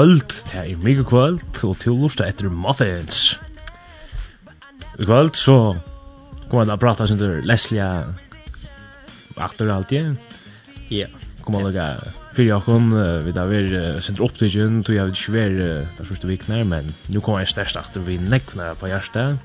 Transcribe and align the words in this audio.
kvöld, 0.00 0.32
det 0.48 0.56
er 0.56 0.76
mega 0.80 1.02
kvöld, 1.04 1.42
og 1.60 1.74
til 1.82 1.92
lusta 1.92 2.24
etter 2.24 2.48
Muffins. 2.48 3.34
I 4.96 5.04
kvöld 5.04 5.36
så 5.36 5.76
kommer 6.48 6.64
det 6.64 6.72
å 6.72 6.80
prata 6.80 7.04
sin 7.04 7.18
til 7.20 7.42
Leslie 7.44 7.84
aktor 9.36 9.68
alltid. 9.68 10.16
Ja. 10.88 11.04
Kommer 11.44 11.68
det 11.68 11.84
å 11.84 11.98
fyrir 12.32 12.54
okkom, 12.56 12.94
vi 13.26 13.34
da 13.36 13.44
ver 13.50 13.68
opp 13.98 14.06
til 14.06 14.24
opptidgen, 14.24 14.80
tog 14.86 14.96
jeg 14.96 15.12
ikke 15.12 15.34
ver 15.34 15.58
der 15.98 16.08
første 16.08 16.30
vikner, 16.30 16.64
men 16.64 16.88
nu 17.12 17.20
kommer 17.20 17.44
jeg 17.44 17.52
størst 17.52 17.76
aktor 17.76 18.00
vi 18.06 18.16
nekvna 18.22 18.70
på 18.80 18.88
hjertet. 18.88 19.36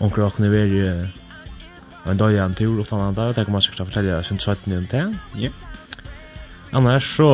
Omkring 0.00 0.30
okkom 0.30 0.48
er 0.48 0.56
ver 0.56 0.72
en 2.08 2.24
dag 2.24 2.32
igjen 2.32 2.56
tur 2.56 2.80
utan 2.80 3.04
andre, 3.10 3.34
det 3.36 3.44
kommer 3.44 3.60
man 3.60 3.68
sikkert 3.68 3.84
å 3.84 3.90
fortelle 3.92 4.24
sin 4.24 4.40
til 4.40 4.56
17. 4.56 5.12
Ja. 5.44 5.52
Annars 6.72 7.12
så 7.18 7.30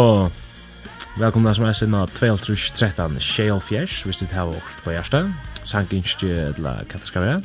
Velkomna 1.18 1.50
som 1.54 1.64
er 1.66 1.72
sin 1.74 1.94
av 1.98 2.12
12.13.24, 2.14 3.18
Shale 3.18 3.60
Fjers, 3.60 3.94
hvis 4.06 4.20
dit 4.22 4.30
hava 4.30 4.52
åkt 4.54 4.82
på 4.84 4.92
hjertet. 4.94 5.32
Sank 5.66 5.90
innskje 5.96 6.28
eller 6.30 6.84
hva 6.86 7.00
det 7.00 7.08
skal 7.08 7.24
være. 7.24 7.40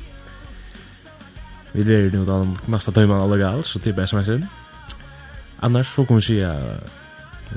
Vi 1.71 1.85
dverer 1.87 2.13
nu 2.13 2.21
den 2.27 2.51
neste 2.69 2.93
tøyman 2.93 3.23
alle 3.23 3.39
gal, 3.41 3.63
så 3.65 3.81
typer 3.81 4.03
jeg 4.03 4.11
som 4.11 4.19
er 4.19 4.27
sin. 4.27 4.45
Annars 5.65 5.89
så 5.89 6.05
kommer 6.05 6.21
vi 6.21 6.27
si 6.27 6.35
sida 6.35 6.51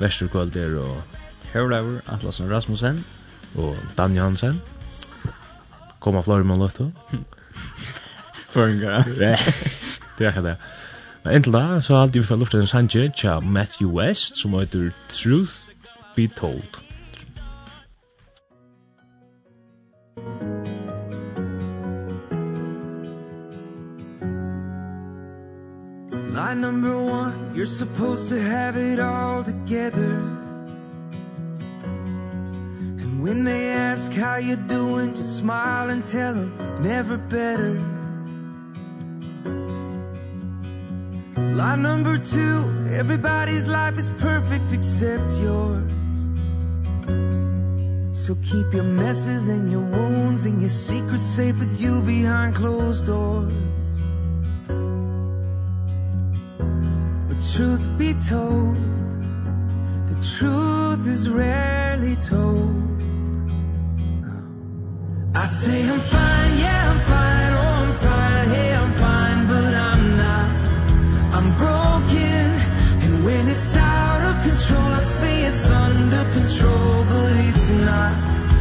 Vesterkvölder 0.01 0.79
og 0.81 1.03
Hørlaur, 1.53 2.01
Atlasen 2.09 2.49
Rasmussen 2.49 3.05
og 3.55 3.77
Dan 3.99 4.17
Johansen. 4.17 4.63
Kommer 6.01 6.23
flere 6.23 6.45
med 6.45 6.65
løtto. 6.65 6.91
Føringar. 8.57 9.05
Det 10.17 10.25
er 10.25 10.33
ikke 10.33 10.49
det. 10.49 10.57
Men 11.25 11.35
inntil 11.35 11.53
da, 11.53 11.81
så 11.81 12.01
har 12.01 12.07
vi 12.07 12.25
fått 12.25 12.39
luftet 12.39 12.61
en 12.61 12.67
sanje 12.67 13.11
til 13.13 13.43
Matthew 13.45 13.93
West, 13.93 14.41
som 14.41 14.57
heter 14.57 14.91
Truth 15.13 15.66
be 16.17 16.27
told. 16.27 16.81
Line 26.33 26.61
number 26.63 26.97
one, 27.05 27.53
you're 27.55 27.67
supposed 27.67 28.29
to 28.31 28.41
have 28.41 28.79
it 28.79 28.99
all 28.99 29.45
together. 29.45 30.17
And 33.03 33.23
when 33.23 33.45
they 33.45 33.69
ask 33.69 34.11
how 34.13 34.37
you're 34.37 34.57
doing, 34.57 35.15
just 35.15 35.37
smile 35.37 35.91
and 35.91 36.05
tell 36.05 36.33
them 36.33 36.83
never 36.83 37.19
better. 37.19 37.79
Line 41.55 41.83
number 41.83 42.17
two, 42.17 42.89
everybody's 42.91 43.67
life 43.67 43.99
is 43.99 44.11
perfect 44.19 44.73
except 44.73 45.31
yours. 45.41 45.93
So 48.13 48.35
keep 48.43 48.73
your 48.73 48.83
messes 48.83 49.49
and 49.49 49.71
your 49.71 49.83
wounds 49.83 50.47
and 50.47 50.61
your 50.61 50.71
secrets 50.71 51.25
safe 51.25 51.59
with 51.59 51.81
you 51.81 52.03
behind 52.03 52.57
closed 52.57 53.07
doors. 53.07 53.55
But 57.29 57.39
truth 57.53 57.89
be 57.97 58.15
told 58.15 58.75
The 60.11 60.17
truth 60.39 61.07
is 61.07 61.29
rarely 61.29 62.17
told. 62.17 62.83
I 65.37 65.47
say 65.47 65.89
I'm 65.89 66.01
fine, 66.01 66.59
yeah 66.59 66.91
I'm 66.91 67.01
fine, 67.13 67.53
oh 67.63 67.83
I'm 67.85 67.95
fine, 68.07 68.49
hey 68.55 68.75
I'm 68.75 68.93
fine 68.95 69.47
But 69.47 69.75
I'm 69.89 70.17
not, 70.17 70.49
I'm 71.37 71.49
broken 71.63 72.47
And 73.05 73.25
when 73.25 73.47
it's 73.47 73.77
out 73.77 74.23
of 74.31 74.35
control 74.43 74.89
I 75.01 75.03
say 75.05 75.45
it's 75.45 75.71
under 75.71 76.25
control 76.33 76.76
not. 77.87 78.15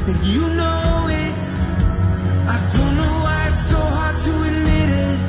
And 0.09 0.19
you 0.33 0.43
know 0.59 1.07
it. 1.21 1.33
I 2.55 2.57
don't 2.73 2.93
know 2.99 3.13
why 3.25 3.39
it's 3.49 3.63
so 3.73 3.81
hard 3.97 4.17
to 4.25 4.33
admit 4.49 4.89
it. 5.07 5.19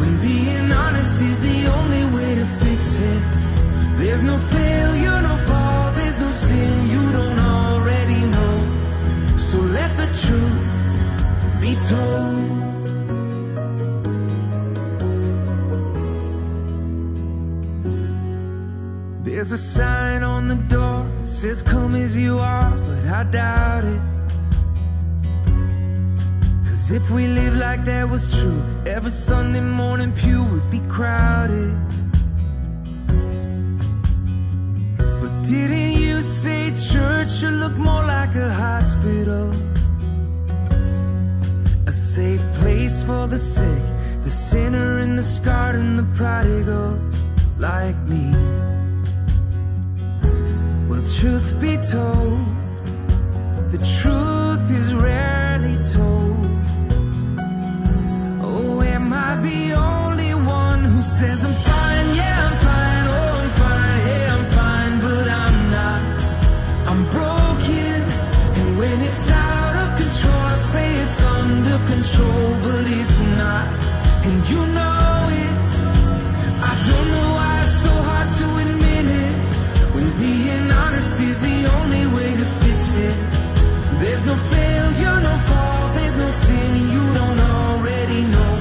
When 0.00 0.12
being 0.28 0.68
honest 0.82 1.14
is 1.28 1.36
the 1.48 1.58
only 1.78 2.04
way 2.16 2.30
to 2.40 2.46
fix 2.62 2.82
it. 3.12 3.22
There's 4.00 4.22
no 4.22 4.36
failure 4.56 5.18
no 5.28 5.36
fall 5.48 5.92
there's 5.98 6.18
no 6.26 6.30
sin 6.32 6.74
you 6.94 7.04
don't 7.16 7.38
already 7.38 8.22
know. 8.34 8.54
So 9.48 9.56
let 9.78 9.90
the 10.02 10.08
truth 10.24 10.70
be 11.62 11.72
told. 11.92 12.50
There's 19.26 19.52
a 19.52 19.58
sign 19.58 20.22
on 20.22 20.48
the 20.48 20.58
door 20.74 21.09
says 21.40 21.62
come 21.62 21.94
as 21.94 22.18
you 22.18 22.38
are 22.38 22.70
but 22.86 23.06
I 23.06 23.24
doubt 23.24 23.84
it. 23.84 24.02
Cause 26.68 26.90
if 26.90 27.08
we 27.08 27.28
live 27.28 27.56
like 27.56 27.82
that 27.86 28.10
was 28.10 28.28
true 28.36 28.62
Every 28.84 29.10
Sunday 29.10 29.62
morning 29.62 30.12
pew 30.12 30.44
would 30.44 30.68
be 30.70 30.80
crowded. 30.80 31.74
But 34.98 35.32
didn't 35.48 35.92
you 36.04 36.20
say 36.20 36.74
church 36.92 37.30
should 37.30 37.54
look 37.54 37.76
more 37.78 38.04
like 38.04 38.34
a 38.34 38.52
hospital? 38.52 39.54
A 41.86 41.92
safe 41.92 42.44
place 42.60 43.02
for 43.02 43.26
the 43.26 43.38
sick 43.38 43.82
The 44.22 44.28
sinner 44.28 44.98
and 44.98 45.18
the 45.18 45.24
scarred 45.24 45.76
and 45.76 45.98
the 45.98 46.08
prodigals 46.18 47.18
Like 47.58 47.96
me 48.12 48.24
the 51.00 51.20
truth 51.20 51.60
be 51.60 51.76
told. 51.78 52.40
The 53.70 53.78
truth 53.78 54.70
is 54.70 54.94
rarely 54.94 55.76
told. 55.94 56.48
Oh 58.42 58.82
am 58.82 59.12
i 59.12 59.30
the 59.48 59.60
only 59.72 60.34
one 60.34 60.80
who 60.84 61.00
says 61.02 61.44
i'm 61.44 61.54
fine? 61.68 62.08
Yeah 62.20 62.38
i'm 62.46 62.56
fine. 62.68 63.06
Oh 63.16 63.40
i'm 63.40 63.50
fine. 63.62 64.00
Yeah 64.08 64.36
i'm 64.36 64.46
fine. 64.60 64.94
But 65.06 65.26
i'm 65.42 65.58
not. 65.78 66.02
I'm 66.90 67.02
broken. 67.16 68.00
And 68.58 68.78
when 68.78 69.00
it's 69.00 69.30
out 69.30 69.74
of 69.82 69.88
control 70.02 70.42
i 70.54 70.56
say 70.72 70.88
it's 71.04 71.20
under 71.22 71.78
control 71.92 72.48
but 72.64 72.84
it's 73.00 73.20
not. 73.40 73.66
And 74.26 74.36
you 74.50 74.66
know 74.74 74.89
honesty's 80.80 81.38
the 81.48 81.58
only 81.78 82.04
way 82.16 82.30
to 82.40 82.46
fix 82.62 82.80
it. 83.08 83.16
There's 84.00 84.24
no 84.30 84.36
failure, 84.54 85.16
no 85.28 85.34
fall, 85.48 85.82
there's 85.96 86.16
no 86.24 86.30
sin 86.46 86.70
you 86.94 87.04
don't 87.18 87.40
already 87.54 88.22
know. 88.34 88.54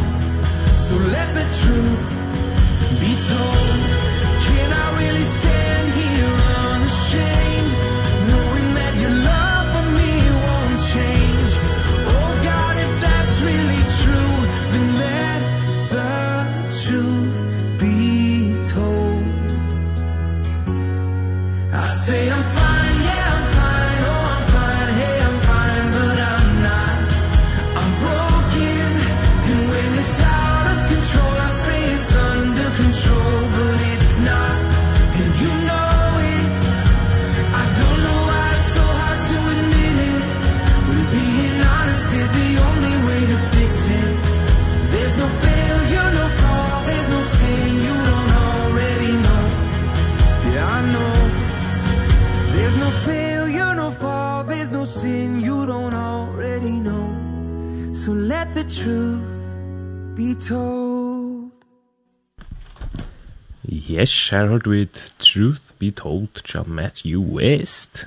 So 0.86 0.96
let 1.16 1.28
the 1.40 1.46
truth 1.62 2.12
be 3.02 3.12
told. 3.30 3.89
Yes, 63.90 64.30
her 64.30 64.46
har 64.52 64.62
du 64.62 64.72
et 64.78 65.14
Truth 65.20 65.74
Be 65.80 65.90
Told 65.92 66.44
til 66.46 66.68
Matthew 66.70 67.22
West. 67.22 68.06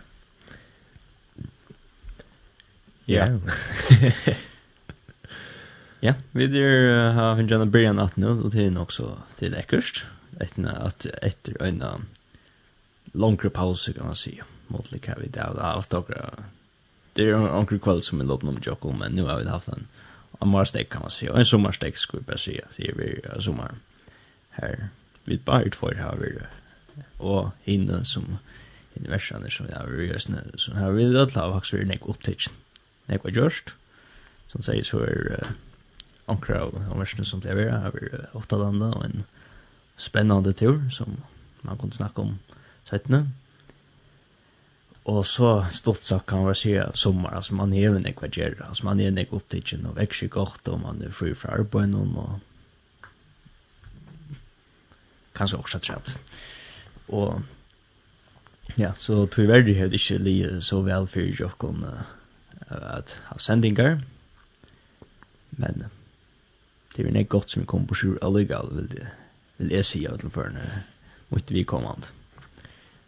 Ja. 3.08 3.26
Ja, 6.02 6.14
vi 6.32 6.46
der 6.46 7.12
har 7.12 7.38
en 7.38 7.48
Jana 7.48 7.64
Brian 7.64 7.98
at 7.98 8.16
nå, 8.18 8.30
og 8.44 8.52
det 8.52 8.66
er 8.66 8.70
nok 8.70 8.92
så 8.92 9.12
til 9.38 9.54
ekkerst, 9.54 10.04
etter 10.42 10.70
at 10.74 11.06
etter 11.22 11.58
en 11.62 11.82
langre 13.14 13.50
pause, 13.50 13.92
kan 13.92 14.06
man 14.10 14.18
si, 14.18 14.40
måtelig 14.68 15.02
hva 15.04 15.14
vi 15.20 15.30
da, 15.30 15.50
og 15.50 15.58
det 15.58 15.62
er 15.62 15.78
ofte 15.78 16.00
akkurat, 16.00 16.48
det 17.16 17.28
er 17.28 17.46
anker 17.46 17.78
kveld 17.78 18.02
som 18.02 18.18
vi 18.18 18.26
låter 18.26 18.50
om 18.50 18.58
Jokko, 18.66 18.90
men 18.98 19.14
nå 19.14 19.28
har 19.28 19.42
vi 19.44 19.50
haft 19.50 19.70
en, 19.70 19.86
en 20.40 20.50
marstek, 20.50 20.90
kan 20.90 21.06
man 21.06 21.14
si, 21.14 21.28
og 21.30 21.38
en 21.38 21.46
sommarstek, 21.46 21.96
skulle 21.96 22.24
jeg 22.24 22.30
bare 22.32 22.42
si, 22.42 22.58
sier 22.74 22.98
vi 22.98 23.12
sommar 23.38 23.78
her, 24.58 24.88
vi 25.26 25.38
bare 25.38 25.70
tvær 25.70 26.00
har. 26.00 26.18
Vi 26.20 26.32
og 27.22 27.52
hinne 27.64 28.02
som 28.08 28.38
hinne 28.92 29.12
versene 29.12 29.50
som 29.50 29.68
jeg 29.70 29.78
har 29.78 29.88
vært 29.88 30.60
så 30.60 30.74
har 30.76 30.92
vi 30.96 31.08
det 31.08 31.30
la 31.36 31.48
faktisk 31.54 31.78
vært 31.78 31.90
nek 31.92 32.08
opptidsen 32.12 32.56
nek 33.08 33.24
var 33.24 33.36
gjørst 33.36 33.74
som 34.52 34.64
sier 34.66 34.84
så 34.84 35.04
er 35.06 35.54
ankra 36.30 36.66
av 36.66 36.98
versene 36.98 37.24
som 37.28 37.40
ble 37.40 37.56
vært 37.56 37.86
har 37.86 37.94
vi 37.96 38.10
åtta 38.38 38.58
landa 38.60 38.90
og 38.98 39.06
en 39.06 39.24
spennende 39.96 40.52
tur 40.52 40.82
som 40.92 41.16
man 41.62 41.78
kunne 41.78 41.96
snakke 41.96 42.26
om 42.26 42.36
settene 42.88 43.28
Og 45.10 45.24
så 45.26 45.64
stort 45.74 46.04
sagt 46.06 46.28
kan 46.30 46.44
man 46.46 46.54
si 46.54 46.76
at 46.78 46.94
sommer, 46.98 47.32
altså 47.34 47.56
man 47.58 47.72
er 47.74 47.88
jo 47.88 47.98
nekva 47.98 48.28
gjerra, 48.30 48.68
altså 48.68 48.84
man 48.86 49.00
er 49.02 49.10
nekva 49.10 49.40
opptidsen 49.40 49.88
og 49.90 49.96
vekser 49.96 50.30
godt, 50.30 50.68
og 50.70 50.78
man 50.84 51.02
er 51.02 51.10
fri 51.10 51.32
fra 51.34 51.56
arbeid 51.58 51.96
og 51.98 52.36
kanskje 55.42 55.58
også 55.58 55.78
trett. 55.82 56.14
Og 57.08 57.42
ja, 58.78 58.92
så 58.98 59.26
tyvärr 59.26 59.62
verdig 59.62 59.76
hade 59.78 59.98
ikke 59.98 60.18
li 60.22 60.36
så 60.60 60.80
vel 60.86 61.06
for 61.10 61.20
jokken 61.40 61.84
uh, 61.84 62.04
at 62.70 63.18
ha 63.28 63.38
sendingar. 63.38 64.00
Men 65.50 65.84
det 66.96 67.06
er 67.06 67.18
ju 67.18 67.24
godt 67.24 67.50
som 67.50 67.62
vi 67.62 67.66
kom 67.66 67.86
på 67.86 67.94
sjur 67.94 68.18
illegal 68.22 68.68
vil, 68.72 68.88
det 68.88 69.06
vil 69.58 69.72
jeg 69.72 69.84
si 69.84 70.06
av 70.06 70.18
för 70.30 70.50
när 70.50 70.82
mot 71.28 71.50
vi 71.50 71.64
kommand. 71.64 72.06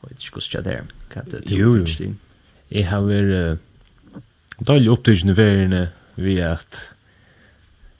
Och 0.00 0.08
det 0.08 0.20
skulle 0.20 0.62
det 0.62 0.70
där. 0.70 0.84
Kan 1.10 1.25
det 1.31 1.50
ju. 1.50 2.14
Jeg 2.69 2.88
har 2.88 3.00
vært 3.00 3.25
väl 3.25 3.58
dålig 4.58 4.88
upptäckning 4.90 5.36
för 5.36 5.88
ved 6.16 6.40
at 6.40 6.90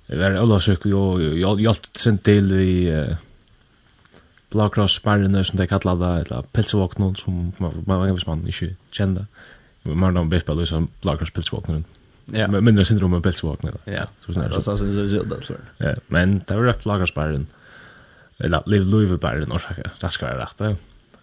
jeg 0.08 0.19
var 0.19 0.36
alla 0.36 0.54
og 0.54 0.86
och 0.86 1.22
jag 1.38 1.60
hjälpte 1.60 2.00
sen 2.00 2.19
till 2.19 2.52
i 2.52 3.16
blåkrossbarrene 4.55 5.43
som 5.45 5.59
de 5.59 5.67
kallar 5.71 5.99
det, 6.01 6.12
eller 6.25 6.47
pilsevåknen 6.55 7.17
som 7.19 7.53
man 7.59 8.05
vet 8.05 8.15
hvis 8.15 8.27
man 8.29 8.47
ikke 8.49 8.75
kjenner. 8.95 9.27
Man 9.85 10.17
har 10.17 10.31
blitt 10.31 10.47
på 10.47 10.56
liksom 10.56 10.89
blåkrosspilsevåknen. 11.03 11.85
Ja. 12.33 12.47
Men 12.49 12.65
mindre 12.65 12.87
syndrom 12.89 13.12
med 13.12 13.23
pilsevåknen. 13.27 13.77
Ja, 13.91 14.06
så 14.25 14.33
sånn 14.33 14.47
er 14.47 14.55
det. 14.55 14.62
Så 14.65 14.77
sånn 14.81 14.95
er 14.95 15.29
det 15.29 15.41
sånn. 15.45 15.67
Ja, 15.83 15.93
men 16.15 16.39
det 16.47 16.56
var 16.56 16.71
rett 16.71 16.87
blåkrossbarren, 16.87 17.47
eller 18.41 18.65
livluvebarren, 18.71 19.53
raskere 20.03 20.39
rett. 20.41 20.65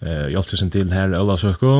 Jeg 0.01 0.33
hjelpte 0.36 0.57
sin 0.57 0.74
til 0.74 0.94
her 0.94 1.13
i 1.13 1.18
Ølasøkko, 1.18 1.74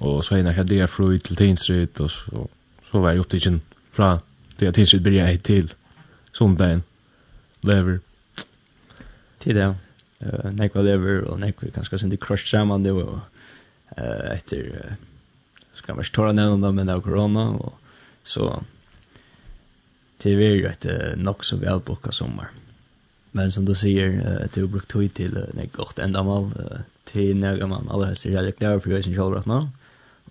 og 0.00 0.20
så 0.24 0.36
er 0.36 0.50
akkurat 0.50 0.68
det 0.68 0.88
fru 0.88 1.16
til 1.18 1.36
Tinstryd, 1.36 2.00
og 2.00 2.12
så, 2.12 2.44
så 2.90 3.00
var 3.00 3.14
jeg 3.14 3.24
opptidgen 3.24 3.62
fra 3.92 4.18
det 4.60 4.74
Tinstryd 4.76 5.04
blir 5.04 5.18
jeg 5.20 5.42
til 5.48 5.72
sondagen, 6.36 6.84
lever. 7.66 8.00
Tid, 9.40 9.56
ja 9.58 9.72
uh, 10.22 10.50
nekva 10.56 10.84
lever 10.86 11.24
og 11.28 11.40
nekva 11.42 11.70
kanskje 11.74 12.02
sin 12.02 12.16
crushed 12.16 12.50
saman 12.50 12.82
nu 12.86 12.94
og 13.00 13.14
uh, 13.98 14.28
etter 14.32 14.70
uh, 14.72 14.92
skal 15.74 15.96
man 15.96 16.04
ikke 16.04 16.16
tåra 16.18 16.32
nevna 16.36 16.66
det 16.66 16.74
men 16.76 16.88
det 16.88 16.96
er 16.96 17.04
korona 17.04 17.48
og 17.58 17.74
så 18.24 18.48
til 20.22 20.38
vi 20.38 20.46
er 20.46 20.58
jo 20.58 20.70
et 20.70 20.88
uh, 20.90 21.12
nok 21.18 21.44
så 21.44 21.58
velbukka 21.60 22.12
sommar 22.14 22.52
men 23.32 23.50
som 23.50 23.64
du 23.66 23.74
sier 23.74 24.18
uh, 24.20 24.46
til 24.52 24.64
å 24.64 24.66
jo 24.66 24.72
brukt 24.76 24.96
til 25.16 25.38
uh, 25.38 25.48
nek 25.56 25.72
godt 25.76 26.02
endamal 26.04 26.50
uh, 26.56 26.82
til 27.08 27.36
nega 27.36 27.66
man 27.66 27.88
aller 27.90 28.12
helst 28.12 28.26
er 28.26 28.36
veldig 28.36 28.56
klar 28.58 28.80
for 28.80 28.94
jeg 28.94 29.08
sin 29.08 29.16
kjallrat 29.16 29.48
nå 29.50 29.64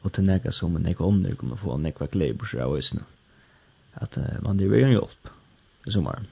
og 0.02 0.14
til 0.16 0.26
nega 0.26 0.54
som 0.56 0.78
nega 0.78 1.06
omnir 1.06 1.36
kommer 1.38 1.60
få 1.60 1.78
nekva 1.78 2.10
glei 2.14 2.32
bors 2.34 2.54
av 2.56 2.74
oisne 2.74 3.04
at 4.00 4.18
uh, 4.18 4.38
man 4.46 4.58
det 4.58 4.70
er 4.70 4.78
jo 4.78 4.88
en 4.88 4.96
hjelp 4.96 5.34
i 5.88 5.94
sommar 5.98 6.24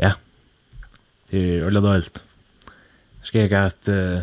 ja. 0.00 0.14
Det 1.30 1.38
er 1.38 1.64
ordentlig 1.64 1.82
døylt 1.86 2.22
skrek 3.22 3.52
att 3.52 3.88
uh, 3.88 4.18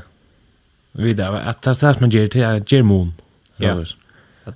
vidare 0.91 1.41
att 1.41 1.61
det 1.61 1.81
här 1.81 1.97
man 1.99 2.09
gör 2.09 2.27
till 2.27 2.43
att 2.43 2.71
göra 2.71 2.83
mån. 2.83 3.13
Ja. 3.57 3.85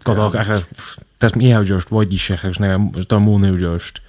Gott 0.04 0.18
och 0.18 0.36
akkurat 0.36 1.00
det 1.18 1.30
som 1.30 1.42
jag 1.42 1.57
har 1.57 1.63
gjort 1.63 1.92
vad 1.92 2.06
jag 2.06 2.13
inte 2.13 2.48
har 2.48 2.54
snäga 2.54 2.78
då 3.07 3.19
mon 3.19 3.44
har 3.44 3.57
gjort. 3.57 4.01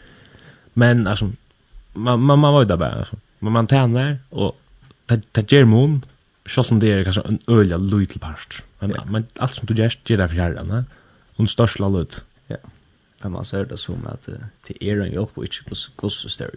Men 0.73 1.07
alltså 1.07 1.33
man 1.93 2.21
man 2.21 2.39
man 2.39 2.53
var 2.55 2.65
där 2.65 2.77
bara 2.77 3.07
Men 3.39 3.53
man 3.53 3.67
tränar 3.67 4.19
och 4.31 4.61
det 5.07 5.53
gör 5.53 5.65
mån. 5.65 6.05
Själv 6.47 6.67
om 6.71 6.81
det 6.81 6.93
är 6.93 7.05
kanske 7.05 7.23
en 7.23 7.39
öliga 7.47 7.77
liten 7.77 8.19
part. 8.19 8.63
Men, 8.79 8.91
ja. 8.91 9.05
men 9.05 9.27
allt 9.37 9.55
som 9.55 9.67
du 9.67 9.75
gör 9.75 9.95
gör 10.05 10.17
det 10.17 10.29
för 10.29 10.37
herran. 10.37 10.85
Och 11.37 11.51
största 11.51 11.89
lut. 11.89 12.25
Ja. 12.47 12.57
Men 13.23 13.33
man 13.33 13.45
ser 13.45 13.65
det 13.65 13.77
som 13.77 14.07
att 14.07 14.29
det 14.67 14.85
är 14.85 15.01
en 15.01 15.13
hjälp 15.13 15.31
och 15.35 15.45
inte 15.45 15.75
gosse 15.97 16.29
större 16.29 16.51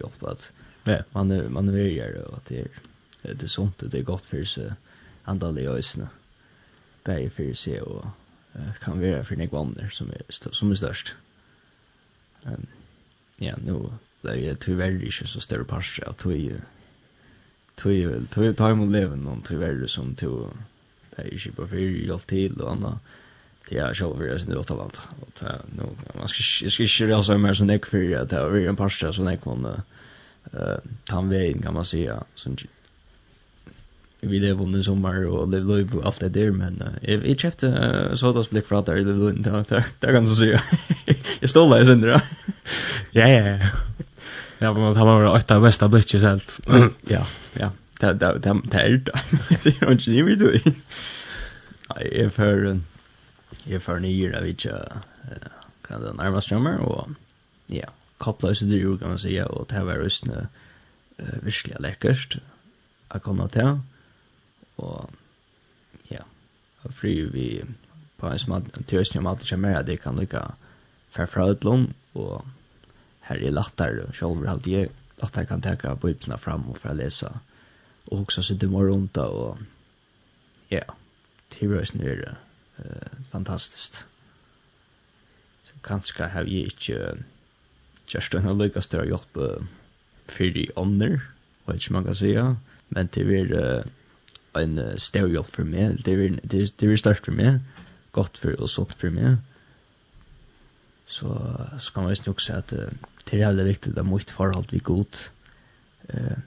Ja. 0.84 0.98
Man, 1.12 1.54
man 1.54 1.70
är 1.70 1.72
verkar 1.72 2.28
och 2.28 2.38
att 2.38 2.46
det 2.46 2.60
är 2.60 2.68
det 3.24 3.44
er 3.44 3.52
sunt, 3.52 3.82
det 3.82 4.00
er 4.00 4.08
godt 4.08 4.26
for 4.26 4.46
seg 4.46 4.74
andal 5.28 5.52
andalig 5.58 5.68
øsene, 5.80 6.10
bare 7.06 7.30
for 7.34 7.54
seg 7.58 7.84
og 7.84 8.08
kan 8.82 9.02
være 9.02 9.24
for 9.24 9.40
nek 9.40 9.54
vanner 9.54 9.92
som 9.94 10.10
er, 10.14 10.24
som 10.32 10.72
er 10.72 10.80
størst. 10.80 11.14
Um, 12.46 12.66
ja, 13.42 13.54
nå 13.62 13.92
ble 14.24 14.38
jeg 14.40 14.60
tyverre 14.64 15.04
ikke 15.06 15.28
så 15.30 15.42
større 15.44 15.68
parser 15.68 16.08
av 16.08 16.18
tog, 16.22 16.58
tog, 17.78 17.94
tog, 18.34 18.50
tog 18.58 18.80
mot 18.80 18.92
leven 18.92 19.26
noen 19.26 19.44
tyverre 19.46 19.90
som 19.92 20.16
tog, 20.18 20.56
det 21.14 21.26
er 21.26 21.34
ikke 21.36 21.56
på 21.60 21.70
fyr, 21.74 22.00
hjelp 22.08 22.28
til 22.30 22.58
og 22.62 22.72
anna 22.74 22.98
til 23.68 23.82
jeg 23.82 24.00
selv 24.00 24.20
vil 24.20 24.30
jeg 24.32 24.40
sin 24.40 24.56
råta 24.56 24.78
vant. 24.80 25.02
Og 25.22 25.32
det 25.40 25.50
er 25.52 25.64
nå, 25.76 25.90
man 26.16 26.32
skal, 26.32 26.46
ikke 26.46 26.66
jeg 26.66 26.74
skal 26.74 26.88
ikke 26.88 27.10
rase 27.12 27.38
mer 27.44 27.58
som 27.58 27.68
nek 27.68 27.90
fyrir 27.90 28.22
at 28.22 28.32
det 28.32 28.40
er 28.40 28.70
en 28.72 28.80
parser 28.80 29.12
som 29.12 29.28
nek 29.28 29.46
man 29.46 29.68
uh, 29.68 29.82
tan 30.56 30.96
tannveien 31.10 31.62
kan 31.62 31.76
man 31.76 31.86
si, 31.86 32.06
som 32.40 32.56
vi 34.28 34.40
lever 34.40 34.64
under 34.64 34.78
den 34.78 34.84
sommar 34.84 35.26
och 35.26 35.50
lev 35.50 35.66
liv 35.66 35.96
och 35.96 36.06
allt 36.06 36.20
det 36.20 36.30
der, 36.30 36.52
men 36.52 36.82
uh, 36.82 36.94
jeg, 37.02 37.22
jeg 37.26 37.38
kjøpte 37.38 37.68
uh, 37.68 38.16
sådas 38.16 38.50
blick 38.50 38.68
för 38.68 38.80
att 38.80 38.86
det 38.86 38.92
är 38.92 39.04
lugnt 39.04 39.44
där 39.44 39.66
där 39.70 39.84
där 40.00 40.14
kan 40.14 40.26
du 40.26 40.36
se 40.36 40.60
Jeg 41.42 41.50
stod 41.50 41.72
der 41.72 41.82
i 41.82 42.02
där 42.02 42.22
ja 43.12 43.28
ja 43.28 43.58
ja. 43.58 43.70
Ja, 44.60 44.74
men 44.74 44.94
det 44.94 45.00
var 45.00 45.26
åtta 45.26 45.60
bästa 45.60 45.88
blickar 45.88 46.20
helt 46.20 46.60
ja 47.10 47.26
ja. 47.54 47.70
Det 48.00 48.14
det 48.14 48.40
det 48.44 48.62
det 48.72 48.78
är 48.78 48.90
det. 48.90 49.12
Det 49.64 49.82
är 49.82 49.92
inte 49.92 50.10
ni 50.10 50.36
du. 50.36 50.62
Nej, 51.96 52.10
jag 52.12 52.26
är 52.26 52.30
för 52.30 52.80
jag 53.64 53.82
för 53.82 54.00
nio 54.00 54.32
där 54.32 54.42
vi 54.42 54.50
ju 54.50 54.78
kan 55.88 56.02
den 56.02 56.16
närmast 56.16 56.48
sommar 56.48 56.78
och 56.78 57.08
ja 57.68 57.90
koppla 58.18 58.56
sig 58.56 58.68
det 58.68 58.76
ju 58.76 58.98
kan 58.98 59.10
man 59.10 59.20
säga 59.20 59.46
och 59.46 59.68
det 59.70 59.84
var 59.84 59.96
just 59.96 60.26
nu 60.26 60.48
eh 61.18 61.44
virkelig 61.44 61.76
lekkert. 61.80 62.38
Jag 63.14 63.24
kommer 63.24 63.44
nå 63.44 63.48
til, 63.48 63.80
og 64.78 65.10
ja, 66.12 66.24
fri 66.90 67.20
vi 67.34 67.50
på 68.18 68.30
en 68.30 68.40
som 68.42 68.56
at 68.58 68.70
tøsning 68.90 69.22
om 69.22 69.32
at 69.32 69.42
det 69.42 69.50
kommer, 69.50 69.82
det 69.86 70.00
kan 70.02 70.18
lykka 70.18 70.44
fra 71.12 71.50
utlom, 71.50 71.90
og 72.14 72.46
her 73.28 73.42
er 73.42 73.54
lattar, 73.54 74.02
og 74.06 74.16
sjolver 74.16 74.52
alt 74.52 74.68
jeg, 74.70 74.92
lattar 75.22 75.48
kan 75.50 75.62
teka 75.62 75.96
bøypna 75.98 76.38
fram 76.38 76.68
og 76.70 76.78
fra 76.82 76.94
lesa, 76.94 77.32
og 78.08 78.24
hoksa 78.24 78.44
seg 78.46 78.62
dumar 78.62 78.90
rundt, 78.90 79.18
og 79.18 79.58
ja, 80.72 80.84
tilrøysen 81.54 82.04
er 82.06 82.24
uh, 82.28 83.18
fantastisk. 83.32 84.04
Så 85.68 85.82
kanskje 85.86 86.30
har 86.34 86.48
jeg 86.48 86.74
ikke 86.74 87.18
kjørst 88.08 88.38
en 88.40 88.54
lykka 88.58 88.82
større 88.86 89.10
hjelp 89.10 89.42
de 90.38 90.68
ånder, 90.76 91.20
og 91.66 91.76
ikke 91.76 91.94
man 91.94 92.08
kan 92.08 92.16
sija, 92.16 92.48
men 92.90 93.10
til 93.12 93.28
vi 93.28 93.42
er 93.42 93.54
uh, 93.58 93.94
en 94.62 94.80
uh, 94.80 94.96
stor 95.02 95.30
hjelp 95.32 95.52
for 95.54 95.68
meg. 95.68 96.00
Det 96.06 96.16
er, 96.16 96.40
det, 96.44 96.62
er, 96.62 96.74
det 96.80 96.90
er 96.90 97.00
størst 97.02 97.30
for 97.30 97.38
meg. 97.38 97.62
Godt 98.16 98.40
for 98.42 98.58
og 98.58 98.72
sånt 98.72 98.96
for 98.98 99.14
meg. 99.14 99.38
Så, 101.08 101.32
så 101.80 101.94
kan 101.94 102.04
man 102.04 102.12
just 102.12 102.28
nok 102.28 102.42
si 102.44 102.52
at 102.56 102.74
uh, 102.76 102.92
det 103.28 103.38
er 103.38 103.48
veldig 103.48 103.66
viktig 103.68 103.96
at 103.96 104.08
mitt 104.08 104.32
forhold 104.32 104.72
vi 104.72 104.84
god 104.84 105.24
uh, 106.14 106.38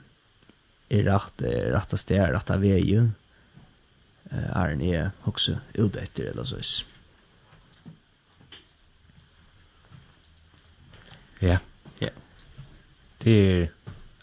er 0.90 1.06
rett, 1.06 1.44
er 1.46 1.72
rett 1.74 1.94
av 1.94 2.00
sted, 2.00 2.20
er 2.20 2.34
rett 2.36 2.52
av 2.52 2.64
vei. 2.64 2.82
Uh, 2.98 3.10
er 4.32 4.74
en 4.74 4.84
jeg 4.84 5.10
også 5.28 5.58
ute 5.78 6.02
etter, 6.02 6.32
eller 6.32 6.48
så 6.48 6.60
is. 6.60 6.74
Ja. 11.40 11.56
Ja. 12.00 12.12
Det 13.24 13.38
er 13.40 13.66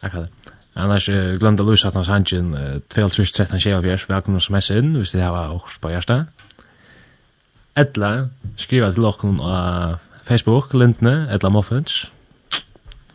akkurat 0.06 0.30
det. 0.46 0.57
Annars 0.78 1.10
uh, 1.10 1.36
glömde 1.36 1.64
Lewis 1.64 1.86
att 1.86 1.94
hans 1.94 2.08
hangen 2.08 2.54
uh, 2.54 2.78
2013-24, 2.90 4.08
välkomna 4.08 4.40
som 4.40 4.54
mess 4.54 4.72
in, 4.72 4.96
hvis 4.96 5.12
det 5.12 5.20
här 5.20 5.32
var 5.32 5.56
också 5.56 5.80
på 5.80 5.90
hjärsta. 5.90 6.26
Edla, 7.76 8.30
skriva 8.58 8.92
til 8.94 9.06
okken 9.06 9.40
av 9.40 9.98
Facebook, 10.26 10.74
Lindne, 10.74 11.30
Edla 11.34 11.50
Moffins. 11.50 12.12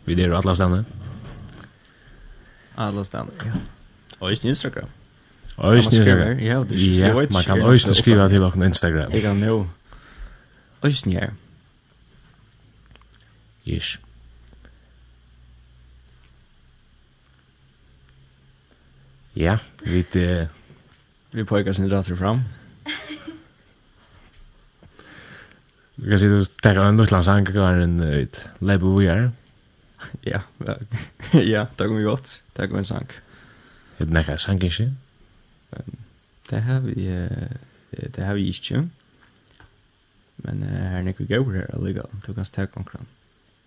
Vi 0.05 0.15
der 0.15 0.31
og 0.31 0.37
alla 0.37 0.55
stedene. 0.55 0.85
Alla 2.77 3.03
stannar, 3.03 3.33
ja. 3.45 3.51
Och 4.19 4.29
just 4.29 4.45
Instagram. 4.45 4.89
Og 5.57 5.75
i 5.75 5.77
Instagram. 5.77 6.39
Ja, 6.39 6.63
ja 6.79 7.13
man 7.13 7.43
kan 7.43 7.61
også 7.61 7.93
skriva 7.93 8.27
til 8.27 8.43
okken 8.43 8.63
Instagram. 8.63 9.11
Jeg 9.11 9.21
kan 9.21 9.35
nå. 9.35 9.67
Og 10.81 10.89
i 10.89 10.91
Instagram. 10.91 11.37
Yes. 13.67 13.99
Ja, 19.33 19.59
vi 19.83 20.05
det 20.11 20.49
vi 21.31 21.45
pojkar 21.45 21.73
sin 21.73 21.89
rätt 21.89 22.17
fram. 22.17 22.41
Vi 25.95 26.09
kan 26.09 26.19
se 26.19 26.25
du 26.25 26.45
tar 26.45 26.75
en 26.75 26.97
Lutland 26.97 27.25
sang 27.25 27.45
går 27.45 27.81
en 27.81 28.03
ut. 28.03 28.45
Lebo 28.59 28.95
vi 28.95 29.07
är. 29.07 29.31
Ja, 30.21 30.41
ja, 31.31 31.67
det 31.75 31.87
kommer 31.87 32.03
gott. 32.03 32.41
Det 32.53 32.67
kommer 32.67 32.79
en 32.79 32.85
sang. 32.85 33.07
Det 33.97 34.05
näka 34.05 34.37
sang 34.37 34.63
inte. 34.63 34.91
Det 36.49 36.61
har 36.61 36.79
vi 36.79 37.07
eh 37.07 37.57
det 37.89 38.23
har 38.25 38.33
vi 38.33 38.47
inte. 38.47 38.89
Men 40.35 40.63
här 40.63 41.03
när 41.03 41.13
vi 41.17 41.25
går 41.25 41.53
här 41.53 41.75
alliga, 41.75 42.03
då 42.25 42.33
kan 42.33 42.43
jag 42.43 42.51
ta 42.51 42.67
konkret. 42.67 43.01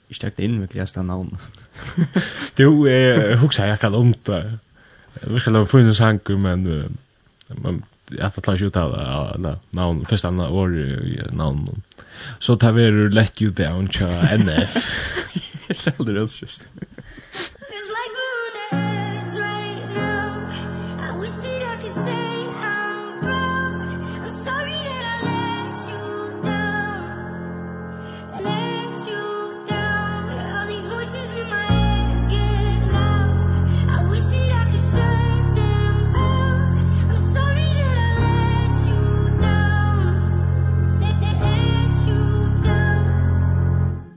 Jag 0.09 0.21
tänkte 0.21 0.45
in 0.45 0.61
med 0.61 0.75
nästa 0.75 1.03
namn. 1.03 1.39
Du 2.55 2.91
eh 2.91 3.39
huxar 3.39 3.67
jag 3.67 3.81
kan 3.81 3.95
om 3.95 4.15
det. 4.25 4.59
Vi 5.23 5.41
skal 5.41 5.53
lave 5.53 5.67
fina 5.67 5.95
sang, 5.95 6.21
men 6.27 6.97
man 7.49 7.83
jag 8.09 8.35
tar 8.35 8.43
klarar 8.43 8.63
ut 8.63 8.77
alla 8.77 9.59
navn, 9.71 10.07
första 10.07 10.31
namn 10.31 10.53
år 10.53 10.69
navn, 11.37 11.83
Så 12.39 12.57
tar 12.57 12.73
vi 12.73 12.91
lätt 12.91 13.43
you 13.43 13.51
down 13.51 13.89
cha 13.89 14.09
NF. 14.37 14.91
Det 15.99 16.13
just. 16.43 16.67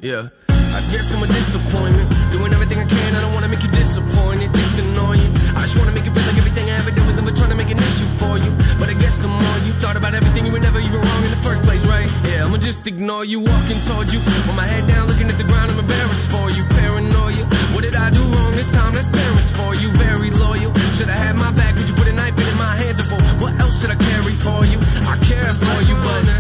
Yeah. 0.10 0.34
I 0.50 0.82
guess 0.90 1.14
I'm 1.14 1.22
a 1.22 1.30
disappointment 1.30 2.10
Doing 2.34 2.50
everything 2.50 2.82
I 2.82 2.88
can, 2.90 3.14
I 3.14 3.22
don't 3.22 3.34
wanna 3.38 3.46
make 3.46 3.62
you 3.62 3.70
disappointed 3.70 4.50
It's 4.58 4.82
annoying 4.82 5.30
I 5.54 5.70
just 5.70 5.78
wanna 5.78 5.94
make 5.94 6.10
it 6.10 6.14
feel 6.18 6.26
like 6.26 6.34
everything 6.34 6.66
I 6.66 6.82
ever 6.82 6.90
did 6.90 7.06
was 7.06 7.14
never 7.14 7.30
trying 7.30 7.54
to 7.54 7.60
make 7.62 7.70
an 7.70 7.78
issue 7.78 8.10
for 8.18 8.42
you 8.42 8.50
But 8.82 8.90
I 8.90 8.98
guess 8.98 9.22
the 9.22 9.30
more 9.30 9.58
you 9.70 9.74
thought 9.78 10.02
about 10.02 10.18
everything 10.18 10.50
you 10.50 10.52
were 10.52 10.66
never 10.66 10.82
even 10.82 10.98
wrong 10.98 11.22
in 11.22 11.30
the 11.30 11.42
first 11.46 11.62
place, 11.62 11.86
right? 11.86 12.10
Yeah, 12.26 12.42
I'ma 12.42 12.58
just 12.58 12.88
ignore 12.90 13.22
you, 13.22 13.38
walking 13.38 13.78
towards 13.86 14.10
you 14.10 14.18
With 14.50 14.58
my 14.58 14.66
head 14.66 14.90
down, 14.90 15.06
looking 15.06 15.30
at 15.30 15.38
the 15.38 15.46
ground, 15.46 15.70
I'm 15.70 15.78
embarrassed 15.78 16.26
for 16.34 16.50
you 16.58 16.66
Paranoia, 16.74 17.46
what 17.78 17.86
did 17.86 17.94
I 17.94 18.10
do 18.10 18.26
wrong 18.34 18.50
this 18.58 18.70
time? 18.74 18.90
That's 18.98 19.14
parents 19.14 19.54
for 19.54 19.78
you, 19.78 19.94
very 20.02 20.34
loyal 20.42 20.74
Should 20.98 21.14
I 21.14 21.18
have 21.22 21.38
my 21.38 21.54
back, 21.54 21.78
would 21.78 21.86
you 21.86 21.94
put 21.94 22.10
a 22.10 22.18
knife 22.18 22.34
in 22.34 22.58
my 22.58 22.74
hands? 22.82 23.06
For 23.06 23.22
what 23.46 23.54
else 23.62 23.78
should 23.78 23.94
I 23.94 24.00
carry 24.10 24.34
for 24.42 24.66
you? 24.66 24.82
I 25.06 25.22
care 25.22 25.54
for 25.54 25.78
you, 25.86 25.94
but... 26.02 26.18
On 26.18 26.26
the 26.26 26.40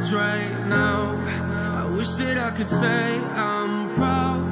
edge, 0.00 0.12
right? 0.16 0.51
could 2.56 2.68
say 2.68 3.18
I'm 3.34 3.94
proud. 3.94 4.42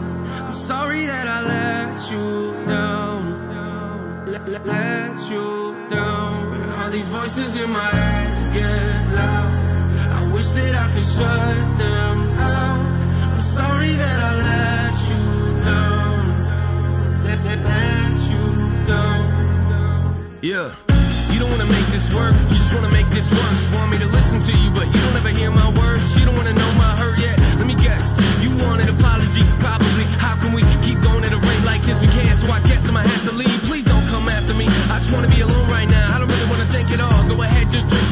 I'm 0.46 0.54
sorry 0.54 1.04
that 1.06 1.26
I 1.28 1.40
let 1.42 2.10
you 2.10 2.66
down. 2.66 4.26
Let, 4.26 4.48
let, 4.48 4.66
let 4.66 5.30
you 5.30 5.76
down. 5.90 6.70
All 6.78 6.90
these 6.90 7.08
voices 7.08 7.56
in 7.56 7.70
my 7.70 7.90
head 7.90 8.54
get 8.54 9.14
loud. 9.14 9.52
I 10.18 10.32
wish 10.32 10.48
that 10.48 10.74
I 10.74 10.86
could 10.94 11.04
shut 11.04 11.78
them 11.78 12.18
out. 12.38 12.86
I'm 13.34 13.42
sorry 13.42 13.92
that 13.92 14.18
I 14.30 14.32
let 14.48 14.96
you 15.10 15.24
down. 15.70 16.22
Let, 17.24 17.38
let, 17.44 17.58
let 17.72 18.18
you 18.32 18.86
down. 18.86 20.38
Yeah. 20.40 20.72
You 21.32 21.38
don't 21.38 21.50
wanna 21.50 21.66
make 21.66 21.86
this 21.96 22.06
work. 22.14 22.34
You 22.48 22.56
just 22.56 22.74
wanna 22.74 22.92
make 22.92 23.08
this 23.10 23.28
worse. 23.30 23.74
Want 23.76 23.90
me 23.90 23.98
to 23.98 24.06
listen 24.06 24.40
to 24.48 24.52
you 24.58 24.70
But 24.70 24.86
you 24.86 25.00
don't 25.04 25.16
ever 25.16 25.30
hear 25.30 25.50
my 25.50 25.68
words. 25.78 26.18
You 26.18 26.24
don't 26.24 26.36
wanna 26.36 26.54
know 26.54 26.72
my 26.74 26.96
hurt. 26.96 27.09
some 32.90 32.96
I 32.96 33.06
have 33.06 33.24
to 33.30 33.32
leave. 33.36 33.60
Please 33.70 33.84
don't 33.84 34.06
come 34.08 34.28
after 34.28 34.54
me. 34.54 34.66
I 34.90 34.98
just 34.98 35.12
wanna 35.12 35.28
be 35.28 35.40
alone 35.40 35.68
right 35.68 35.88
now. 35.88 36.14
I 36.14 36.18
don't 36.18 36.28
really 36.28 36.48
wanna 36.50 36.66
think 36.74 36.90
at 36.90 37.00
all. 37.00 37.22
Go 37.28 37.42
ahead, 37.42 37.70
just 37.70 37.88
drink. 37.88 38.09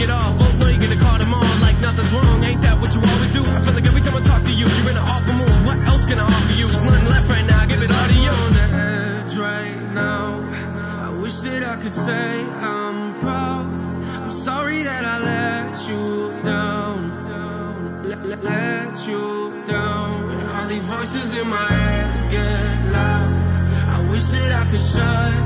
sunshine 24.89 25.38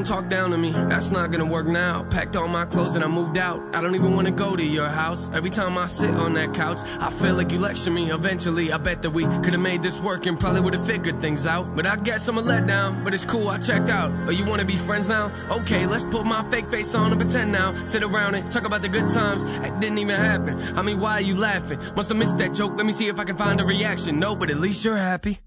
Don't 0.00 0.06
talk 0.06 0.30
down 0.30 0.50
to 0.52 0.56
me. 0.56 0.70
That's 0.70 1.10
not 1.10 1.30
gonna 1.30 1.44
work 1.44 1.66
now. 1.66 2.04
Packed 2.04 2.34
all 2.34 2.48
my 2.48 2.64
clothes 2.64 2.94
and 2.94 3.04
I 3.04 3.06
moved 3.06 3.36
out. 3.36 3.60
I 3.74 3.82
don't 3.82 3.94
even 3.94 4.14
want 4.14 4.28
to 4.28 4.32
go 4.32 4.56
to 4.56 4.64
your 4.64 4.88
house. 4.88 5.28
Every 5.34 5.50
time 5.50 5.76
I 5.76 5.84
sit 5.84 6.08
on 6.08 6.32
that 6.32 6.54
couch, 6.54 6.78
I 6.98 7.10
feel 7.10 7.34
like 7.34 7.52
you 7.52 7.58
lecture 7.58 7.90
me. 7.90 8.10
Eventually, 8.10 8.72
I 8.72 8.78
bet 8.78 9.02
that 9.02 9.10
we 9.10 9.24
could 9.24 9.52
have 9.52 9.60
made 9.60 9.82
this 9.82 10.00
work 10.00 10.24
and 10.24 10.40
probably 10.40 10.62
would 10.62 10.72
have 10.72 10.86
figured 10.86 11.20
things 11.20 11.46
out. 11.46 11.76
But 11.76 11.84
I 11.84 11.96
guess 11.96 12.26
I'm 12.28 12.38
a 12.38 12.42
letdown, 12.42 13.04
but 13.04 13.12
it's 13.12 13.26
cool. 13.26 13.50
I 13.50 13.58
checked 13.58 13.90
out. 13.90 14.10
Oh, 14.26 14.30
you 14.30 14.46
want 14.46 14.62
to 14.62 14.66
be 14.66 14.76
friends 14.76 15.06
now? 15.06 15.30
Okay, 15.50 15.84
let's 15.84 16.04
put 16.04 16.24
my 16.24 16.50
fake 16.50 16.70
face 16.70 16.94
on 16.94 17.12
and 17.12 17.20
pretend 17.20 17.52
now. 17.52 17.74
Sit 17.84 18.02
around 18.02 18.36
and 18.36 18.50
talk 18.50 18.64
about 18.64 18.80
the 18.80 18.88
good 18.88 19.08
times. 19.08 19.42
It 19.42 19.80
didn't 19.80 19.98
even 19.98 20.16
happen. 20.16 20.78
I 20.78 20.80
mean, 20.80 20.98
why 20.98 21.12
are 21.12 21.20
you 21.20 21.34
laughing? 21.34 21.78
Must 21.94 22.08
have 22.08 22.16
missed 22.16 22.38
that 22.38 22.54
joke. 22.54 22.72
Let 22.74 22.86
me 22.86 22.92
see 22.92 23.08
if 23.08 23.18
I 23.18 23.24
can 23.24 23.36
find 23.36 23.60
a 23.60 23.66
reaction. 23.66 24.18
No, 24.18 24.34
but 24.34 24.48
at 24.48 24.56
least 24.56 24.82
you're 24.82 24.96
happy. 24.96 25.40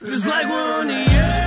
It's 0.00 0.26
like 0.26 0.46
we're 0.46 0.80
on 0.80 0.88
the 0.88 0.94
edge. 0.94 1.41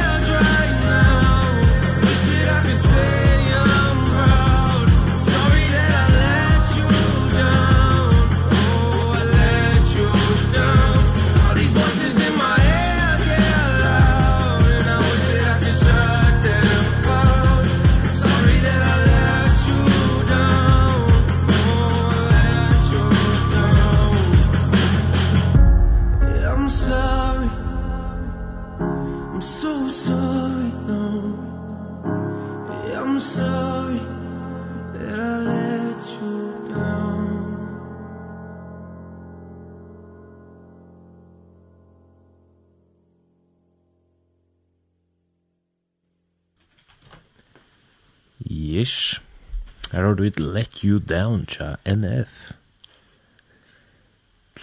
får 50.16 50.22
du 50.22 50.26
ikke 50.30 50.54
let 50.54 50.84
you 50.84 51.00
down 51.00 51.46
tja 51.46 51.76
NF. 51.86 52.52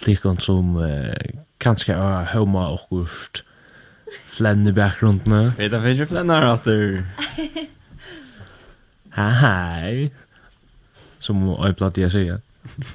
Likon 0.07 0.39
som 0.41 0.75
uh, 0.75 1.13
kanskje 1.61 1.93
har 1.93 2.31
høyma 2.33 2.71
okkurt 2.73 3.43
flenn 4.33 4.65
i 4.67 4.73
bakgrunden. 4.73 5.53
Vet 5.57 5.71
jeg 5.71 5.81
finnes 5.83 5.99
jo 6.01 6.07
flennar 6.09 6.47
at 6.55 6.65
du... 6.65 7.03
Hei 9.13 9.29
hei. 9.43 10.09
Som 11.21 11.45
jeg 11.51 11.77
platt 11.77 12.01
jeg 12.01 12.11
sier. 12.15 12.41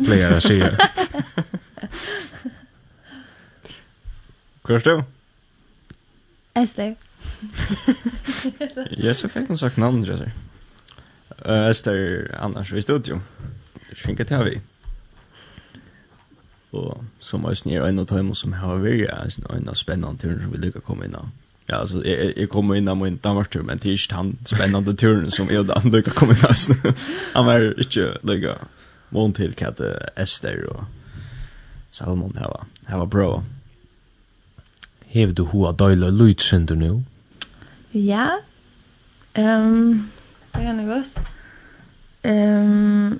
Pleier 0.00 0.34
jeg 0.34 0.42
sier. 0.42 0.74
Hvor 4.66 4.74
er 4.80 4.84
du? 4.88 5.06
Esther. 6.58 6.98
Jeg 8.98 9.14
så 9.16 9.30
fikk 9.30 9.46
hun 9.54 9.62
sagt 9.62 9.78
navnet, 9.78 10.10
jeg 10.10 10.24
sier. 10.24 10.47
Öster 11.44 12.30
annars 12.40 12.72
i 12.72 12.82
studio. 12.82 13.20
Skinka 13.92 14.24
till 14.24 14.36
vi. 14.36 14.60
Och 16.70 17.04
som 17.20 17.44
är 17.44 17.54
snär 17.54 17.80
en 17.80 17.98
av 17.98 18.06
dem 18.06 18.34
som 18.34 18.52
har 18.52 18.76
vært 18.76 19.10
alltså 19.10 19.52
en 19.52 19.74
spennende 19.74 20.18
turen 20.18 20.42
som 20.42 20.52
vi 20.52 20.58
lykker 20.58 20.80
komme 20.80 21.04
inn 21.04 21.14
av. 21.14 21.28
Ja, 21.66 21.76
alltså 21.76 22.02
jeg, 22.04 22.32
jeg 22.36 22.48
kommer 22.48 22.74
in 22.74 22.88
om 22.88 23.02
en 23.02 23.16
Danmarkstur, 23.16 23.62
men 23.62 23.78
det 23.78 23.90
er 23.90 23.96
ikke 23.96 24.14
han 24.14 24.38
spennende 24.44 24.94
turen 24.96 25.30
som 25.30 25.50
jeg 25.50 25.66
da 25.68 25.80
lykker 25.84 26.12
komme 26.12 26.36
inn 26.36 26.44
av. 26.44 26.94
Han 27.34 27.46
var 27.46 27.80
ikke 27.80 28.16
lykker 28.22 28.64
mån 29.10 29.32
til 29.32 29.54
hva 29.56 29.72
det 29.78 29.94
Ester 30.16 30.64
og 30.68 30.84
Salmon 31.92 32.36
her 32.36 32.52
var. 32.52 32.66
Her 32.88 32.98
var 32.98 33.06
bra. 33.06 33.30
Hever 35.08 35.32
du 35.32 35.44
hoa 35.44 35.72
døyla 35.72 36.10
lutsendur 36.10 36.76
nu? 36.76 37.02
Ja. 37.92 38.38
Ehm 39.34 39.72
um, 39.72 40.10
Jag 40.58 40.66
är 40.66 40.72
nervös. 40.72 41.14
Ehm 42.22 43.18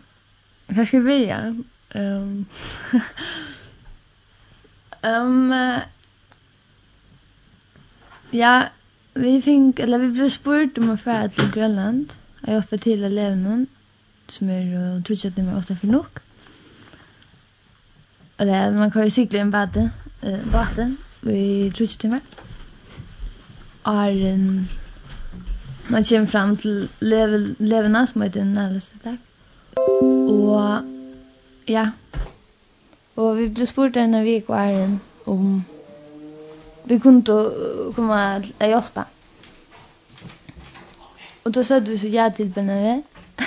här 0.68 0.85
ska 0.87 1.00
vi 1.00 1.26
ja. 1.26 1.54
Ehm 1.90 2.47
Ehm 5.02 5.54
Ja, 8.30 8.64
vi 9.14 9.42
fick 9.42 9.78
eller 9.78 9.99
vi 9.99 10.09
blev 10.09 10.30
spurt 10.30 10.78
om 10.78 10.90
att 10.90 11.00
färd 11.00 11.33
till 11.33 11.50
Grönland. 11.50 12.12
Jag 12.40 12.54
hjälpte 12.54 12.78
till 12.78 13.04
eleverna 13.04 13.66
som 14.28 14.49
är 14.49 15.02
tror 15.02 15.37
nummer 15.37 15.59
8 15.59 15.76
för 15.76 15.87
nok. 15.87 16.18
Eller 18.37 18.73
man 18.73 18.90
kan 18.90 19.04
ju 19.04 19.11
cykla 19.11 19.38
en 19.38 19.50
vatten, 19.50 19.90
eh, 20.23 20.38
vatten 20.52 20.97
i 21.23 21.73
tror 21.75 21.97
timmar. 21.97 22.21
Är 23.85 24.26
en 24.26 24.68
man 25.88 26.04
kommer 26.04 26.26
fram 26.26 26.57
til 26.57 26.88
level, 27.00 27.57
levena 27.59 28.07
som 28.07 28.23
heter 28.23 28.40
din 28.40 28.52
nærmeste 28.52 28.99
takk. 29.02 29.18
Og 30.28 30.83
ja, 31.68 31.90
og 33.16 33.37
vi 33.37 33.49
ble 33.49 33.66
spurt 33.66 33.97
en 33.97 34.14
av 34.14 34.25
vik 34.25 34.50
og 34.50 34.59
æren 34.59 35.00
om 35.26 35.64
vi 36.88 36.99
kunne 36.99 37.23
komme 37.97 38.14
og 38.14 38.42
hjelpe. 38.61 39.04
Og 41.45 41.54
da 41.54 41.62
sa 41.64 41.80
du 41.80 41.97
så 41.99 42.09
ja 42.09 42.28
til 42.37 42.52
BNV. 42.52 43.02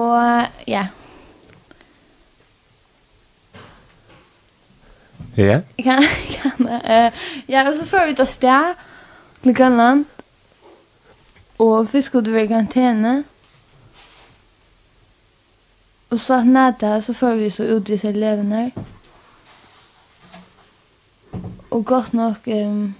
og 0.00 0.46
ja. 0.66 0.86
Ja? 5.36 5.44
Yeah. 5.44 5.62
Kan, 5.82 6.02
gjerne. 6.42 6.80
Uh, 6.84 7.26
ja, 7.48 7.68
og 7.68 7.74
så 7.74 7.86
får 7.86 8.06
vi 8.06 8.14
ta 8.14 8.24
stä 8.24 8.34
sted 8.34 8.74
til 9.42 9.54
Grønland. 9.54 10.04
Og 11.58 11.78
och 11.94 12.02
skulle 12.02 12.32
være 12.32 12.44
i 12.44 12.46
karantene. 12.46 13.24
Og 16.10 16.20
så 16.20 16.34
at 16.34 16.46
næta, 16.46 17.00
så 17.00 17.12
får 17.12 17.34
vi 17.34 17.50
så 17.50 17.76
ut 17.76 17.88
i 17.88 17.96
seg 17.96 18.16
levende. 18.16 18.72
Og 21.70 21.84
godt 21.86 22.14
nok, 22.14 22.46
um, 22.46 22.94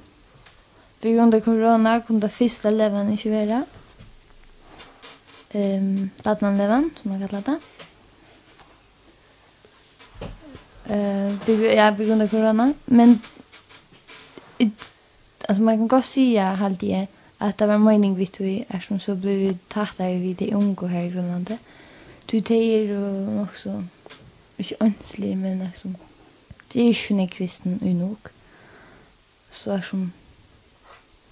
på 1.02 1.08
grunn 1.08 1.34
av 1.34 1.40
korona, 1.40 1.98
kunne 2.00 2.22
det 2.22 2.30
første 2.32 2.70
levende 2.70 3.12
ikke 3.12 3.30
være. 3.30 3.64
Um, 5.54 6.10
Latmanleven, 6.24 6.90
som 6.96 7.10
man 7.10 7.20
kallar 7.26 7.40
det. 7.40 7.58
eh 10.90 11.74
ja, 11.76 11.94
på 11.96 12.04
grund 12.04 12.22
av 12.22 12.28
corona. 12.28 12.72
Men 12.84 13.20
it, 14.58 14.72
alltså 15.48 15.62
man 15.62 15.78
kan 15.78 15.88
gå 15.88 16.02
säga 16.02 16.54
halt 16.54 16.80
det 16.80 17.06
att 17.38 17.58
det 17.58 17.66
var 17.66 17.78
mening 17.78 18.14
vi 18.14 18.26
tog 18.26 18.64
som 18.82 19.00
så 19.00 19.14
blev 19.14 19.38
vi 19.38 19.58
tattare 19.68 20.18
vid 20.18 20.36
det 20.36 20.54
unga 20.54 20.86
här 20.86 21.02
i 21.02 21.10
Grönlandet. 21.10 21.58
Du 22.26 22.40
tejer 22.40 22.98
och 22.98 23.42
också 23.42 23.84
inte 24.56 24.74
önslig 24.80 25.36
men 25.36 25.58
liksom 25.58 25.96
det 26.72 26.80
är 26.80 26.84
ju 26.84 27.20
inte 27.20 27.36
kristen 27.36 27.78
och 27.82 27.86
nog. 27.86 28.18
Så 29.50 29.70
är 29.70 29.82
som 29.82 30.12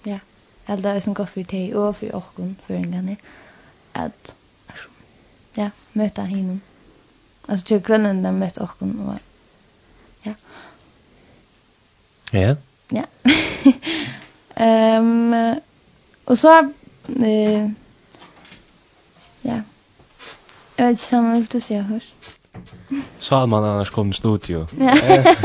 ja, 0.03 0.19
allt 0.65 0.83
det 0.83 1.01
som 1.01 1.13
går 1.13 1.25
för 1.25 1.43
dig 1.43 1.75
och 1.75 1.97
för 1.97 2.15
orkon 2.15 2.55
för 2.65 2.73
en 2.73 2.91
gång 2.91 3.17
att 3.93 4.35
ja, 5.53 5.69
möta 5.93 6.23
hinnom. 6.23 6.61
Alltså 7.45 7.73
jag 7.73 7.83
grönlända 7.83 8.31
mött 8.31 8.57
orkon 8.57 8.99
och 8.99 9.28
Ja. 12.31 12.55
Ja. 12.89 13.03
Ehm 14.55 15.33
um, 15.33 15.55
och 16.25 16.39
så 16.39 16.59
eh 17.23 17.69
ja. 19.41 19.61
Jag 20.75 20.85
vet 20.85 20.89
inte 20.89 21.03
samma 21.03 21.33
vill 21.33 21.45
du 21.45 21.61
se 21.61 21.79
hörs. 21.79 22.13
Salman 23.19 23.63
annars 23.63 23.89
kom 23.89 24.09
i 24.09 24.13
studio. 24.13 24.67
Ja. 24.79 24.95
Yes. 24.95 25.43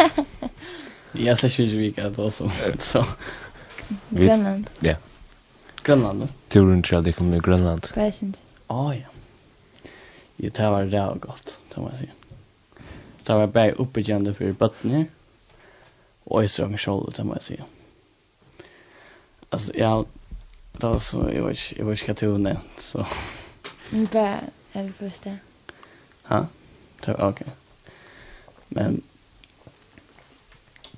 Jag 1.13 1.39
ser 1.39 1.63
ju 1.63 1.79
vilka 1.79 2.09
det 2.09 2.19
var 2.19 2.31
så. 2.31 2.51
Så. 2.79 3.05
Grönland. 4.09 4.71
Ja. 4.81 4.95
Grönland. 5.83 6.19
No? 6.19 6.29
Turen 6.49 6.83
till 6.83 7.03
det 7.03 7.13
kommer 7.13 7.41
Grönland. 7.41 7.89
Present. 7.95 8.43
Åh 8.67 8.89
oh, 8.89 8.97
ja. 8.97 9.07
Jo, 10.37 10.51
det 10.55 10.71
var 10.71 10.85
det 10.85 11.19
gott, 11.21 11.59
det 11.75 11.81
må 11.81 11.89
jag 11.89 11.99
säga. 11.99 12.11
Det 13.27 13.33
var 13.33 13.47
bara 13.47 13.71
uppbyggande 13.71 14.35
för 14.35 14.53
bötterna 14.53 15.05
och 16.25 16.45
jag 16.45 16.51
tror 16.51 16.69
mig 16.69 16.79
själv 16.79 17.13
det 17.17 17.25
må 17.25 17.35
jeg 17.35 17.43
si. 17.43 17.61
Altså, 19.51 19.73
ja, 19.75 20.05
det 20.73 20.87
var 20.87 20.99
så 20.99 21.31
jag 21.33 21.45
vet 21.47 21.73
jag 21.77 21.87
vet 21.87 22.09
inte 22.09 22.27
hur 22.27 22.39
det 22.39 22.61
så. 22.79 23.07
Men 23.91 24.07
bara 24.07 24.41
är 24.73 24.85
det 24.85 24.93
första. 24.93 25.37
Ja. 26.29 26.47
Okej. 27.01 27.15
ok. 27.15 27.41
Men 28.69 29.03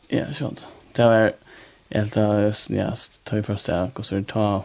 ja, 0.09 0.33
skjønt. 0.33 0.69
Det 0.93 1.05
var 1.05 1.15
jeg 1.15 1.33
helt 1.91 2.17
att 2.17 2.71
ja, 2.71 2.95
ta 3.25 3.39
i 3.39 3.43
första 3.43 3.91
och 3.95 4.07
så 4.07 4.23
ta 4.23 4.65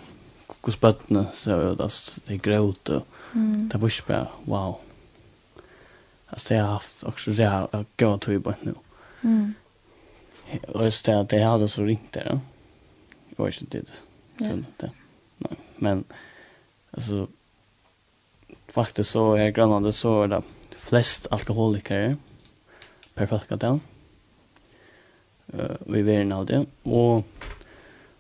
kus 0.62 0.78
bøttene, 0.78 1.26
så 1.34 1.74
det 1.76 2.36
er 2.36 2.42
grøt, 2.44 2.90
og 2.90 3.06
det 3.34 3.82
var 3.82 3.88
ikke 3.88 4.08
bare, 4.08 4.28
wow. 4.46 4.76
Altså, 6.32 6.48
det 6.50 6.58
har 6.58 6.72
haft 6.72 7.04
også 7.04 7.32
det 7.32 7.48
har 7.50 7.86
gått 7.98 8.22
tog 8.22 8.36
i 8.36 8.38
bøtt. 8.38 8.68
Mm. 9.22 9.56
Och 10.68 10.86
just 10.86 11.06
det 11.06 11.26
det 11.30 11.44
hadde 11.44 11.68
så 11.68 11.84
ringt 11.84 12.12
där. 12.12 12.40
Jag 13.30 13.38
var 13.38 13.48
inte 13.62 13.78
det. 13.78 14.02
Ja. 14.38 14.90
Nei, 15.38 15.58
men 15.76 16.04
alltså 16.92 17.28
faktiskt 18.68 19.10
så 19.10 19.34
är 19.34 19.50
grannande 19.50 19.94
så 19.94 20.24
er 20.24 20.28
det 20.28 20.42
flest 20.78 21.28
alkoholiker 21.32 22.18
per 23.14 23.26
folkadel. 23.26 23.80
Eh 25.54 25.76
vi 25.88 26.02
vet 26.02 26.34
av 26.34 26.46
det 26.46 26.66
och 26.84 27.24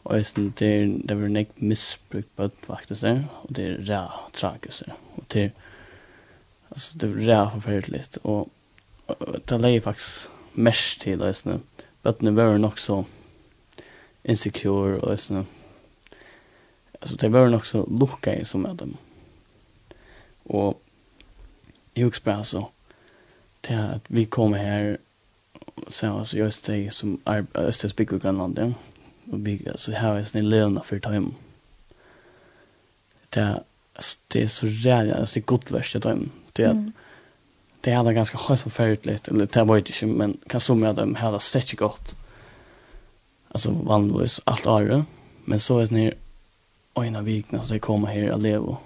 och 0.03 0.25
synes 0.25 0.55
det 0.55 0.85
det 1.03 1.15
var 1.15 1.27
nek 1.27 1.49
missbruk 1.55 2.25
på 2.35 2.49
faktiskt 2.65 3.01
der, 3.01 3.27
och 3.31 3.53
det 3.53 3.63
är 3.63 3.77
tragisk 3.77 4.33
tragiskt 4.33 4.83
och 5.15 5.23
det 5.27 5.51
alltså 6.69 6.97
det 6.97 7.07
är 7.07 7.49
forferdelig, 7.49 8.03
og, 8.23 8.49
och 9.07 9.39
det 9.45 9.57
lägger 9.57 9.81
faktiskt 9.81 10.29
mest 10.53 11.01
till 11.01 11.21
og 11.21 11.35
nu 11.45 11.59
bøttene 12.03 12.35
var 12.35 12.57
nok 12.57 12.79
så 12.79 13.03
insecure 14.23 14.99
og 14.99 15.19
sånn. 15.19 15.47
Altså, 17.01 17.17
de 17.17 17.31
var 17.33 17.49
nok 17.49 17.65
så 17.65 17.83
lukka 17.89 18.35
i 18.37 18.45
som 18.45 18.65
med 18.65 18.77
dem. 18.81 18.95
Og 20.45 20.77
jeg 21.95 22.05
husker 22.05 22.25
bare 22.25 22.45
så 22.45 22.65
til 23.65 23.77
at 23.77 24.05
vi 24.09 24.25
kom 24.25 24.53
her, 24.53 24.97
så 25.89 26.05
jeg 26.05 26.13
var 26.13 26.23
så 26.23 26.37
just 26.37 26.67
det 26.67 26.93
som 26.93 27.19
Østes 27.57 27.93
bygg 27.93 28.13
i 28.13 28.21
Grønland, 28.21 28.57
ja. 28.57 28.71
Og 29.31 29.43
bygg, 29.43 29.67
altså, 29.67 29.93
her 29.95 30.09
var 30.09 30.17
jeg 30.19 30.29
sånn 30.29 30.41
i 30.41 30.49
levende 30.49 30.83
for 30.85 31.01
tøym. 31.01 31.31
Det 33.33 33.43
er, 33.43 33.59
det 34.33 34.41
er 34.43 34.49
så 34.51 34.67
rævlig, 34.67 35.13
altså, 35.15 35.37
det 35.37 35.43
er 35.43 35.51
godt 35.53 35.71
verst 35.73 35.95
i 35.95 36.01
tøym. 36.03 36.25
Det 36.57 36.65
er, 36.65 36.73
mm 36.73 36.91
det 37.81 37.91
hade 37.91 38.13
ganska 38.13 38.37
helt 38.37 38.61
förfärligt 38.61 39.27
eller 39.27 39.45
det 39.45 39.63
var 39.63 39.77
inte 39.77 40.05
men 40.05 40.37
kan 40.47 40.61
som 40.61 40.83
jag 40.83 40.95
dem 40.95 41.15
hade 41.15 41.39
stretch 41.39 41.73
gott. 41.73 42.15
Alltså 43.47 43.71
vanligtvis 43.71 44.41
allt 44.43 44.65
är 44.65 45.03
men 45.45 45.59
så 45.59 45.79
är 45.79 45.85
det 45.85 45.95
när 45.95 46.01
ena 47.05 47.21
vikna 47.21 47.61
så 47.61 47.73
jag 47.73 47.81
kommer 47.81 48.07
här 48.07 48.29
att 48.29 48.41
leva. 48.41 48.77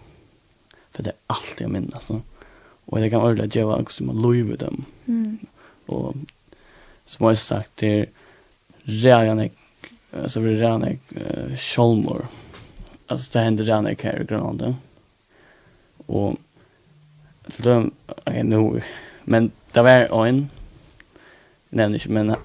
För 0.92 1.04
det 1.04 1.10
är 1.10 1.16
allt 1.28 1.56
jag 1.60 1.72
minns 1.72 1.94
alltså. 1.94 2.22
Och 2.86 3.00
det 3.00 3.10
kan 3.10 3.22
ordla 3.22 3.46
ge 3.46 3.64
vad 3.64 3.92
som 3.92 4.08
man 4.08 4.22
lovar 4.22 4.58
dem. 4.58 4.86
Mm. 5.06 5.38
Och 5.86 6.16
som 7.06 7.28
jag 7.28 7.38
sagt 7.38 7.72
det 7.76 8.06
redan 8.84 9.38
jag 9.38 9.50
alltså 10.24 10.40
vi 10.40 10.56
redan 10.56 10.82
jag 10.82 11.00
uh, 11.22 11.56
Alltså 13.08 13.30
det 13.34 13.40
händer 13.40 13.64
redan 13.64 13.86
jag 13.86 14.04
här 14.04 14.22
i 14.22 14.26
Grönlanden. 14.26 14.76
Och 16.06 16.38
för 17.48 17.64
då 17.64 17.90
är 18.26 18.44
nu 18.44 18.82
men 19.24 19.52
det 19.72 19.82
var 19.82 20.28
en 20.28 20.50
nämner 21.70 21.98
inte 21.98 22.10
men 22.10 22.36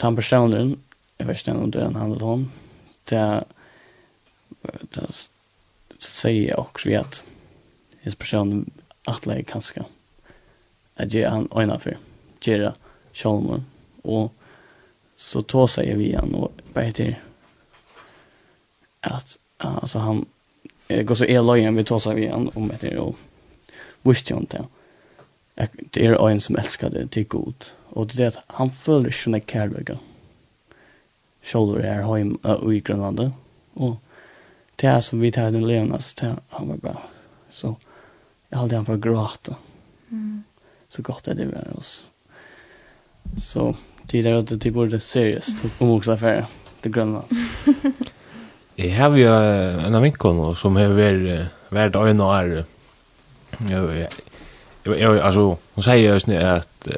han 0.00 0.16
personen 0.16 0.80
jag 1.16 1.26
vet 1.26 1.48
inte 1.48 1.60
om 1.60 1.70
det 1.70 1.84
han 1.84 1.94
handlade 1.94 2.24
hon 2.24 2.52
det 3.04 3.44
det 4.90 5.28
säger 5.98 6.60
också 6.60 6.88
vi 6.88 6.96
att 6.96 7.24
his 8.00 8.14
person 8.14 8.70
att 9.04 9.26
lägga 9.26 9.42
kanske 9.44 9.84
att 10.94 11.12
ge 11.12 11.26
han 11.26 11.48
ena 11.56 11.78
för 11.78 11.98
gera 12.40 12.74
Shalman 13.12 13.64
och 14.02 14.34
så 15.16 15.42
tog 15.42 15.70
sig 15.70 15.96
vi 15.96 16.14
han 16.14 16.34
och 16.34 16.52
vad 16.72 16.84
heter 16.84 17.22
att 19.00 19.38
alltså 19.56 19.98
han 19.98 20.26
går 20.90 21.14
så 21.14 21.24
er 21.24 21.42
løyen 21.42 21.76
vi 21.76 21.84
tar 21.84 22.00
seg 22.02 22.16
vi 22.16 22.28
an 22.28 22.50
om 22.54 22.70
det 22.80 22.98
och 22.98 23.16
visst 24.02 24.30
ju 24.30 24.36
inte. 24.36 24.64
Det 25.92 26.04
er 26.04 26.16
øyn 26.26 26.40
som 26.40 26.56
elsker 26.56 26.88
det 26.88 27.10
till 27.10 27.26
god 27.26 27.72
Og 27.90 28.12
det 28.12 28.20
er 28.20 28.26
at 28.26 28.38
han 28.48 28.70
føler 28.70 29.10
följer 29.10 29.12
sina 29.12 29.40
kärleka. 29.40 29.98
Själv 31.42 31.76
är 31.76 32.02
hem 32.02 32.34
och 32.34 32.74
i 32.74 32.80
Grønlandet. 32.80 33.32
Og 33.74 33.96
det 34.76 34.88
er 34.88 35.00
som 35.00 35.20
vi 35.20 35.30
tar 35.30 35.50
den 35.50 35.66
Leonas 35.66 36.14
till 36.14 36.36
han 36.48 36.68
var 36.68 36.76
bra. 36.76 37.02
Så 37.50 37.74
jeg 38.50 38.58
hadde 38.58 38.76
han 38.76 38.86
for 38.86 38.94
å 38.94 39.00
gråte. 39.00 39.54
Mm. 40.10 40.44
Så 40.88 41.02
gott 41.02 41.28
är 41.28 41.34
det 41.34 41.46
var 41.46 41.78
oss. 41.78 42.06
Så 43.42 43.76
tidigare 44.06 44.38
att 44.38 44.60
det 44.60 44.70
borde 44.70 45.00
seriöst 45.00 45.58
om 45.78 45.90
också 45.90 46.12
affärer 46.12 46.46
till 46.80 46.92
Grönland. 46.92 47.26
Jeg 48.80 48.96
har 48.96 49.16
jo 49.18 49.32
en 49.86 49.96
av 49.96 50.04
vinkene 50.04 50.52
som 50.56 50.76
har 50.80 50.94
vært 50.96 51.50
vært 51.70 51.96
øyne 52.00 52.24
og 52.24 52.34
er 52.34 52.52
jeg, 53.68 54.06
jeg, 54.86 54.94
jeg, 54.96 55.20
Altså, 55.20 55.42
hun 55.74 55.84
sier 55.84 56.14
jo 56.14 56.20
sånn 56.22 56.38
at 56.40 56.88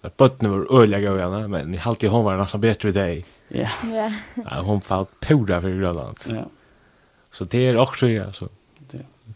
at 0.00 0.16
bøttene 0.16 0.48
var 0.52 0.70
øyelig 0.80 1.08
av 1.10 1.18
henne, 1.20 1.40
men 1.52 1.74
jeg 1.74 1.82
halte 1.84 2.08
hun 2.08 2.24
var 2.24 2.38
nesten 2.40 2.62
bedre 2.62 2.88
i 2.88 2.96
deg. 2.96 3.26
Ja. 3.52 3.72
ja 3.92 4.62
Hun 4.64 4.80
falt 4.80 5.10
pura 5.20 5.60
for 5.60 5.76
Grønland. 5.76 6.24
Ja. 6.32 6.46
Så 7.32 7.44
det 7.44 7.66
er 7.68 7.76
också 7.78 8.08
ja, 8.08 8.32
så. 8.32 8.48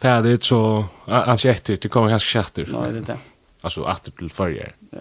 Det 0.01 0.09
är 0.09 0.23
det 0.23 0.43
så 0.43 0.85
alltså 1.07 1.49
efter 1.49 1.77
det 1.77 1.89
kommer 1.89 2.11
kanske 2.11 2.29
skatter. 2.29 2.69
Nej, 2.73 2.93
det 2.93 2.99
är 2.99 3.03
det. 3.03 3.19
Alltså 3.61 3.83
åter 3.83 4.11
till 4.11 4.31
förr. 4.31 4.75
Ja. 4.91 4.99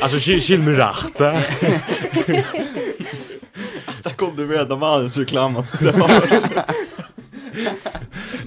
Alltså 0.00 0.18
skil 0.18 0.62
mig 0.62 0.74
rätt. 0.74 1.20
detta 4.06 4.16
kunde 4.16 4.42
du 4.42 4.46
veta 4.46 4.76
mannens 4.76 5.16
reklam. 5.16 5.64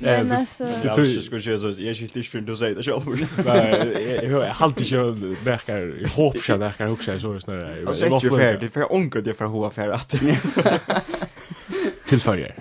Men 0.01 0.31
alltså 0.31 0.63
jag 0.63 0.95
tror 0.95 1.07
jag 1.07 1.23
skulle 1.23 1.41
säga 1.41 1.59
så 1.59 1.67
jag 1.67 1.95
skulle 1.95 2.07
inte 2.07 2.23
för 2.23 2.41
du 2.41 2.55
säger 2.55 2.75
det 2.75 2.83
själv. 2.83 3.27
Nej, 3.45 4.19
jag 4.23 4.37
har 4.37 4.65
alltid 4.65 4.87
kört 4.87 5.15
verkar 5.17 5.77
jag 6.01 6.09
hoppas 6.09 6.49
jag 6.49 6.57
verkar 6.57 6.87
också 6.87 7.19
så 7.19 7.39
snarare. 7.39 7.79
Jag 7.79 8.09
vet 8.09 8.23
ju 8.23 8.29
för 8.29 8.57
det 8.57 8.69
för 8.69 8.93
onkel 8.93 9.23
det 9.23 9.33
för 9.33 9.45
hoa 9.45 9.69
för 9.69 9.89
att 9.89 10.09
tillföra. 12.05 12.51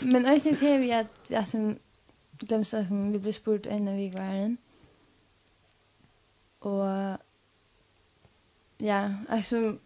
Men 0.00 0.24
jag 0.24 0.40
syns 0.40 0.60
här 0.60 0.78
vi 0.78 0.92
att 0.92 1.34
alltså 1.36 1.74
de 2.30 2.64
som 2.64 3.12
vi 3.12 3.18
blev 3.18 3.32
spurt 3.32 3.66
en 3.66 3.88
av 3.88 3.94
var. 3.94 4.56
Och 6.58 7.18
ja, 8.78 9.10
alltså 9.28 9.76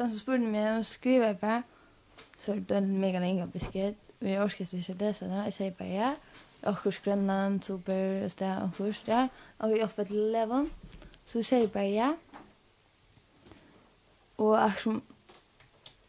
den 0.00 0.10
som 0.10 0.18
spurte 0.18 0.44
mig, 0.44 0.74
hon 0.74 0.84
skriver 0.84 1.34
bara 1.34 1.62
så 2.38 2.54
det 2.54 2.76
en 2.76 3.00
mega 3.00 3.20
länge 3.20 3.46
besked. 3.46 3.94
Vi 4.18 4.38
orkade 4.38 4.76
inte 4.76 4.94
läsa 4.94 5.26
det, 5.26 5.44
jag 5.44 5.54
säger 5.54 5.70
bara 5.78 5.88
ja. 5.88 6.14
Åkurs 6.62 7.00
Grönland, 7.00 7.64
super, 7.64 8.28
stä, 8.28 8.64
åkurs, 8.64 9.02
ja. 9.06 9.28
Och 9.58 9.70
vi 9.70 9.78
hjälper 9.78 10.04
till 10.04 10.32
Levon, 10.32 10.70
Så 11.24 11.38
jag 11.38 11.44
säger 11.44 11.68
bara 11.68 11.86
ja. 11.86 12.16
Och 14.36 14.60
eftersom 14.60 15.02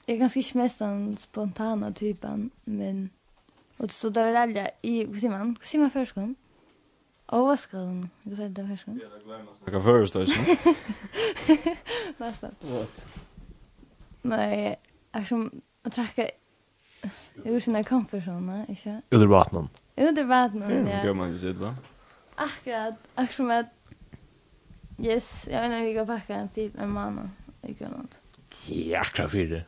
jag 0.05 0.15
är 0.15 0.19
ganska 0.19 0.39
inte 0.39 0.57
mest 0.57 0.79
den 0.79 1.17
spontana 1.17 1.91
typen, 1.91 2.49
men... 2.63 3.09
Och 3.77 3.91
så 3.91 4.09
där 4.09 4.27
är 4.27 4.35
alla 4.35 4.69
i, 4.81 5.05
vad 5.05 5.19
säger 5.19 5.37
man? 5.37 5.57
Vad 5.59 5.67
säger 5.67 5.81
man 5.81 5.91
förskolan? 5.91 6.35
Overskriven. 7.31 8.09
Hva 8.25 8.35
sier 8.35 8.49
du 8.49 8.57
det 8.57 8.67
først? 8.67 8.87
Ja, 8.87 9.07
det 9.07 9.21
gleder 9.23 9.43
meg 9.45 9.51
å 9.53 9.57
snakke 9.61 9.79
først, 9.85 10.17
ikke? 10.19 11.75
Nesten. 12.19 12.57
What? 12.67 13.20
Nej, 14.21 14.79
är 15.11 15.23
som 15.23 15.61
att 15.83 15.93
tacka 15.93 16.29
ur 17.43 17.59
sina 17.59 17.83
komfortzone, 17.83 18.65
inte? 18.69 19.01
Under 19.09 19.27
vattnet. 19.27 19.81
Under 19.95 20.23
vattnet, 20.23 20.69
ja. 20.69 20.75
Det 20.75 21.01
kan 21.03 21.17
man 21.17 21.31
ju 21.31 21.37
se, 21.39 21.51
va? 21.51 21.75
Akkurat, 22.35 22.95
akkurat 23.15 23.35
som 23.35 23.51
att 23.51 23.65
Yes, 24.99 25.47
jag 25.51 25.61
vet 25.61 25.71
inte 25.71 25.85
vi 25.85 25.93
går 25.93 26.05
packa 26.05 26.35
en 26.35 26.49
tid 26.49 26.75
med 26.75 26.89
mannen 26.89 27.31
i 27.61 27.73
Grönland. 27.73 28.15
Jäkla 28.65 29.29
fyra. 29.29 29.61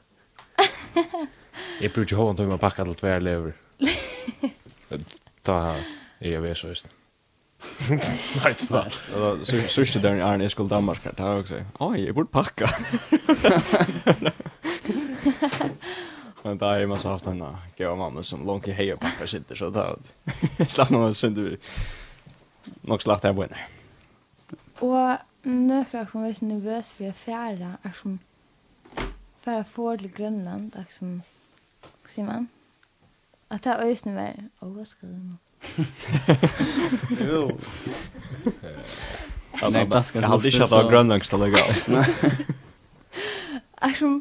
Jag 1.81 1.91
brukar 1.91 2.15
ju 2.15 2.21
ha 2.21 2.29
en 2.29 2.35
timme 2.35 2.57
packa 2.57 2.85
till 2.85 2.95
tvär 2.95 3.19
lever. 3.19 3.53
Ta 5.41 5.61
här, 5.61 5.83
jag 6.19 6.41
vet 6.41 6.57
så 6.57 6.67
just. 6.67 6.87
Nej, 7.89 8.53
fan. 8.53 8.91
Så 9.45 9.61
sørste 9.67 10.01
der 10.01 10.15
i 10.15 10.19
Arne 10.21 10.45
Eskol 10.45 10.69
Danmark, 10.69 11.03
det 11.03 11.19
har 11.23 11.29
jeg 11.29 11.39
også. 11.39 11.63
Oj, 11.79 12.05
jeg 12.05 12.15
burde 12.15 12.29
pakka. 12.31 12.67
Men 16.43 16.57
där 16.57 16.79
är 16.79 16.85
man 16.85 16.99
så 16.99 17.09
haft 17.09 17.25
en 17.25 17.43
gav 17.77 17.97
mamma 17.97 18.23
som 18.23 18.45
långt 18.45 18.67
i 18.67 18.71
hej 18.71 18.93
och 18.93 18.99
packar 18.99 19.25
sitter 19.25 19.55
så 19.55 19.69
där. 19.69 19.95
Slapp 20.67 20.89
någon 20.89 21.13
synd 21.13 21.39
vi. 21.39 21.57
Nog 22.81 23.01
slagt 23.01 23.23
här 23.23 23.33
vinner. 23.33 23.67
Och 24.79 25.17
några 25.41 26.05
kom 26.05 26.21
väldigt 26.21 26.41
nervös 26.41 26.91
för 26.91 27.09
att 27.09 27.17
färra. 27.17 27.77
Att 27.81 27.95
som 27.95 28.19
färra 29.41 29.63
får 29.63 29.97
till 29.97 30.11
Grönland. 30.11 30.75
Att 30.75 30.93
som, 30.93 31.21
vad 31.81 32.11
säger 32.11 32.27
man? 32.27 32.47
At 33.53 33.63
det 33.63 33.75
øysene 33.85 34.15
var 34.15 34.33
overraskende 34.61 35.19
nå. 35.23 35.35
Jo. 37.31 37.59
Nei, 39.69 39.83
det 39.85 40.05
skal 40.05 40.21
jeg 40.21 40.29
hadde 40.29 40.47
ikke 40.49 40.59
hatt 40.65 40.73
av 40.73 40.87
grønnangst 40.89 41.33
alle 41.37 41.49
gav. 41.53 41.67
Jeg 43.83 43.97
som, 43.99 44.15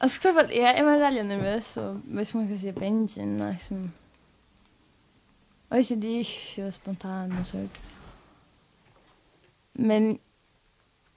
jeg 0.00 0.10
skal 0.10 0.34
være, 0.34 0.48
jeg 0.56 0.84
var 0.84 0.98
veldig 0.98 1.24
nervøs, 1.28 1.76
og 1.76 2.00
hvis 2.04 2.34
man 2.34 2.48
kan 2.48 2.58
si 2.58 2.72
bensin, 2.72 3.36
jeg 3.38 3.56
som, 3.60 3.92
og 5.70 5.78
ikke 5.78 6.00
det 6.02 6.14
er 6.14 6.18
ikke 6.18 6.72
spontan 6.72 7.36
og 7.38 7.46
sånt. 7.46 7.78
Men, 9.74 10.18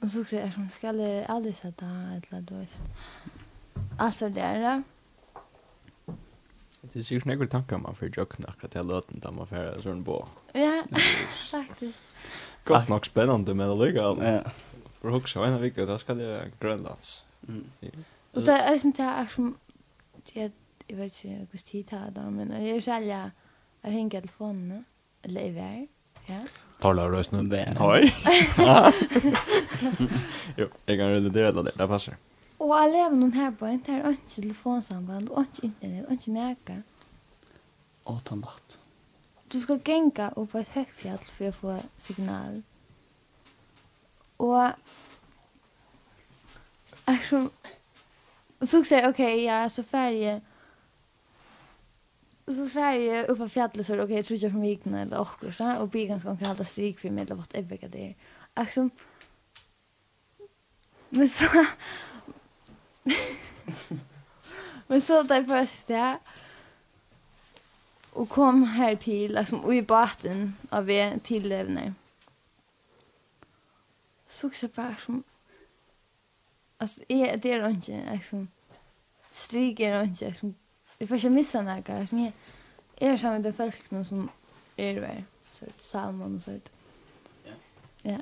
og 0.01 0.09
så 0.09 0.23
skal 0.23 0.39
jeg, 0.39 0.53
skal 0.71 1.01
jeg 1.01 1.25
aldri 1.29 1.53
sette 1.53 1.85
et 2.17 2.29
eller 2.29 2.37
annet, 2.37 2.79
altså 3.99 4.25
er 4.25 4.61
det, 4.61 4.83
det 6.93 7.03
syns 7.03 7.25
några 7.25 7.47
tankar 7.47 7.77
man 7.77 7.95
för 7.95 8.11
jocken 8.17 8.45
akkurat 8.47 8.75
hela 8.75 8.93
låten 8.93 9.19
där 9.19 9.31
man 9.31 9.47
får 9.47 9.81
sån 9.81 10.03
på. 10.03 10.27
Ja, 10.53 10.83
faktiskt. 11.51 12.07
Gott 12.63 12.89
nog 12.89 13.05
spännande 13.05 13.53
det 13.53 13.71
alliga. 13.71 14.01
Ja. 14.01 14.51
För 15.01 15.15
också 15.15 15.39
en 15.39 15.61
vecka 15.61 15.85
där 15.85 15.97
ska 15.97 16.13
det 16.13 16.51
Grönlands. 16.59 17.25
Mm. 17.47 17.65
Och 18.33 18.41
det 18.41 18.51
är 18.51 18.77
sånt 18.77 18.97
här 18.97 19.27
som 19.35 19.57
jag 20.33 20.51
jag 20.87 20.97
vet 20.97 21.25
inte 21.25 21.47
hur 21.51 21.57
tid 21.57 21.85
det 21.85 22.11
ta 22.13 22.29
men 22.29 22.51
jag 22.51 22.61
är 22.61 22.81
själva 22.81 23.31
jag 23.81 23.91
hänger 23.91 24.21
telefonen 24.21 24.85
eller 25.21 25.41
i 25.41 25.49
vär. 25.49 25.87
Ja. 26.25 26.39
Tala 26.79 27.09
rösten. 27.09 27.53
Oj. 27.79 28.13
Jo, 30.57 30.67
jag 30.85 30.97
kan 30.97 31.09
relatera 31.09 31.51
det. 31.51 31.71
Det 31.75 31.87
passar. 31.87 32.15
Og 32.59 32.67
lever 32.67 32.91
levenum 32.91 33.31
her 33.31 33.51
på, 33.51 33.67
det 33.67 33.89
er 33.89 34.09
ikke 34.09 34.27
telefonsamband, 34.27 35.29
og 35.29 35.45
ikke 35.45 35.67
internet, 35.67 36.05
og 36.05 36.11
ikke 36.11 36.31
næka. 36.31 36.77
Og 38.05 38.21
ta 38.25 38.35
natt. 38.35 38.79
Du 39.53 39.59
skal 39.59 39.79
genga 39.85 40.29
opp 40.35 40.49
på 40.51 40.57
et 40.57 40.71
høyfjall 40.73 41.21
for 41.29 41.47
å 41.47 41.55
få 41.55 41.75
signal. 42.01 42.63
Og... 44.39 44.73
Er 47.07 47.21
som... 47.29 47.51
Så 48.63 48.81
sier 48.83 49.03
jeg, 49.03 49.09
ok, 49.13 49.21
ja, 49.43 49.61
så 49.69 49.85
færdig... 49.85 50.39
Så 52.47 52.65
færdig 52.71 53.21
oppe 53.21 53.35
på 53.43 53.47
fjallet, 53.53 53.85
så 53.85 53.93
er 53.93 54.01
det, 54.01 54.07
ok, 54.07 54.15
jeg 54.17 54.25
tror 54.25 54.35
ikke 54.35 54.45
jeg 54.45 54.51
kommer 54.55 54.67
vikene 54.67 55.01
eller 55.05 55.19
åkker, 55.19 55.63
og 55.77 55.89
blir 55.91 56.09
ganske 56.09 56.29
omkring 56.31 56.49
alt 56.49 56.63
av 56.63 56.69
strik 56.71 56.99
for 56.99 57.13
meg, 57.13 57.29
eller 57.29 57.37
hva 57.43 57.89
det 57.93 58.03
er. 58.09 58.29
Er 58.57 58.71
som... 58.73 58.91
Men 61.11 61.29
så... 61.29 61.67
Men 64.87 65.01
så 65.01 65.23
det 65.23 65.45
första 65.45 65.93
ja, 65.93 66.19
och 68.13 68.29
kom 68.29 68.63
här 68.63 68.95
till 68.95 69.33
liksom 69.33 69.73
i 69.73 69.81
båten 69.81 70.55
av 70.69 70.85
vi 70.85 71.19
tillevner. 71.23 71.93
Så 74.27 74.47
också 74.47 74.67
bara 74.67 74.95
som 74.95 75.23
alltså 76.77 77.01
är 77.07 77.37
det 77.37 77.51
är 77.51 77.69
inte 77.69 78.11
liksom 78.11 78.47
stryk 79.31 79.79
är 79.79 80.03
inte 80.03 80.27
liksom 80.27 80.55
vi 80.97 81.07
får 81.07 81.15
inte 81.17 81.29
missa 81.29 81.61
något 81.61 82.09
som 82.09 82.19
jag 82.19 82.33
är 82.95 83.17
samma 83.17 83.39
med 83.39 83.55
folk 83.55 83.87
som 84.07 84.29
är 84.75 85.01
där 85.01 85.25
så 85.59 85.65
salmon 85.77 86.35
och 86.35 86.41
sånt. 86.41 86.69
Ja. 87.43 87.51
Ja. 88.01 88.17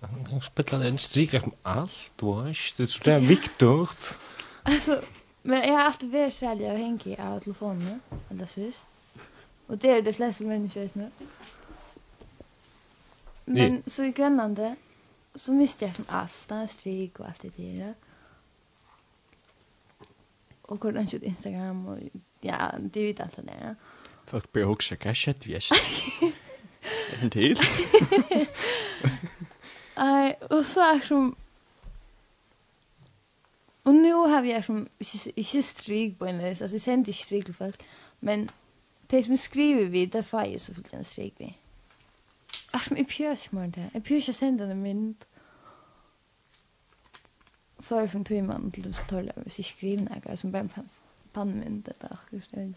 Han 0.00 0.40
spelar 0.40 0.84
en 0.84 0.98
strik 0.98 1.34
om 1.34 1.52
allt, 1.62 2.12
wash. 2.22 2.74
Det 2.76 2.82
är 2.82 2.86
så 2.86 3.04
där 3.04 3.20
viktigt. 3.20 4.16
Alltså, 4.62 5.02
men 5.42 5.58
jag 5.58 5.72
har 5.72 5.80
alltid 5.80 6.10
varit 6.10 6.34
sälj 6.34 6.70
av 6.70 6.76
Henki 6.76 7.16
av 7.16 7.40
telefonen, 7.40 8.00
eller 8.30 8.46
sys. 8.46 8.86
Och 9.66 9.78
det 9.78 9.90
är 9.90 10.02
det 10.02 10.12
flesta 10.12 10.44
människor 10.44 10.82
just 10.82 10.94
nu. 10.94 11.10
Men 13.44 13.82
så 13.86 14.04
i 14.04 14.12
Grönlande 14.12 14.76
så 15.34 15.52
miste 15.52 15.84
jag 15.84 15.94
som 15.94 16.04
allt, 16.08 16.50
en 16.50 16.68
strik 16.68 17.20
och 17.20 17.26
allt 17.26 17.42
det 17.42 17.48
där. 17.48 17.94
Och 20.62 20.80
kolla 20.80 21.00
inte 21.00 21.26
Instagram 21.26 21.86
och 21.86 21.98
ja, 22.40 22.72
det 22.80 23.02
vet 23.02 23.20
allt 23.20 23.36
det 23.36 23.42
där. 23.42 23.76
Folk 24.26 24.52
börjar 24.52 24.68
också 24.68 24.96
kanske 24.96 25.30
att 25.30 25.46
vi 25.46 25.54
är 25.54 25.64
En 27.22 27.30
till. 27.30 27.58
Nej, 29.98 30.38
och 30.50 30.64
så 30.64 30.80
är 30.80 31.00
som 31.00 31.36
Och 33.82 33.94
nu 33.94 34.12
har 34.12 34.42
vi 34.42 34.62
som 34.62 34.88
inte 35.36 35.62
stryk 35.62 36.18
på 36.18 36.26
en 36.26 36.38
läs, 36.38 36.62
alltså 36.62 36.74
vi 36.74 36.80
sänder 36.80 36.98
inte 36.98 37.12
stryk 37.12 37.44
till 37.44 37.54
folk, 37.54 37.82
men 38.20 38.50
det 39.06 39.22
som 39.22 39.36
skriver 39.36 39.84
vi, 39.84 40.06
det 40.06 40.22
får 40.22 40.44
jag 40.44 40.60
så 40.60 40.74
fullt 40.74 40.92
en 40.92 41.04
stryk 41.04 41.34
vi. 41.36 41.56
Er 42.72 42.78
som 42.78 42.96
i 42.96 43.04
pjörsmål 43.04 43.70
det, 43.70 43.90
i 43.94 44.00
pjörs 44.00 44.26
jag 44.26 44.36
sänder 44.36 44.66
en 44.70 44.82
mynd. 44.82 45.24
Flore 47.78 48.08
från 48.08 48.24
Tujman 48.24 48.70
till 48.70 48.82
de 48.82 48.92
som 48.92 49.06
tar 49.06 49.32
hvis 49.36 49.58
jag 49.58 49.66
skriver 49.66 50.02
något, 50.02 50.38
som 50.38 50.50
bara 50.52 50.58
en 50.58 50.70
pannmynd, 51.32 51.84
det 51.84 51.92
är 52.00 52.18
vet 52.30 52.50
det. 52.50 52.74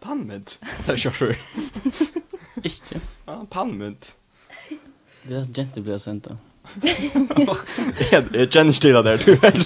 Pannmynd? 0.00 0.50
Det 0.86 0.92
är 0.92 0.96
kört 0.96 1.16
för. 1.16 1.36
Ikke? 2.62 3.00
Ja, 3.26 3.46
pannmynd. 3.50 4.06
Det 5.28 5.34
är 5.34 5.44
gentle 5.54 5.82
blir 5.82 5.98
sen 5.98 6.20
då. 6.20 6.36
Ja, 8.10 8.22
jag 8.32 8.52
känner 8.52 8.72
stilla 8.72 9.02
där 9.02 9.22
du 9.24 9.32
är. 9.32 9.62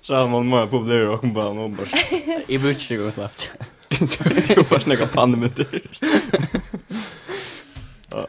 Så 0.00 0.12
man 0.12 0.46
många 0.46 0.66
på 0.66 0.76
och 0.76 1.28
bara 1.28 1.52
någon 1.52 1.76
bara. 1.76 1.86
I 2.48 2.58
butch 2.58 2.90
går 2.90 3.10
snabbt. 3.10 3.50
Du 4.48 4.64
får 4.64 4.78
snacka 4.78 5.06
pannan 5.06 5.40
med 5.40 5.50
dig. 5.50 5.82
Ja. 8.10 8.26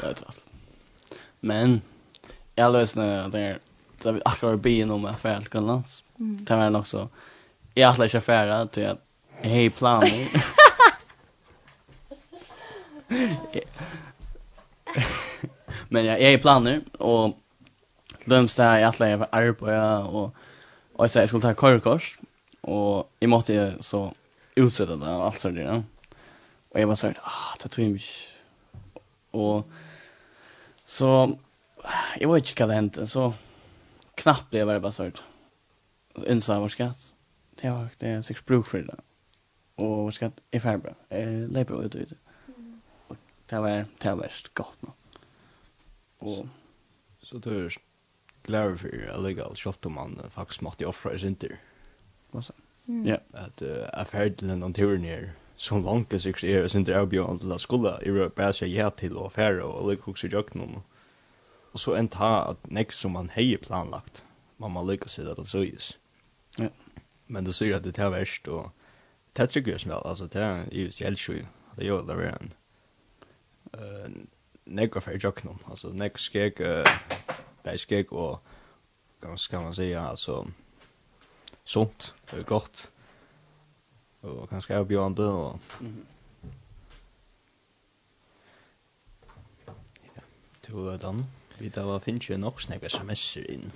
Det 0.00 0.06
är 0.06 0.14
tvärt. 0.14 0.36
Men 1.40 1.80
jag 2.54 2.72
lösnar 2.72 3.28
där 3.28 3.58
där 4.02 4.12
vi 4.12 4.20
akkurat 4.24 4.60
be 4.60 4.70
in 4.70 4.90
om 4.90 5.04
affär 5.04 5.40
till 5.40 5.50
Grönlands. 5.50 6.04
Det 6.16 6.56
var 6.56 6.70
nog 6.70 6.86
så. 6.86 7.08
Jag 7.74 7.94
skulle 7.94 8.06
inte 8.06 8.18
affära 8.18 8.66
till 8.66 8.86
att 8.86 9.04
hej 9.40 9.70
planer. 9.70 10.44
Men 15.88 16.04
ja, 16.04 16.16
jeg 16.20 16.34
er 16.34 16.42
planer, 16.42 16.80
og 17.00 17.36
døms 18.28 18.56
det 18.58 18.64
jeg 18.64 18.88
atler 18.88 19.12
jeg 19.12 19.20
var 19.22 19.28
arbeid, 19.32 20.08
og, 20.08 20.32
og 20.94 21.08
jeg 21.14 21.28
skulle 21.28 21.44
ta 21.44 21.52
korrekors, 21.56 22.16
og 22.62 23.08
jeg 23.20 23.30
måtte 23.32 23.76
så 23.84 24.08
utsette 24.58 24.98
det 24.98 25.08
og 25.08 25.26
alt 25.28 25.40
sånt 25.40 25.56
der. 25.56 25.82
Og 26.68 26.80
jeg 26.80 26.88
var 26.90 26.98
sånn, 27.00 27.16
ah, 27.24 27.52
det 27.62 27.70
tog 27.72 27.84
jeg 27.84 27.94
mye. 27.94 29.02
Og 29.38 29.56
så, 30.88 31.10
jeg 32.18 32.28
vet 32.28 32.50
ikke 32.50 32.64
hva 32.64 32.70
det 32.72 32.78
hendte, 32.80 33.06
så 33.08 33.30
knappt 34.18 34.50
ble 34.50 34.62
jeg 34.62 34.68
bare 34.68 34.82
bare 34.84 34.96
sånn. 34.96 35.16
Så 36.18 36.26
innså 36.28 36.56
jeg 36.56 36.64
var 36.66 36.74
skatt. 36.74 37.04
Det 37.58 37.72
var 37.72 37.92
det 38.00 38.08
er 38.10 38.24
sikkert 38.26 38.50
bruk 38.50 38.66
for 38.68 38.84
det. 38.84 38.98
Og 39.78 40.08
var 40.08 40.16
skatt, 40.16 40.40
er 40.52 40.62
ferdig 40.62 40.88
bra. 40.88 40.94
Jeg 41.14 41.46
leper 41.54 41.78
ut 41.78 41.94
og 41.94 42.02
ut 42.02 42.16
det 43.50 43.58
var, 43.58 43.84
det 44.02 44.16
var 44.18 44.48
godt 44.54 44.82
nå. 44.82 44.94
Og... 46.20 46.48
Så, 47.22 47.38
du 47.38 47.50
er 47.50 47.76
glad 48.44 48.78
för 48.78 48.88
for 48.88 49.18
illegal, 49.18 49.56
selv 49.56 49.76
om 49.86 49.92
man 49.92 50.20
faktiskt 50.30 50.62
måste 50.62 50.86
offra 50.86 51.12
i 51.12 51.18
sin 51.18 51.34
tid. 51.34 51.56
Hva 52.30 52.42
sa? 52.42 52.52
Ja. 53.04 53.16
At 53.34 53.62
uh, 53.62 53.88
affærdilen 53.92 54.62
og 54.62 54.74
turen 54.74 55.04
her, 55.04 55.28
så 55.56 55.78
långt 55.78 56.10
det 56.10 56.22
sikkert 56.22 56.44
er, 56.44 56.68
sin 56.68 56.84
tid 56.84 56.94
er 56.94 57.04
bjørn 57.04 57.38
til 57.38 57.52
at 57.52 58.02
i 58.06 58.08
er 58.08 58.28
bara 58.28 58.52
seg 58.52 58.72
ja 58.72 58.90
till 58.90 59.16
och 59.16 59.26
affære 59.26 59.62
och 59.62 59.90
ligge 59.90 60.02
också 60.10 60.26
i 60.26 60.30
jøkken 60.30 60.82
Och 61.72 61.80
så 61.80 61.94
en 61.94 62.08
ta 62.08 62.42
att 62.42 62.70
nek 62.70 62.92
som 62.92 63.12
man 63.12 63.28
hej 63.28 63.56
planlagt, 63.56 64.24
man 64.56 64.72
man 64.72 64.86
lyckas 64.86 65.12
seg 65.12 65.24
det 65.24 65.48
så 65.48 65.58
is. 65.58 65.98
Ja. 66.58 66.68
Men 67.26 67.44
det 67.44 67.52
sier 67.52 67.76
att 67.76 67.82
det 67.82 67.98
är 67.98 68.10
värst 68.10 68.48
och 68.48 68.70
det 69.32 69.46
tycker 69.46 69.70
jag 69.70 69.74
jo 69.74 69.78
som 69.78 69.90
vel, 69.90 70.02
altså 70.04 70.26
det 70.26 70.42
är 70.42 70.68
ju 70.72 70.90
helt 71.00 71.18
sju, 71.18 71.44
det 71.76 71.84
gör 71.84 72.02
det 72.02 72.16
være 72.16 72.38
eh 73.74 74.10
nekva 74.66 75.00
för 75.00 75.10
Altså, 75.12 75.56
alltså 75.70 75.88
next 75.88 76.34
uh, 76.34 76.42
eh 76.60 76.86
bäskek 77.64 78.12
og 78.12 78.40
ganske 79.20 79.50
kan 79.50 79.62
man 79.62 79.74
säga 79.74 80.08
altså, 80.08 80.46
sunt 81.64 82.14
gott 82.46 82.90
Og 84.22 84.48
kanske 84.48 84.74
er 84.74 84.84
björande 84.84 85.26
och 85.26 85.60
mm. 85.80 86.06
ja 90.16 90.22
du 90.66 90.96
dan 90.96 91.26
vi 91.58 91.68
da 91.68 91.82
var 91.82 91.98
finns 91.98 92.30
ju 92.30 92.36
nog 92.36 92.60
semester 92.60 93.50
inn. 93.50 93.72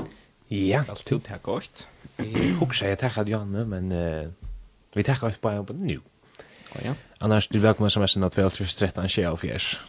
ja 0.51 0.85
Alt 0.89 1.07
tog 1.07 1.23
det 1.23 1.43
godt. 1.43 1.89
jeg 2.19 2.55
husker 2.55 2.87
jeg 2.87 2.99
takket 2.99 3.29
Janne 3.29 3.65
men 3.65 3.93
eh, 3.93 4.29
vi 4.95 5.03
takket 5.03 5.23
oss 5.23 5.39
bare 5.39 5.65
på 5.65 5.73
nu 5.73 6.01
Oh, 6.75 6.87
ja. 6.87 6.95
Annars 7.19 7.49
du 7.49 7.59
välkomna 7.59 7.87
sms 7.87 8.17
att 8.17 8.39
vi 8.39 8.43
alltid 8.43 8.69
13 8.69 9.09
tjejer 9.09 9.31
och 9.31 9.41
fjärs. 9.41 9.81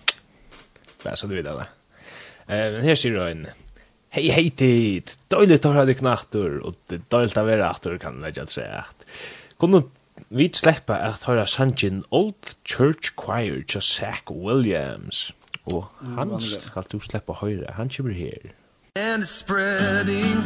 Bara 1.04 1.16
så 1.16 1.28
du 1.28 1.36
vet 1.36 1.48
alla. 1.48 1.66
Eh, 2.48 2.84
här 2.84 2.96
ser 2.96 3.12
du 3.12 3.32
en. 3.32 3.48
Hej 4.10 4.30
hej 4.30 4.50
tid. 4.50 5.12
Dåligt 5.28 5.64
ha 5.64 5.86
det 5.86 5.94
knattor 5.94 6.58
och 6.58 6.76
det 6.88 7.10
dåligt 7.10 7.38
av 7.38 7.50
er 7.50 7.98
kan 7.98 8.22
lägga 8.22 8.48
sig 8.48 8.72
att. 8.72 9.06
Kunde 9.60 9.84
vi 10.28 10.50
släppa 10.54 10.96
att 10.96 11.24
höra 11.24 11.48
Sanjin 11.48 12.04
Old 12.10 12.36
Church 12.64 13.14
Choir 13.16 13.64
till 13.68 13.82
Zach 13.82 14.24
Williams. 14.30 15.34
Och 15.64 15.86
han 16.00 16.42
ska 16.42 16.84
du 16.90 17.00
släppa 17.00 17.34
höra. 17.34 17.74
Han 17.74 17.90
kommer 17.90 18.14
här. 18.14 18.54
And 18.96 19.24
it's 19.24 19.32
spreading 19.32 20.38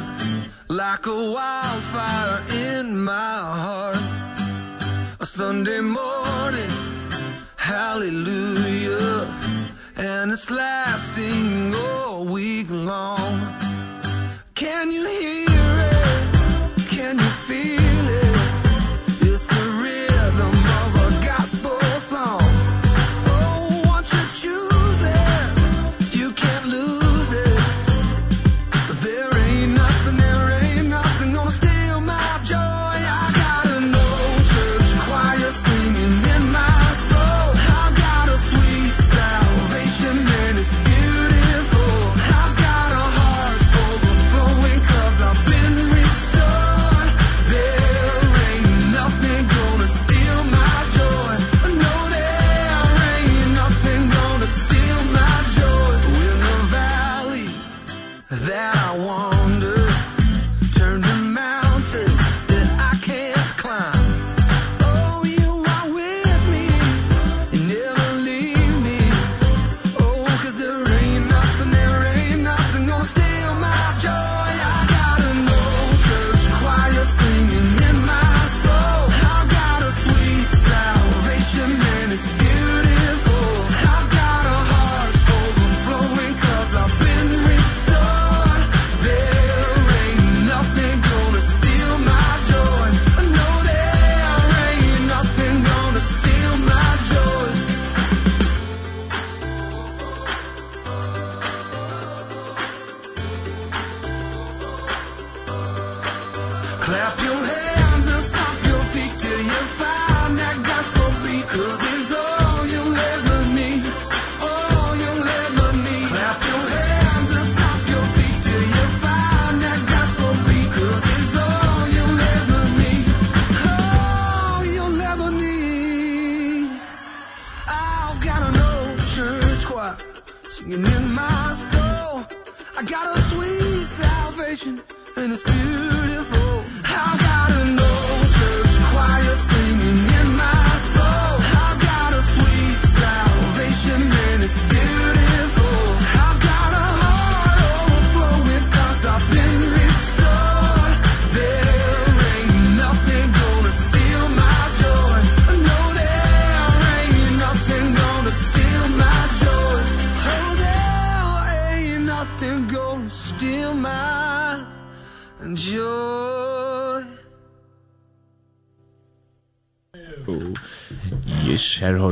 like 0.69 1.05
a 1.05 1.19
wildfire 1.35 2.39
in 2.79 3.03
my 3.03 3.11
heart 3.11 4.46
a 5.19 5.25
Sunday 5.25 5.79
morning 5.79 6.69
hallelujah 7.55 9.25
and 9.95 10.31
it's 10.31 10.51
lasting 10.51 11.73
all 11.73 12.23
week 12.23 12.69
long. 12.69 13.55
Can 14.53 14.91
you 14.91 15.07
hear? 15.07 15.56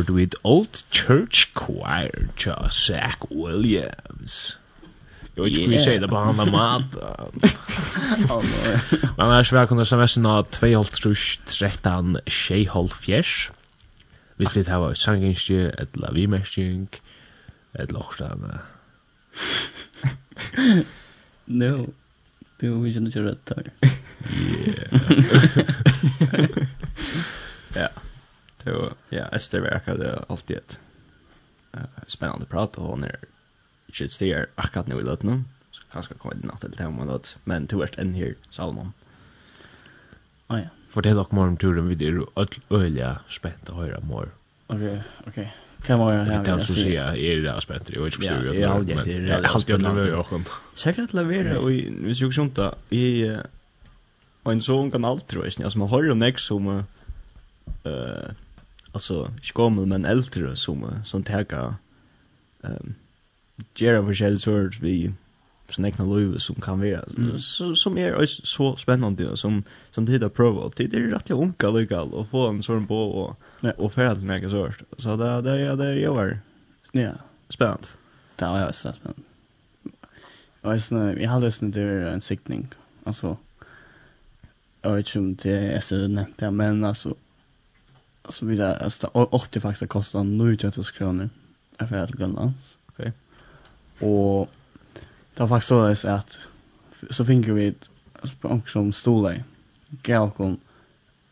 hørt 0.06 0.18
vi 0.18 0.30
Old 0.44 0.84
Church 0.92 1.54
Choir 1.54 2.10
tja 2.38 2.70
Zach 2.70 3.18
Williams. 3.32 4.58
Jag 5.36 5.44
vet 5.44 5.52
inte 5.52 5.62
hur 5.62 5.70
vi 5.70 5.80
säger 5.80 6.02
det 6.02 6.08
på 6.08 6.18
han 6.18 6.36
med 6.36 6.52
mat. 6.52 6.84
Men 9.18 9.26
annars 9.26 9.54
välkomna 9.54 9.84
sms'en 9.84 10.28
av 10.28 10.48
2.13 10.50 12.20
Hvis 12.26 13.52
Vi 14.38 14.46
sitter 14.46 14.72
här 14.72 14.92
et 14.92 14.98
sangenskje, 14.98 15.70
ett 15.70 15.96
lavimerskjeng, 15.96 16.88
et 17.74 17.92
lochstana. 17.92 18.60
No, 21.48 21.90
du 22.60 22.72
har 22.72 22.88
inte 22.88 23.20
rött 23.20 23.52
här. 23.56 23.64
Yeah. 24.66 25.02
Ja. 27.76 27.90
Det 28.66 28.72
var, 28.72 28.94
ja, 29.10 29.26
Esther 29.26 29.62
verkade 29.62 30.24
alltid 30.28 30.58
ett 30.58 30.80
uh, 31.76 31.82
spännande 32.08 32.46
prat 32.46 32.78
och 32.78 32.84
hon 32.84 33.04
är 33.04 33.20
inte 33.88 34.14
styr 34.14 34.46
akkurat 34.56 34.88
nu 34.88 34.96
i 35.00 35.04
lötna. 35.04 35.44
Så 35.72 35.82
kanske 35.92 36.14
jag 36.14 36.20
kommer 36.20 36.36
in 36.36 36.42
natt 36.42 36.64
eller 36.64 36.76
tema 36.76 37.06
löt. 37.06 37.38
Men 37.44 37.66
du 37.66 37.82
är 37.82 38.00
en 38.00 38.14
här, 38.14 38.36
Salomon. 38.50 38.94
Ah, 40.48 40.58
ja. 40.58 40.68
Fortell 40.90 41.16
dere 41.16 41.26
mer 41.30 41.42
om 41.42 41.58
turen 41.58 41.88
vid 41.88 42.02
er 42.02 42.22
öll 42.36 42.48
öliga 42.70 43.20
spänt 43.30 43.70
att 43.70 43.76
höra 43.76 44.00
mer. 44.00 44.30
Okej, 44.68 45.02
okej. 45.28 45.54
Kan 45.86 46.00
man 46.00 46.14
göra 46.14 46.26
det 46.26 46.32
här? 46.32 46.44
Det 46.44 46.50
är 46.50 46.54
alltså 46.54 46.74
säga, 46.74 47.16
är 47.16 47.36
det 47.36 47.62
spänt? 47.62 47.90
jeg 47.90 48.02
vet 48.02 48.14
ikke 48.14 48.34
hur 48.34 48.36
jag 48.36 48.46
gör 48.46 48.54
det. 48.54 48.60
Ja, 48.60 48.74
jag 48.88 48.96
vet 48.96 49.08
inte. 49.08 49.12
Jag 49.12 49.38
har 49.38 49.44
alltid 49.44 49.76
öll 49.76 49.98
öliga 49.98 50.24
skönt. 50.24 50.50
Säkert 50.76 51.04
att 51.04 51.14
lavera 51.14 51.60
och 51.60 51.70
vi 51.70 52.16
såg 52.16 52.34
sånt 52.34 52.56
där. 52.56 52.74
I 52.90 53.38
en 54.44 54.62
sån 54.62 54.92
kanal 54.92 55.20
tror 55.22 55.46
jag. 55.46 55.64
Alltså 55.64 55.80
man 55.80 55.90
har 55.90 56.04
ju 56.04 56.14
näck 56.14 56.40
som 56.40 56.84
eh 57.84 58.32
alltså 58.96 59.32
skommel 59.42 59.86
men 59.86 60.06
äldre 60.06 60.56
som 60.56 60.86
som 61.04 61.24
täcker 61.24 61.74
ehm 62.64 62.74
um, 62.80 62.94
gera 63.76 64.06
för 64.06 64.40
sort 64.40 64.80
vi 64.80 65.12
sån 65.70 65.86
egna 65.86 66.06
löv 66.06 66.38
som 66.38 66.56
kan 66.56 66.80
vara 66.80 67.04
mm. 67.18 67.38
så, 67.40 67.76
som 67.76 67.98
är 67.98 68.26
så 68.26 68.76
spännande 68.76 69.30
och 69.30 69.40
som 69.40 69.64
som 69.92 70.06
det 70.06 70.22
har 70.22 70.30
provat 70.30 70.76
det 70.76 70.94
är 70.94 71.02
rätt 71.02 71.30
jag 71.30 71.40
onka 71.40 71.70
legal 71.70 72.14
och 72.14 72.30
få 72.30 72.48
en 72.48 72.64
sån 72.64 72.88
på 72.88 73.12
och 73.12 73.40
ja. 73.60 73.72
och 73.78 73.94
färd 73.94 74.24
några 74.24 74.50
sort. 74.50 74.84
Så 74.98 75.16
där 75.16 75.42
där 75.42 75.60
är 75.60 75.76
det 75.76 76.00
jag 76.00 76.14
var 76.14 76.38
ja. 76.92 77.12
spännande 77.50 77.88
det 78.36 78.46
var 78.46 78.60
jag 78.60 78.76
så 78.76 78.92
spännande 78.94 79.22
Och 80.62 80.82
sen 80.82 81.22
jag 81.22 81.30
hade 81.30 81.52
sen 81.52 81.72
det 81.72 82.10
en 82.12 82.22
siktning 82.22 82.68
alltså 83.04 83.38
jag 84.82 84.96
vet 84.96 85.16
inte 85.16 85.20
om 85.20 85.36
det 85.44 85.52
är 85.52 85.82
så 85.82 85.96
nämnt 86.08 86.42
men 86.42 86.84
alltså 86.84 87.16
Alltså 88.26 88.46
vi 88.46 88.56
där 88.56 88.84
alltså 88.84 89.08
80 89.08 89.60
faktiskt 89.60 89.90
kostar 89.90 90.24
9000 90.24 90.84
kronor. 90.84 91.30
Jag 91.78 91.90
får 91.90 92.08
till 92.08 92.16
Grönlands. 92.16 92.78
Okej. 92.86 93.12
Och 94.00 94.50
det 95.34 95.44
var 95.44 95.48
faktiskt 95.48 95.68
så 95.68 95.80
att 95.80 96.06
att 96.06 96.38
så 97.10 97.26
fick 97.26 97.48
vi 97.48 97.74
alltså 98.22 98.38
på 98.42 98.48
också 98.48 98.80
om 98.80 98.94
stolar. 98.94 99.44
Galkon 99.90 100.58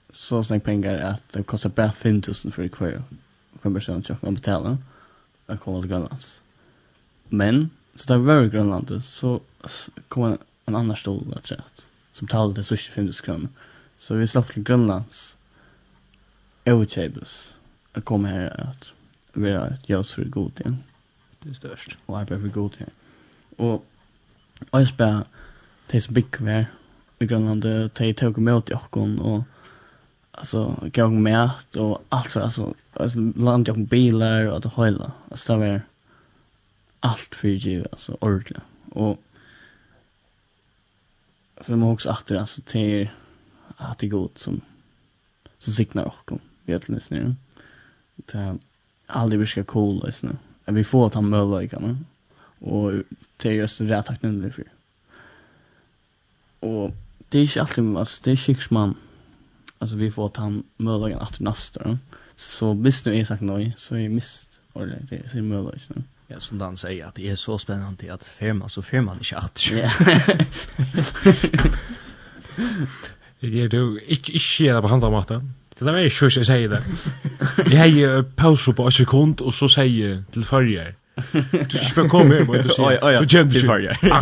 så 0.10 0.43
snägg 0.43 0.63
pengar 0.63 0.97
att 0.97 1.23
det 1.32 1.43
kostar 1.43 1.69
bara 1.69 1.91
5000 1.91 2.51
för 2.51 2.67
kvar. 2.67 3.03
Kommer 3.62 3.79
sen 3.79 4.03
jag 4.08 4.21
kan 4.21 4.34
betala. 4.34 4.77
Jag 5.45 5.62
kommer 5.62 5.82
till 5.82 5.89
Grönlands. 5.89 6.41
Men 7.29 7.69
så 7.95 8.08
där 8.08 8.17
var 8.17 8.45
Grönland 8.45 9.01
så 9.06 9.39
kom 10.08 10.23
en, 10.23 10.38
en 10.65 10.75
annan 10.75 10.95
stol 10.95 11.34
att 11.36 11.43
tror 11.43 11.62
som 12.12 12.27
talade 12.27 12.63
så 12.63 12.75
25 12.75 13.12
kronor. 13.12 13.49
Så 13.97 14.15
vi 14.15 14.27
slapp 14.27 14.53
till 14.53 14.63
Grönlands 14.63 15.38
Ochables. 16.65 17.54
Jag 17.93 18.06
kommer 18.06 18.30
här 18.30 18.62
att 18.62 18.93
vara 19.34 19.67
ett 19.67 19.89
ljus 19.89 20.13
för 20.13 20.23
god 20.23 20.60
igen. 20.60 20.78
Det 21.39 21.49
är 21.49 21.54
störst. 21.54 21.97
Och 22.06 22.19
arbeta 22.19 22.41
för 22.41 22.47
god 22.47 22.73
igen. 22.73 22.89
Och 23.58 23.86
jag 24.71 24.88
spelar 24.88 25.26
de 25.88 26.02
som 26.02 26.13
bygg 26.13 26.41
var 26.41 26.65
i 27.19 27.26
Grönland. 27.26 27.65
De 27.93 28.13
tog 28.13 28.38
emot 28.38 28.69
i 28.69 28.73
Håkon 28.73 29.19
och 29.19 29.43
alltså 30.32 30.89
gav 30.93 31.13
mat 31.13 31.76
och 31.76 32.04
allt 32.10 32.32
så 32.32 32.41
alltså, 32.41 32.73
alltså 32.93 33.19
land 33.19 33.67
jag 33.67 33.78
bilar 33.78 34.45
och 34.45 34.62
det 34.62 34.69
höjla. 34.69 35.12
Alltså 35.32 35.54
det 35.54 35.60
var 35.60 35.82
allt 36.99 37.36
för 37.36 37.47
givet 37.47 37.93
alltså 37.93 38.17
ordentligt. 38.19 38.63
Och 38.89 39.23
så 41.65 41.71
man 41.71 41.91
också 41.91 42.10
att 42.10 42.26
det 42.26 42.39
alltså 42.39 42.62
till 42.62 43.10
att 43.78 43.99
det 43.99 44.08
är 44.08 44.10
god 44.10 44.32
som 44.36 44.62
som 45.63 45.73
signar 45.73 46.06
och 46.06 46.26
kommer 46.26 46.43
bjällisne. 46.65 47.36
Det 48.15 48.38
är 48.38 48.58
aldrig 49.06 49.39
vi 49.39 49.47
ska 49.47 49.63
cool 49.63 50.06
lyssna. 50.06 50.38
Vi 50.65 50.84
får 50.84 51.10
ta 51.10 51.21
möjligheterna 51.21 51.97
och 52.60 52.91
det 53.38 53.49
är 53.49 53.54
just 53.54 53.82
rätt 53.82 54.06
tacknämligt 54.06 54.56
för. 54.56 54.63
Och 56.60 56.91
det 57.30 57.38
är 57.38 57.41
inte 57.41 57.62
alltid, 57.62 57.97
alltså 57.97 58.21
det 58.23 58.32
är 58.32 58.36
skick 58.36 58.69
man, 58.69 58.95
alltså 59.78 59.95
vi 59.95 60.12
får 60.12 60.30
ta 60.30 60.54
möjligen 60.78 61.19
att 61.19 61.39
nästa 61.39 61.84
då. 61.84 61.97
Så 62.36 62.73
visst 62.73 63.06
nu 63.06 63.19
är 63.19 63.26
sagt 63.26 63.41
nej, 63.41 63.76
så 63.78 63.95
är 63.95 64.10
mist, 64.10 64.60
ordentligt 64.73 65.10
det 65.10 65.26
är 65.26 65.30
sin 65.30 65.47
möjlighet 65.47 65.89
nu. 65.95 66.04
Ja, 66.28 66.39
som 66.39 66.58
Dan 66.58 66.78
säger, 66.78 67.06
att 67.06 67.15
det 67.15 67.30
är 67.30 67.36
så 67.36 67.60
spännande 67.60 68.13
att 68.13 68.26
firma, 68.26 68.69
så 68.69 68.82
firma 68.82 69.06
man 69.06 69.17
inte 69.17 69.37
att. 69.37 69.71
Ja. 69.71 69.92
Det 73.40 73.62
är 73.62 73.67
du, 73.67 74.00
inte, 74.00 74.31
inte 74.31 74.63
gärna 74.63 74.81
på 74.81 74.87
handla 74.87 75.10
maten. 75.10 75.54
Det 75.80 75.86
var 75.86 76.00
ju 76.00 76.10
sjukt 76.10 76.38
att 76.38 76.46
säga 76.46 76.67
det. 76.67 76.84
Jag 77.71 77.80
har 77.80 77.86
ju 77.86 78.24
paus 78.24 78.65
på 78.65 78.84
en 78.84 78.92
sekund 78.92 79.42
och 79.42 79.54
så 79.54 79.69
säger 79.69 80.24
till 80.32 80.46
förrige. 80.46 80.96
Du 81.69 81.78
ska 81.78 82.10
komma 82.10 82.36
hem 82.36 82.50
och 82.50 82.56
du 82.56 82.69
Oj, 82.78 82.98
Så 83.02 83.24
jämnt 83.38 83.54
till 83.54 83.65
förrige. 83.65 83.98
Ja. 84.02 84.19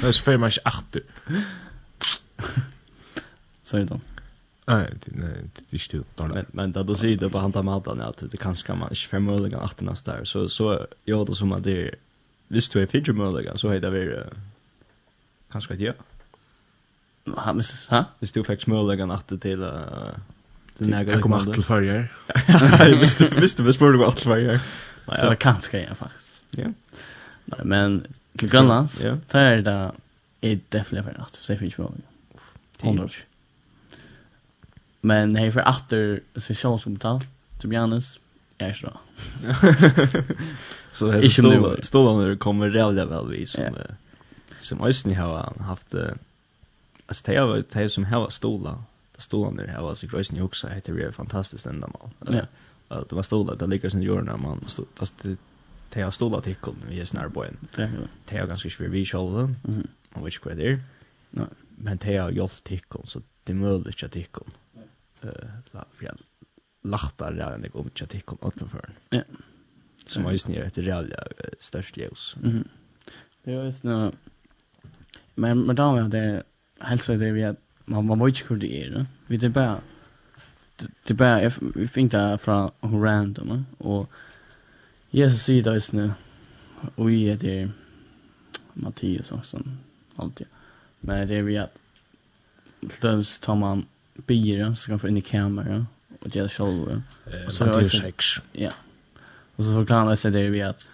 Det 0.00 0.08
är 0.08 0.12
för 0.12 0.36
mycket 0.36 0.66
åter. 0.66 1.02
Så 3.64 3.76
är 3.76 3.80
det. 3.80 3.86
då. 3.86 4.00
nej, 4.66 4.90
det 5.70 5.76
är 5.76 5.78
still 5.78 6.04
Men 6.16 6.46
men 6.52 6.72
det 6.72 6.82
då 6.82 6.94
säger 6.94 7.16
det 7.16 7.30
på 7.30 7.38
hanta 7.38 7.62
maten 7.62 8.00
att 8.00 8.22
det 8.30 8.36
kanske 8.36 8.74
man 8.74 8.88
inte 8.88 9.00
förmodligen 9.00 9.60
åter 9.60 9.84
nästa 9.84 10.20
år. 10.20 10.24
Så 10.24 10.48
så 10.48 10.86
gör 11.04 11.24
det 11.24 11.34
som 11.34 11.52
att 11.52 11.64
det 11.64 11.82
är... 11.82 11.94
visst 12.48 12.72
du 12.72 12.82
är 12.82 12.86
fidget 12.86 13.16
möjligen 13.16 13.58
så 13.58 13.70
heter 13.70 13.90
det 13.90 14.26
kanske 15.52 15.74
att 15.74 15.80
ja. 15.80 15.92
Ha, 17.24 17.52
minns 17.56 17.86
ha? 17.88 18.04
Hvis 18.20 18.34
du 18.34 18.42
fikk 18.44 18.66
smølleggen 18.66 19.12
atter 19.14 19.40
til 19.40 19.62
uh, 19.64 20.12
til 20.76 20.90
nægge 20.92 21.16
Jeg 21.16 21.24
kom 21.24 21.36
atter 21.36 21.56
til 21.56 21.64
farger. 21.64 22.04
Hvis 23.40 23.54
du 23.54 23.72
spør 23.72 23.94
du 23.94 23.98
var 24.02 24.12
atter 24.12 24.20
til 24.20 24.30
farger. 24.32 24.58
Så 25.08 25.30
det 25.30 25.38
kan 25.38 25.60
skal 25.60 25.86
jeg 25.86 25.96
faktisk. 25.96 26.42
Ja. 26.58 26.72
Nei, 27.52 27.64
men 27.64 28.00
til 28.38 28.50
Grønlands, 28.50 28.98
ja. 29.04 29.16
så 29.28 29.38
er 29.38 29.62
det 29.64 29.76
er 30.44 30.58
definitivt 30.72 31.04
for 31.04 31.24
atter, 31.24 31.40
så 31.40 31.52
jeg 31.52 31.58
finner 31.60 31.74
smølleggen. 31.74 32.10
100. 32.82 33.22
Men 35.04 35.36
hei 35.36 35.50
for 35.52 35.64
atter, 35.68 36.18
så 36.36 36.52
er 36.52 36.60
sjål 36.60 36.78
som 36.82 36.96
betalt, 36.96 37.28
til 37.60 37.72
Bjarnes, 37.72 38.14
jeg 38.60 38.72
er 38.72 38.78
så. 38.78 38.92
Så 40.94 41.08
det 41.10 41.26
er 41.26 41.80
stålene 41.82 42.36
kommer 42.38 42.70
rævlig 42.70 43.08
vel 43.10 43.24
vi 43.32 43.40
som, 43.50 43.74
som 44.62 44.82
Øysten 44.86 45.14
har 45.18 45.50
haft 45.66 45.96
alltså 47.06 47.22
det 47.26 47.36
är 47.36 47.64
det 47.82 47.88
som 47.88 48.04
hela 48.04 48.30
stola. 48.30 48.84
Det 49.16 49.20
stolen 49.20 49.56
där 49.56 49.80
var 49.80 49.94
så 49.94 50.06
grejsen 50.06 50.36
jag 50.36 50.44
också 50.44 50.68
heter 50.68 50.92
det 50.92 51.12
fantastiskt 51.12 51.66
ända 51.66 51.86
mal. 51.86 52.10
Ja. 52.34 52.46
Att 52.88 53.08
det 53.08 53.16
var 53.16 53.22
stolar 53.22 53.56
där 53.56 53.66
ligger 53.66 53.88
sen 53.88 54.02
jorden 54.02 54.40
man 54.42 54.64
stod 54.68 54.86
det 55.22 55.36
det 55.94 56.02
har 56.02 56.10
stolar 56.10 56.40
till 56.40 56.54
kon 56.54 56.76
vi 56.88 57.00
är 57.00 57.04
snar 57.04 57.28
på 57.28 57.44
en. 57.44 57.56
Det 58.24 58.36
är 58.36 58.46
ganska 58.46 58.70
svårt 58.70 58.88
vi 58.88 59.06
själva. 59.06 59.54
Mhm. 59.62 59.86
Och 60.12 60.26
vilket 60.26 60.42
kvar 60.42 60.52
där. 60.52 60.80
Nej. 61.30 61.46
Men 61.76 61.96
det 61.96 62.16
har 62.16 62.30
jag 62.30 62.50
till 62.50 62.80
kon 62.80 63.06
så 63.06 63.22
det 63.44 63.52
är 63.52 63.56
möjligt 63.56 64.04
att 64.04 64.12
det 64.12 64.24
kon. 64.24 64.50
Eh 65.22 65.30
la 65.70 65.84
för 65.92 66.14
lachtar 66.82 67.32
där 67.32 67.50
när 67.50 67.58
det 67.58 67.70
om 67.74 67.90
att 67.96 68.10
det 68.10 68.20
kon. 68.20 68.52
Ja. 69.10 69.22
Som 70.06 70.26
är 70.26 70.36
snär 70.36 70.62
ett 70.62 70.78
rejält 70.78 71.12
störst 71.60 71.96
ljus. 71.96 72.36
Mhm. 72.42 72.68
Det 73.44 73.52
är 73.52 73.72
snär 73.72 74.12
Men 75.34 75.66
men 75.66 75.76
då 75.76 75.92
var 75.92 76.02
det 76.02 76.42
helt 76.78 77.02
så 77.02 77.12
det 77.12 77.32
vi 77.32 77.44
att 77.44 77.56
man 77.84 78.06
man 78.06 78.24
vet 78.24 78.50
hur 78.50 78.56
det 78.56 78.84
är 78.84 78.90
då. 78.90 79.06
Vi 79.26 79.36
det 79.36 79.48
bara 79.48 79.80
det 81.04 81.14
bara 81.14 81.50
vi 81.74 81.88
fink 81.88 82.12
det 82.12 82.38
från 82.38 82.70
random 82.80 83.66
och 83.78 84.12
Jesus 85.10 85.42
säger 85.42 85.62
det 85.62 85.74
just 85.74 85.92
nu 85.92 86.12
och 86.94 87.10
i 87.10 87.36
det 87.36 87.60
är 87.60 87.70
Mattias 88.72 89.32
också 89.32 89.60
alltid. 90.16 90.46
Men 91.00 91.28
det 91.28 91.34
är 91.34 91.42
vi 91.42 91.58
att 91.58 91.78
döms 93.00 93.38
tar 93.38 93.54
man 93.54 93.86
bier, 94.14 94.74
så 94.74 94.86
kan 94.86 94.98
få 94.98 95.08
in 95.08 95.16
i 95.16 95.20
kameran 95.20 95.86
och 96.20 96.36
göra 96.36 96.48
själva. 96.48 97.02
Eh, 97.26 97.46
och 97.46 97.52
så 97.52 97.64
är 97.64 97.84
sex. 97.84 98.24
Ja. 98.52 98.70
Och 99.56 99.64
så 99.64 99.74
förklarar 99.74 100.04
han 100.04 100.32
det 100.32 100.50
vi 100.50 100.62
att 100.62 100.84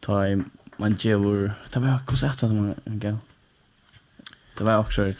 ta 0.00 0.28
i 0.28 0.42
man 0.76 0.96
ger 0.98 1.54
ta 1.70 1.80
bara 1.80 2.00
kosa 2.06 2.26
att 2.26 2.42
man 2.42 2.74
går. 2.84 3.18
Det 4.58 4.64
var 4.64 4.78
också 4.78 5.12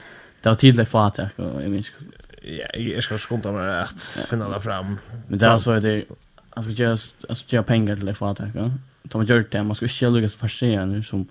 det 0.43 0.49
var 0.49 0.55
tydligt 0.55 0.89
för 0.89 1.07
att 1.07 1.19
jag 1.19 1.29
jag 1.37 1.71
minns. 1.71 1.93
Ja, 2.43 2.79
jag 2.79 3.05
ska 3.05 3.19
skonta 3.19 3.53
mig 3.53 3.81
att 3.81 4.03
finna 4.03 4.49
det 4.49 4.61
fram. 4.61 4.99
Men 5.29 5.39
det 5.39 5.47
är 5.47 5.59
så 5.59 5.81
det 5.81 6.05
alltså 6.51 6.71
just 6.71 7.15
alltså 7.29 7.45
ge 7.49 7.63
pengar 7.63 7.97
till 7.97 8.15
för 8.15 8.31
att 8.31 8.39
jag. 8.55 8.71
De 9.03 9.19
har 9.19 9.25
gjort 9.25 9.51
det, 9.51 9.63
man 9.63 9.77
ska 9.77 9.85
inte 9.85 10.11
lyckas 10.11 10.35
försena 10.35 10.85
nu 10.85 11.03
som 11.03 11.27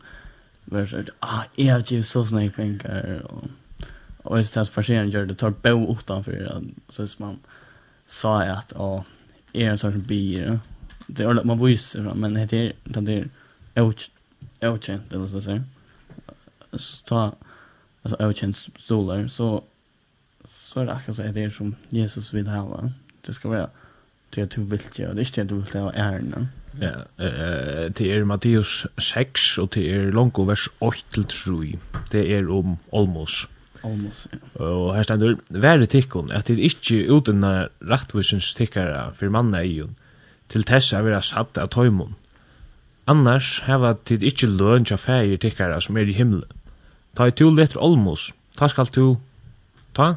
var 0.66 0.86
så 0.86 1.03
ah, 1.20 1.43
jag 1.56 1.91
ger 1.91 2.03
så 2.03 2.26
snägg 2.26 2.56
pengar 2.56 3.22
och 3.26 3.43
och 4.26 4.38
just 4.38 4.58
att 4.58 4.70
försena 4.70 5.06
gör 5.06 5.26
det 5.26 5.36
tar 5.36 5.49
bo 5.49 5.93
utanför 5.93 6.62
så 6.89 7.08
man 7.18 7.39
sa 8.08 8.43
att 8.43 8.74
ja, 8.76 9.03
är 9.53 9.70
en 9.70 9.78
sorts 9.78 9.97
bier 9.97 10.60
Det 11.08 11.24
är 11.24 11.43
man 11.43 11.66
visar 11.66 12.14
men 12.14 12.34
det 12.34 12.53
är 12.53 12.74
det 12.84 13.14
är 13.14 13.28
Ouch. 13.84 14.10
Ouch, 14.62 14.89
det 15.10 15.18
låter 15.18 15.41
säga 15.41 15.64
Så 16.74 17.06
ta 17.06 17.32
alltså 18.06 18.24
överkänd 18.24 18.56
stolar 18.56 19.28
så 19.28 19.64
så 20.49 20.80
är 20.80 20.86
det 20.86 20.93
akkurat 20.93 21.18
så 21.18 21.24
är 21.24 21.34
det 21.34 21.51
som 21.51 21.76
Jesus 21.89 22.34
vill 22.34 22.47
ha 22.47 22.89
det 23.22 23.34
ska 23.34 23.49
vara 23.49 23.70
det 24.30 24.41
är 24.41 24.45
du 24.56 24.62
vill 24.64 24.82
göra 24.95 25.14
det 25.14 25.22
är 25.22 25.26
inte 25.26 25.41
att 25.41 25.49
du 25.49 25.56
vill 25.56 25.82
ha 25.82 25.91
ärna 25.91 26.47
ja 26.80 26.93
det 27.89 28.12
er 28.12 28.24
Matteus 28.24 28.88
6 28.97 29.58
och 29.58 29.70
det 29.74 29.89
er 29.89 30.12
långt 30.12 30.38
vers 30.38 30.70
8 30.80 30.97
till 31.14 31.26
3 31.26 31.78
det 32.12 32.34
är 32.34 32.49
om 32.49 32.78
almost 32.93 33.49
Almost, 33.86 34.28
ja. 34.34 34.66
Og 34.66 34.95
her 34.95 35.03
stendur, 35.03 35.36
være 35.49 35.86
tikkun, 35.86 36.32
at 36.32 36.47
det 36.47 36.58
ikkje 36.60 37.06
utenna 37.12 37.68
rattvisens 37.86 38.53
tikkara 38.58 39.12
for 39.14 39.30
manna 39.30 39.62
eion, 39.62 39.95
til 40.49 40.66
tessa 40.66 41.03
vera 41.06 41.22
satt 41.22 41.60
av 41.62 41.70
tøymon. 41.76 42.16
Annars 43.08 43.60
heva 43.68 43.93
tid 44.06 44.26
ikkje 44.26 44.49
løn 44.49 44.88
tja 44.89 44.97
feir 44.97 45.38
tikkara 45.38 45.78
som 45.82 45.97
er 45.97 46.10
i 46.10 46.18
himmelen. 46.18 46.64
Ta 47.16 47.28
i 47.28 47.32
tu 47.32 47.49
letter 47.49 47.80
olmos, 47.80 48.32
ta 48.57 48.68
skal 48.68 48.89
tu, 48.91 49.16
ta, 49.95 50.16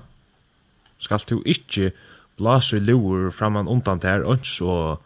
skal 0.98 1.22
tu 1.26 1.38
ikkje 1.46 1.92
blase 2.38 2.78
i 2.78 2.82
luer 2.82 3.30
framan 3.30 3.68
undan 3.70 4.02
der, 4.02 4.26
øns 4.26 4.60
og 4.60 5.02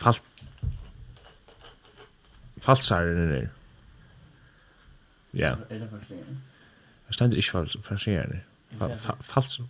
falt, 0.00 0.22
falsaren 2.62 3.32
er. 3.36 3.48
Ja. 5.34 5.54
Er 5.70 5.78
det 5.78 5.88
farsierne? 5.90 6.38
Det 7.06 7.14
stender 7.14 7.36
ikke 7.36 7.82
farsierne. 7.82 8.42
Fals. 9.20 9.60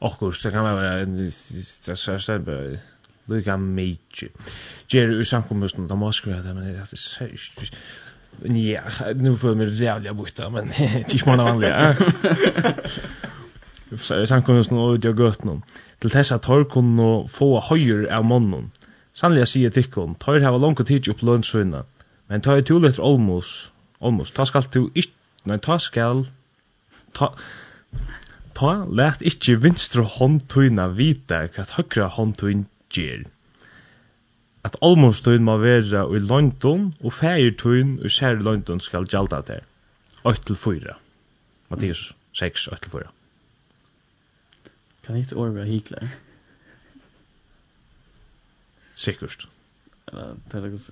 Okkur, 0.00 0.30
det 0.42 0.52
kan 0.52 0.64
være, 0.64 1.04
det 1.06 1.98
stender 1.98 2.38
bare, 2.38 2.78
Lika 3.30 3.56
meitje. 3.56 4.28
Gjer 4.90 5.20
i 5.20 5.24
samkommusten, 5.24 5.86
da 5.88 5.94
må 5.94 6.10
skriva 6.12 6.40
det, 6.42 6.54
men 6.54 6.66
det 6.66 6.80
er 6.80 6.96
særst. 6.96 7.60
Ja, 8.42 8.80
nu 9.14 9.36
får 9.36 9.50
jag 9.50 9.56
mig 9.56 9.82
jävla 9.82 10.14
borta, 10.14 10.50
men 10.50 10.68
det 10.78 10.84
är 10.84 10.98
inte 10.98 11.26
många 11.26 11.44
vanliga. 11.44 11.96
Så 14.00 14.14
jag 14.18 14.28
sann 14.28 14.42
kunde 14.42 14.64
snå 14.64 14.94
ut 14.94 15.04
jag 15.04 15.20
gött 15.20 15.44
någon. 15.44 15.62
Till 15.98 16.10
dess 16.10 16.32
att 16.32 16.42
tar 16.42 16.64
kunde 16.64 17.28
få 17.28 17.60
höjer 17.60 18.12
av 18.12 18.24
mannen. 18.24 18.70
Sannliga 19.12 19.46
sier 19.46 19.70
tikkon, 19.70 20.14
tar 20.14 20.40
hava 20.40 20.58
långt 20.58 20.86
tid 20.86 21.08
upp 21.08 21.22
lønnsvinna, 21.22 21.82
men 22.30 22.40
tar 22.40 22.62
to 22.62 22.78
liter 22.78 23.02
olmos, 23.04 23.70
olmos, 23.98 24.30
ta 24.32 24.46
skal 24.46 24.64
du 24.72 24.86
ikke, 24.94 25.12
nei, 25.50 25.58
ta 25.58 25.78
skal, 25.82 26.22
ta, 27.16 27.32
ta, 28.56 28.70
let 28.86 29.24
ikkje 29.26 29.58
vinstre 29.64 30.06
håndtøyna 30.16 30.86
vita 30.94 31.42
hva 31.56 31.66
høyre 31.74 32.06
håndtøyn 32.16 32.64
gjer 32.94 33.26
at 34.64 34.76
almostøyn 34.82 35.44
må 35.44 35.56
være 35.58 36.04
i 36.16 36.18
London, 36.20 36.94
og 37.00 37.14
feiertøyn 37.16 37.98
i 38.04 38.08
sær 38.12 38.40
London 38.40 38.80
skal 38.80 39.08
gjalda 39.08 39.40
der. 39.46 39.64
8-4. 40.28 40.96
Mattias 41.70 42.12
6, 42.32 42.68
8-4. 42.68 43.08
Kan 45.06 45.16
ikke 45.16 45.36
året 45.36 45.54
være 45.54 45.66
hikler? 45.66 46.06
Sikkert. 48.94 49.48
Eller, 50.08 50.36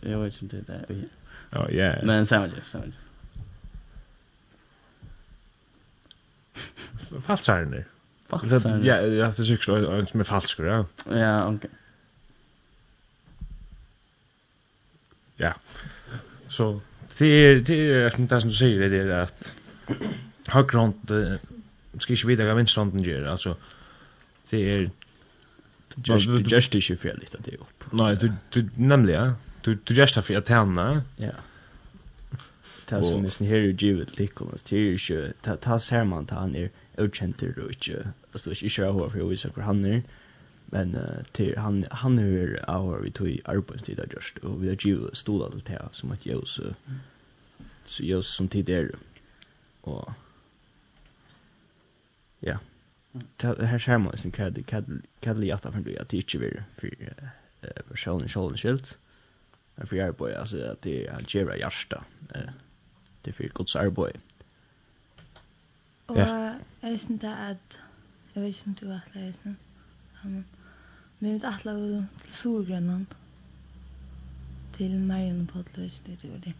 jeg 0.02 0.20
vet 0.20 0.26
ikke 0.26 0.42
om 0.42 0.48
det 0.48 0.64
er 0.68 0.86
det. 0.88 1.10
Ja, 1.52 1.66
ja. 1.72 1.92
Men 2.06 2.26
samme 2.26 2.48
det, 2.48 2.62
samme 2.66 2.86
det. 2.86 2.94
Falsaren 7.24 7.74
er. 7.74 7.82
Falsaren? 8.30 8.84
Ja, 8.84 9.00
det 9.06 9.20
er 9.20 9.30
sikkert 9.44 9.68
en 9.68 10.06
som 10.06 10.20
er 10.20 10.24
falsker, 10.28 10.64
ja. 10.64 10.82
Ja, 11.12 11.48
ok. 11.48 11.68
Så 16.58 16.80
det 17.18 17.26
är 17.26 17.60
det 17.60 17.74
är 17.74 18.26
det 18.28 18.40
som 18.40 18.50
du 18.50 18.56
säger 18.56 18.90
det 18.90 18.96
är 18.96 19.10
att 19.10 19.54
högront 20.46 20.96
ska 21.98 22.12
inte 22.12 22.26
vidare 22.26 22.54
vänsterhanden 22.54 23.02
gör 23.02 23.24
alltså 23.24 23.56
det 24.50 24.70
är 24.72 24.90
just 26.04 26.28
just 26.50 26.72
det 26.72 26.78
är 26.78 26.80
lite 27.20 27.38
det 27.44 27.56
upp. 27.56 27.84
Nej, 27.92 28.16
du 28.16 28.32
du 28.50 28.68
nämligen 28.74 29.32
du 29.62 29.78
du 29.84 29.94
just 29.94 30.14
har 30.14 30.22
för 30.22 30.34
att 30.34 30.48
hända. 30.48 31.02
Ja. 31.16 31.30
Det 32.88 33.02
som 33.02 33.24
är 33.24 33.46
här 33.46 33.56
ju 33.56 33.72
givet 33.72 34.18
liknande 34.18 34.56
det 34.68 34.76
är 34.76 34.80
ju 34.80 35.32
ta 35.42 35.56
ta 35.56 35.78
ser 35.78 36.04
man 36.04 36.26
tar 36.26 36.46
ner 36.46 36.70
utkänter 36.96 37.58
och 37.58 37.72
inte 37.72 38.06
alltså 38.32 38.50
inte 38.50 38.68
köra 38.68 38.92
hur 38.92 39.08
för 39.08 39.18
hur 39.18 39.62
han 39.62 39.84
är. 39.84 40.02
Men 40.70 40.94
uh, 40.94 41.24
til 41.34 41.58
han 41.58 41.84
han 41.90 42.18
hur 42.18 42.58
har 42.68 43.00
vi 43.02 43.10
tog 43.10 43.28
arbeidstid 43.44 43.96
där 43.96 44.06
just 44.14 44.38
og 44.42 44.62
vi 44.62 44.68
har 44.68 44.76
jo 44.84 45.10
stola 45.12 45.50
til 45.50 45.62
det 45.66 45.88
som 45.92 46.12
at 46.12 46.26
jeg 46.26 46.40
så 46.44 46.74
så 47.86 48.04
jeg 48.04 48.24
som 48.24 48.48
tid 48.48 48.64
tidigare 48.64 48.98
og 49.82 50.12
ja. 52.42 52.56
Det 53.40 53.66
här 53.66 53.78
ser 53.78 53.98
man 53.98 54.16
sin 54.16 54.32
kad 54.32 54.66
kad 54.66 55.02
kad 55.20 55.40
lite 55.40 55.72
från 55.72 55.82
det 55.82 55.98
att 55.98 56.12
inte 56.12 56.38
vi 56.38 56.60
för 56.76 56.90
eh 57.62 57.82
personen 57.88 58.28
själv 58.28 58.56
skilt. 58.56 58.98
For 59.84 59.96
jeg 59.96 60.16
boy 60.16 60.30
altså 60.30 60.58
at 60.58 60.84
det 60.84 61.06
är 61.06 61.20
gjera 61.20 61.56
Jarsta 61.56 62.04
eh 62.34 62.50
det 63.24 63.32
för 63.32 63.48
gott 63.48 63.76
arbete 63.76 64.20
och 66.06 66.18
är 66.18 67.10
inte 67.10 67.28
at 67.28 67.78
Jeg 68.34 68.42
vet 68.42 68.48
ikke 68.48 68.62
om 68.64 68.70
inte 68.70 68.86
vad 68.86 69.00
det 69.14 69.20
är 69.20 69.34
nu 70.24 70.44
Men 71.20 71.32
vi 71.32 71.46
ætlaðu 71.46 72.04
til 72.22 72.32
Surgrønland. 72.32 73.06
Til 74.72 75.00
Marion 75.00 75.40
og 75.40 75.48
Potlo, 75.48 75.82
ikke 75.82 76.02
det 76.06 76.18
gjorde 76.18 76.40
det. 76.44 76.54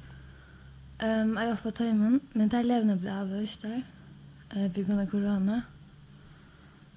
Um, 1.02 1.36
jeg 1.36 1.46
hjelper 1.46 1.70
tøymen, 1.70 2.20
men 2.34 2.50
der 2.50 2.62
levende 2.62 2.98
ble 2.98 3.10
avvist 3.10 3.62
der. 3.62 3.82
Uh, 4.56 4.66
på 4.74 4.82
grunn 4.82 4.98
av 4.98 5.10
korona. 5.10 5.60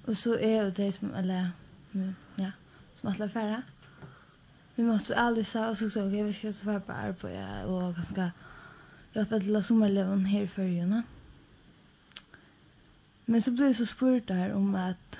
Og 0.06 0.16
så 0.16 0.34
er 0.40 0.62
jo 0.62 0.70
det 0.70 0.94
som, 0.94 1.14
eller, 1.14 1.52
ja, 2.38 2.50
som 2.94 3.12
ætla 3.12 3.26
færre. 3.26 3.62
Vi 4.76 4.82
måtte 4.82 5.18
aldrig 5.18 5.46
sa, 5.46 5.68
og 5.68 5.76
så 5.76 5.90
sa 5.90 6.02
ok, 6.06 6.12
vi 6.26 6.32
skal 6.32 6.54
svara 6.54 6.78
på 6.78 6.92
arbeid, 6.92 7.34
ja, 7.36 7.64
og 7.66 7.92
hva 7.92 8.04
skal 8.08 8.30
hjelpe 9.14 9.38
til 9.44 9.56
å 9.56 9.62
sommerleven 9.62 10.26
her 10.26 10.48
i 10.48 10.50
førjene. 10.50 11.02
Men 13.26 13.42
så 13.42 13.52
blev 13.52 13.66
jeg 13.66 13.76
så 13.76 13.86
spurt 13.86 14.28
där 14.28 14.54
om 14.54 14.74
att 14.74 15.18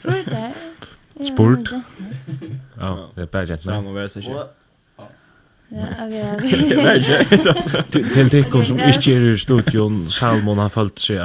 Spurt. 0.00 0.54
Spurt. 1.26 1.70
Ja, 2.80 3.10
det 3.14 3.22
är 3.22 3.26
bara 3.26 3.46
gent. 3.46 3.64
Ja, 3.64 3.80
men 3.80 3.94
vet 3.94 4.14
det. 4.26 4.46
Ja, 5.68 5.86
okej, 6.06 6.36
okej. 6.36 6.50
Till 7.90 8.30
till 8.30 8.64
som 8.64 8.78
inte 8.80 9.12
är 9.12 9.24
i 9.34 9.38
studion 9.38 10.08
Salmon 10.08 10.58
har 10.58 10.68
fallit 10.68 10.98
sig 10.98 11.16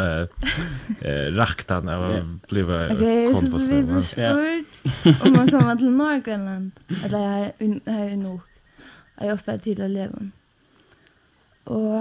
eh 1.01 1.25
raktan 1.35 1.89
av 1.89 2.39
bliva 2.49 2.87
konfrontation. 2.87 4.03
spurt 4.03 4.65
Om 5.25 5.33
man 5.33 5.51
kommer 5.51 5.75
till 5.75 5.89
Norrgrönland 5.89 6.71
eller 7.05 7.17
här 7.17 7.51
här 7.85 8.09
i 8.09 8.17
norr. 8.17 8.41
Jag 9.21 9.29
har 9.29 9.37
spelat 9.37 9.63
till 9.63 9.81
eleven. 9.81 10.31
Och 11.63 11.95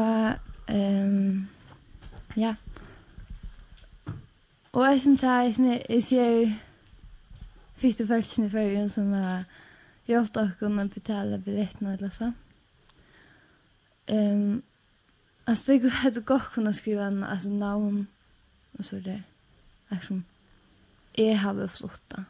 ehm 0.67 1.47
ja. 2.35 2.55
Og 4.73 4.85
jeg 4.85 5.01
synes 5.01 5.21
det 5.21 5.31
er 5.31 6.01
sier 6.01 6.59
fitte 7.79 8.07
følelsen 8.07 8.47
i 8.47 8.51
fergen 8.51 8.89
som 8.91 9.13
har 9.13 9.45
gjort 10.09 10.35
dere 10.35 10.69
å 10.69 10.87
betale 10.93 11.39
billettene 11.45 11.95
eller 11.95 12.11
så. 12.13 12.33
Um, 14.09 14.63
altså 15.47 15.73
det 15.73 15.93
er 15.93 16.13
jo 16.17 16.23
godt 16.27 16.51
kunne 16.55 16.75
skrive 16.75 17.07
en 17.07 17.25
altså, 17.25 17.51
navn 17.51 18.09
og 18.79 18.85
så 18.85 19.01
det. 19.05 19.23
Liksom, 19.91 20.25
jeg 21.19 21.41
har 21.41 21.53
vært 21.53 21.77
flottet. 21.77 22.25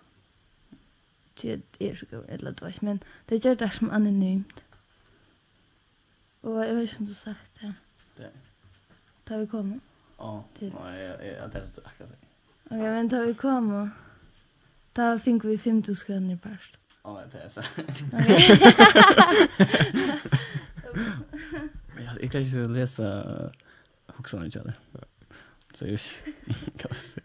Det 1.42 1.62
er 1.80 1.96
så 1.96 2.06
god, 2.10 2.24
eller 2.28 2.50
det 2.50 2.62
var 2.62 2.68
ikke, 2.68 2.84
men 2.84 3.02
det 3.28 3.44
gjør 3.44 3.54
det 3.54 3.74
som 3.74 3.90
anonymt. 3.90 4.64
Og 6.42 6.66
jeg 6.66 6.74
vet 6.74 6.82
ikke 6.82 7.00
om 7.00 7.06
du 7.06 7.12
har 7.12 7.34
sagt 7.34 7.60
det. 7.60 7.74
Det. 8.16 8.30
Da 9.28 9.38
vi 9.38 9.46
kommer. 9.46 9.78
Ja, 10.18 10.38
oh, 10.38 10.42
til. 10.54 10.66
Ja, 10.66 11.46
det 11.46 11.62
er 11.62 11.82
akkurat 11.84 12.10
det. 12.10 12.27
Ok, 12.70 12.78
men 12.78 13.08
da 13.08 13.22
vi 13.22 13.34
komma. 13.34 13.90
da 14.96 15.18
fikk 15.18 15.44
vi 15.44 15.58
5000 15.58 16.06
kroner 16.06 16.34
i 16.34 16.36
parst. 16.36 16.78
Ja, 17.04 17.20
det 17.32 17.40
er 17.44 17.48
så. 17.48 17.62
Okej. 21.98 22.18
Jag 22.22 22.32
kan 22.32 22.42
ju 22.42 22.68
läsa 22.68 23.24
huxarna 24.06 24.46
i 24.46 24.50
källan. 24.50 24.72
Så 25.74 25.86
jag 25.86 26.00
kan 26.78 26.94
se. 26.94 27.20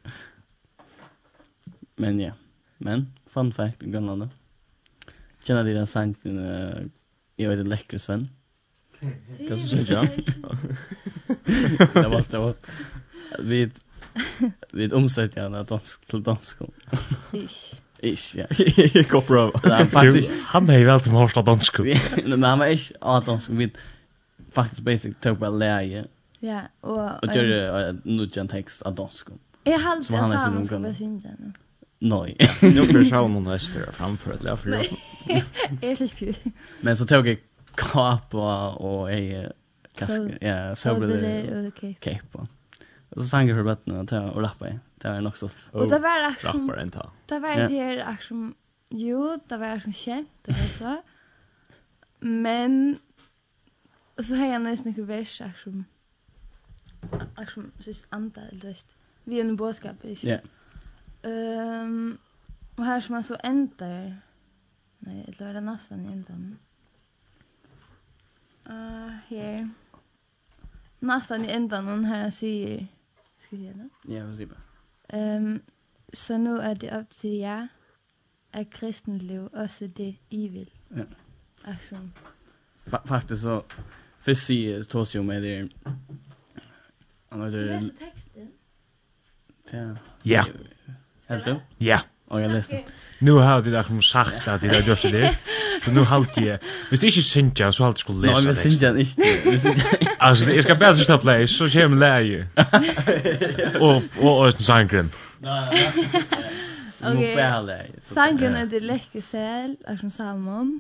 Men 1.96 2.20
ja. 2.20 2.32
Men, 2.78 3.14
fun 3.26 3.54
fact 3.54 3.84
i 3.84 3.90
Grönlandet. 3.90 4.30
Känner 5.44 5.64
du 5.64 5.74
den 5.74 5.88
sanken, 5.88 6.38
uh, 6.38 6.86
jag 7.36 7.50
vet 7.50 7.60
en 7.60 7.70
läcker 7.70 7.98
Sven? 7.98 8.30
Kanske 9.48 9.68
så 9.68 9.94
jag. 9.94 10.08
Det 11.94 12.08
var 12.08 12.32
det 12.32 12.38
var. 12.38 12.56
Vi 13.40 13.72
Vi 14.72 14.92
omsätter 14.92 15.42
gärna 15.42 15.64
dansk 15.64 16.06
till 16.06 16.24
dansk. 16.24 16.58
Ish. 17.32 17.76
Ish, 18.02 18.36
ja. 18.36 18.46
Jag 18.94 19.08
går 19.08 19.22
bra. 19.28 19.52
Faktiskt. 19.86 20.32
Han 20.46 20.70
är 20.70 20.86
väl 20.86 21.02
till 21.02 21.12
morsta 21.12 21.42
dansk. 21.42 21.80
Men 22.26 22.44
han 22.44 22.62
är 22.62 22.68
inte 22.68 22.94
av 23.00 23.24
dansk. 23.24 23.50
Vi 23.50 23.72
faktiskt 24.52 24.82
basic 24.82 25.16
tog 25.22 25.40
på 25.40 25.50
läge. 25.50 26.06
Ja, 26.40 26.62
och... 26.82 27.24
Och 27.24 27.36
gör 27.36 27.98
nu 28.04 28.30
en 28.36 28.48
text 28.48 28.82
av 28.82 28.96
dansk. 28.96 29.28
Jag 29.64 29.80
har 29.80 29.92
alltid 29.92 30.16
en 30.16 30.30
samen 30.30 30.66
som 30.66 30.86
jag 30.86 30.96
syns 30.96 31.24
nu. 31.24 31.54
Nej. 32.00 32.38
Nu 32.62 32.88
för 32.88 33.04
så 33.04 33.16
hon 33.16 33.48
öster 33.48 33.92
framför 33.92 34.32
det 34.32 34.44
där 34.44 34.56
för 34.56 34.70
jag. 34.70 34.86
Är 35.82 35.96
det 35.96 36.22
ju. 36.22 36.34
Men 36.82 36.98
så 36.98 37.06
tog 37.06 37.28
jag 37.28 37.38
kapa 37.76 38.70
och 38.70 39.12
jag 39.14 39.52
ja, 40.42 40.76
så 40.76 40.96
blev 40.96 41.22
det. 41.22 41.68
Okej. 41.68 41.98
Kapa 42.00 42.48
så 43.16 43.24
sanger 43.24 43.56
för 43.56 43.64
bättre 43.64 44.00
att 44.00 44.12
jag 44.12 44.36
och 44.36 44.42
rappa 44.42 44.70
i. 44.70 44.80
Det 44.96 45.10
var 45.10 45.22
nog 45.22 45.38
så. 45.38 45.50
Och 45.72 45.90
det 45.90 46.00
var 46.00 46.24
action. 46.24 46.70
Rappar 46.70 46.82
en 46.82 46.92
ta. 46.92 47.12
Det 47.26 47.40
var 47.40 47.56
det 47.56 47.68
här 47.68 47.98
action. 47.98 48.54
Jo, 48.90 49.40
det 49.48 49.58
var 49.58 49.68
action 49.68 49.94
skämt 49.94 50.40
det 50.42 50.52
var 50.52 50.68
så. 50.68 51.02
Men 52.20 53.00
så 54.24 54.36
har 54.36 54.46
jag 54.46 54.62
nästan 54.62 54.94
några 54.98 55.08
vers 55.08 55.42
action. 55.42 55.86
Action 57.36 57.72
sist 57.80 58.06
anda 58.10 58.42
eller 58.42 58.68
just. 58.68 58.96
Vi 59.24 59.40
är 59.40 59.42
en 59.46 59.56
boskap 59.56 60.06
i. 60.06 60.18
Ja. 60.22 60.38
Ehm 61.30 62.18
och 62.76 62.86
här 62.86 63.02
som 63.02 63.14
man 63.14 63.24
så 63.24 63.38
ändar. 63.44 64.22
Nej, 65.00 65.36
det 65.38 65.46
var 65.46 65.54
det 65.54 65.62
nästan 65.62 66.06
ändan. 66.06 66.58
Ah, 68.64 69.06
uh, 69.06 69.12
här. 69.28 69.70
Nästan 71.00 71.46
i 71.46 71.52
ändan 71.52 71.88
hon 71.88 72.06
här 72.06 72.32
säger 72.32 72.88
tidigare 73.54 73.78
nu? 73.78 74.14
Ja, 74.14 74.26
vad 74.26 74.36
säger 74.36 75.38
um, 75.38 75.62
Så 76.14 76.38
nu 76.38 76.58
er 76.58 76.74
det 76.74 77.00
upp 77.00 77.10
til 77.10 77.30
jer, 77.30 77.68
at 78.54 78.70
kristenliv 78.70 79.50
også 79.54 79.88
det 79.88 80.16
I 80.30 80.48
vil. 80.48 80.70
Ja. 80.96 81.04
Altså. 81.66 81.98
Fa 82.88 82.98
faktiskt 83.06 83.42
så, 83.42 83.64
först 84.20 84.46
säger 84.46 84.84
Tosio 84.84 85.24
med 85.24 85.42
det 85.42 85.72
Han 87.30 87.42
har 87.42 87.50
det... 87.50 87.66
Läser 87.66 87.90
texten? 87.90 88.48
Ja. 89.72 89.96
Ja. 90.26 90.46
Helt 91.28 91.46
du? 91.46 91.60
Ja. 91.80 92.00
Och 92.34 92.42
jag 92.42 92.52
läste. 92.52 92.80
Nu 93.20 93.32
har 93.32 93.62
det 93.62 93.72
där 93.72 94.02
sagt 94.02 94.48
att 94.48 94.62
det 94.62 94.68
där 94.68 94.82
just 94.82 95.04
det. 95.04 95.38
Så 95.86 95.92
nu 95.92 96.02
halt 96.02 96.38
jag. 96.38 96.60
Hvis 96.90 97.00
det 97.00 97.08
inte 97.08 97.24
synja 97.24 97.72
så 97.72 97.84
halt 97.84 98.00
skulle 98.00 98.22
läsa. 98.22 98.34
Nej, 98.34 98.46
men 98.46 98.56
synja 98.56 98.90
inte. 99.00 99.76
Alltså 100.18 100.46
det 100.46 100.64
ska 100.64 100.76
bara 100.76 100.96
stå 100.96 101.18
play 101.18 101.48
så 101.48 101.70
kem 101.70 102.00
läge. 102.00 102.48
Och 103.80 104.02
och 104.20 104.46
och 104.46 104.54
sangren. 104.54 105.10
Nej. 105.40 105.92
Okej. 107.06 107.92
Sangren 108.14 108.56
är 108.56 108.66
det 108.66 108.80
läcker 108.80 109.22
sel, 109.22 109.76
är 109.86 110.10
salmon. 110.10 110.80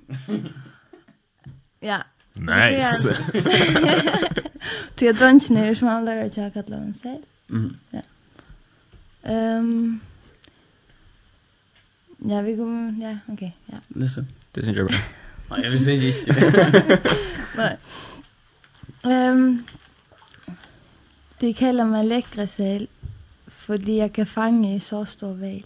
Ja. 1.79 1.97
Nice. 2.33 3.17
Du 4.95 5.07
är 5.07 5.13
drönchen 5.13 5.57
är 5.57 5.75
som 5.75 5.87
han 5.87 6.05
lär 6.05 6.29
sig 6.29 6.45
att 6.45 6.53
kalla 6.53 6.77
dem 6.77 6.93
sel. 7.01 7.21
Mm. 7.49 7.77
Ja. 7.89 8.01
Ehm 9.23 9.99
Ja, 12.29 12.41
vi 12.41 12.55
kommer, 12.57 12.95
ja, 13.01 13.17
okej, 13.27 13.33
okay, 13.33 13.51
ja. 13.65 13.99
Listen, 14.01 14.27
det 14.51 14.63
syns 14.63 14.77
jag 14.77 14.87
bra. 14.87 14.95
Nej, 15.49 15.59
jag 15.63 15.71
vill 15.71 15.85
säga 15.85 16.07
inte. 16.07 16.99
Nej. 17.57 17.77
Ehm 19.03 19.63
Det 21.39 21.53
kallar 21.53 21.85
mig 21.85 22.05
läckra 22.05 22.47
fordi 23.47 23.97
jeg 23.97 24.13
kan 24.13 24.25
fange 24.25 24.75
i 24.75 24.79
så 24.79 25.05
stor 25.05 25.33
väl. 25.33 25.63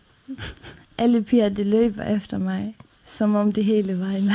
Alle 0.97 1.23
piger, 1.23 1.49
de 1.49 1.63
løber 1.63 2.03
efter 2.03 2.37
mig, 2.37 2.75
som 3.05 3.35
om 3.35 3.53
det 3.53 3.63
hele 3.63 3.95
var 3.95 4.07
en 4.07 4.31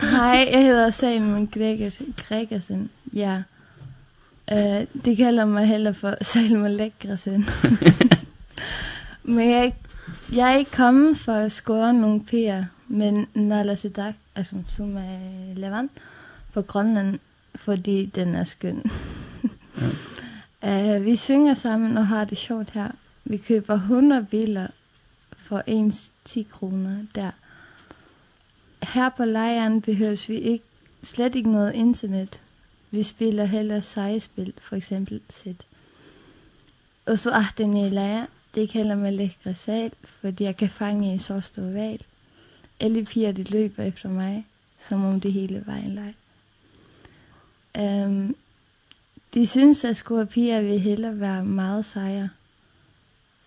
Hej, 0.00 0.48
jeg 0.52 0.64
hedder 0.64 0.90
Salman 0.90 1.46
Gregersen. 1.46 2.88
Ja. 3.12 3.42
Uh, 4.52 4.86
de 5.04 5.16
kalder 5.16 5.44
mig 5.44 5.66
heller 5.66 5.92
for 5.92 6.14
Salman 6.20 6.76
Lækkersen. 6.76 7.44
Men 9.30 9.50
jeg, 9.50 9.74
jeg 10.32 10.52
er 10.52 10.56
ikke 10.56 10.70
kommet 10.70 11.18
for 11.18 11.32
at 11.32 11.52
score 11.52 11.94
nogle 11.94 12.24
piger, 12.24 12.64
men 12.88 13.26
Nala 13.34 13.74
Sedak, 13.74 14.14
altså 14.34 14.56
som 14.68 14.96
er 14.96 15.54
Levant, 15.54 15.92
fra 16.50 16.60
Grønland, 16.60 17.18
fordi 17.54 18.06
den 18.06 18.34
er 18.34 18.44
skøn. 18.44 18.82
ja. 20.62 20.96
uh, 20.96 21.04
vi 21.06 21.16
synger 21.16 21.54
sammen 21.54 21.96
og 21.96 22.06
har 22.06 22.24
det 22.24 22.38
sjovt 22.38 22.70
her. 22.70 22.90
Vi 23.24 23.36
køber 23.36 23.74
100 23.74 24.26
biler 24.30 24.66
for 25.36 25.62
ens 25.66 26.10
10 26.24 26.46
kroner 26.52 26.96
der. 27.14 27.30
Her 28.82 29.08
på 29.08 29.24
lejren 29.24 29.82
behøves 29.82 30.28
vi 30.28 30.34
ikke, 30.34 30.64
slet 31.02 31.34
ikke 31.34 31.52
noget 31.52 31.74
internet. 31.74 32.40
Vi 32.90 33.02
spiller 33.02 33.44
heller 33.44 33.80
sejespil, 33.80 34.52
for 34.62 34.76
eksempel 34.76 35.20
sit. 35.28 35.62
Og 37.06 37.18
så 37.18 37.30
er 37.30 37.52
den 37.58 37.76
i 37.76 37.90
lejren 37.90 38.26
Det 38.54 38.70
kalder 38.70 38.94
mig 38.94 39.12
lækre 39.12 39.54
sal, 39.54 39.92
fordi 40.04 40.44
jeg 40.44 40.56
kan 40.56 40.70
fange 40.70 41.12
en 41.12 41.18
så 41.18 41.40
stor 41.40 41.62
val. 41.62 42.00
Alle 42.80 43.04
piger, 43.04 43.32
de 43.32 43.42
løber 43.42 43.82
efter 43.82 44.08
mig, 44.08 44.46
som 44.80 45.04
om 45.04 45.20
det 45.20 45.32
hele 45.32 45.64
var 45.66 45.74
en 45.74 45.94
leg. 45.94 46.14
Um, 48.06 48.36
de 49.34 49.46
synes, 49.46 49.84
at 49.84 49.96
skorpier 49.96 50.60
vil 50.60 50.80
hellere 50.80 51.20
være 51.20 51.44
meget 51.44 51.86
sejre. 51.86 52.30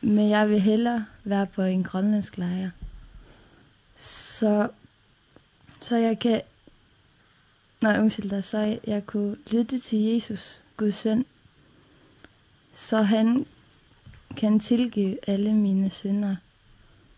Men 0.01 0.30
jeg 0.30 0.49
vil 0.49 0.62
hellere 0.62 1.06
være 1.24 1.47
på 1.47 1.62
en 1.62 1.84
grønlandsk 1.84 2.38
lejr. 2.38 2.70
Så, 3.97 4.70
så 5.82 5.95
jeg 5.95 6.20
kan... 6.20 6.41
Nej, 7.82 7.99
undskyld 7.99 8.30
dig. 8.30 8.43
Så 8.43 8.80
jeg 8.88 9.06
kunne 9.06 9.38
lytte 9.51 9.80
til 9.80 9.99
Jesus, 9.99 10.62
Guds 10.78 10.95
søn. 10.95 11.26
Så 12.74 13.01
han 13.01 13.45
kan 14.38 14.60
tilgive 14.60 15.30
alle 15.30 15.54
mine 15.54 15.90
synder. 15.90 16.36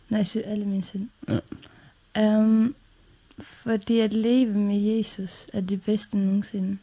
Nej, 0.10 0.24
sy 0.24 0.38
alle 0.38 0.66
mine 0.66 0.84
synder. 0.84 1.08
Ja. 2.16 2.40
Um, 2.40 2.76
fordi 3.40 4.00
at 4.00 4.14
leve 4.14 4.54
med 4.54 4.80
Jesus 4.80 5.48
er 5.54 5.62
det 5.62 5.84
bedste 5.84 6.18
nogensinde. 6.18 6.78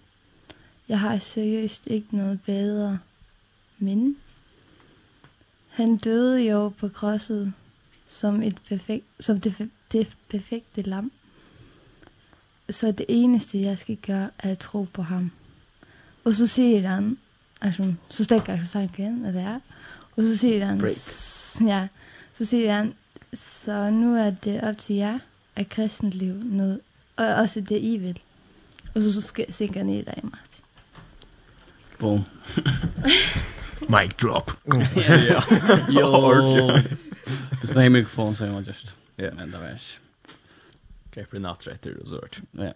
Jeg 0.89 1.01
har 1.01 1.18
seriøst 1.18 1.87
ikke 1.87 2.16
noget 2.16 2.41
bedre. 2.47 2.99
Men 3.78 4.16
han 5.68 5.97
døde 5.97 6.41
jo 6.51 6.68
på 6.68 6.89
krosset 6.89 7.53
som, 8.09 8.43
et 8.43 8.57
perfekt, 8.68 9.05
som 9.20 9.41
det, 9.41 9.70
det 9.93 10.16
perfekte 10.28 10.83
lam. 10.83 11.12
Så 12.70 12.93
det 12.93 13.07
eneste, 13.09 13.61
jeg 13.61 13.78
skal 13.78 13.97
gøre, 13.97 14.30
er 14.39 14.51
at 14.51 14.59
tro 14.59 14.87
på 14.93 15.03
ham. 15.03 15.30
Og 16.24 16.35
så 16.35 16.47
siger 16.47 16.89
han, 16.89 17.18
altså, 17.61 17.95
så 18.09 18.24
stikker 18.24 18.53
jeg 18.53 18.66
så 18.66 18.70
sangen, 18.70 19.24
og 19.24 19.33
det 19.33 19.43
er, 19.43 19.61
Och 20.14 20.22
så 20.22 20.36
säger 20.36 20.64
han... 20.64 20.78
Break. 20.78 20.96
Ja, 21.60 21.88
så 22.38 22.46
säger 22.46 22.72
han, 22.72 22.94
så 23.32 23.90
nu 23.90 24.18
är 24.18 24.36
det 24.42 24.70
upp 24.70 24.78
till 24.78 24.96
jer 24.96 25.20
at 25.54 25.68
kristent 25.68 26.14
liv, 26.14 26.34
noget, 26.44 26.80
og 27.16 27.26
også 27.26 27.60
det 27.60 27.78
I 27.78 27.96
vil. 27.96 28.20
Og 28.94 29.02
så, 29.02 29.12
så 29.12 29.20
skal, 29.20 29.52
sænker 29.52 29.80
han 29.80 29.88
i 29.88 30.02
dig, 30.02 30.20
Martin. 30.22 30.64
Boom. 31.98 32.24
Mic 33.94 34.14
drop. 34.22 34.52
Ja. 35.28 35.42
Jo. 36.00 36.70
Hvis 37.60 37.74
man 37.74 37.84
ikke 37.84 37.90
mikrofon, 37.90 38.34
så 38.34 38.44
er 38.44 38.52
man 38.52 38.64
just. 38.64 38.96
Ja. 39.18 39.30
Men 39.30 39.52
det 39.52 39.60
var 39.60 39.68
ikke. 39.68 39.98
Kæpper 41.12 41.38
en 41.38 41.46
atrætter 41.46 41.92
og 42.00 42.08
sånt. 42.08 42.40
Ja. 42.58 42.72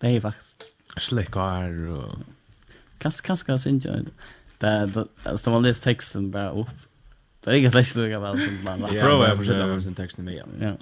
Det 0.00 0.16
er 0.16 0.20
faktisk. 0.20 0.64
Slikkar 0.98 1.68
og... 1.88 2.18
kanske 3.00 3.22
kanskje, 3.22 3.58
syns 3.58 3.84
kanskje, 3.84 4.12
Det 4.58 5.06
alltså 5.24 5.50
man 5.50 5.62
läser 5.62 5.82
texten 5.82 6.30
bara 6.30 6.50
upp. 6.50 6.68
Det 7.40 7.50
är 7.50 7.54
inget 7.54 7.72
slash 7.72 8.00
lugga 8.00 8.20
väl 8.20 8.40
som 8.40 8.64
man. 8.64 8.80
Prova 8.80 9.28
jag 9.28 9.38
försöka 9.38 9.66
med 9.66 9.82
sin 9.82 9.94
texten 9.94 10.24
med. 10.24 10.42
Ja. 10.60 10.72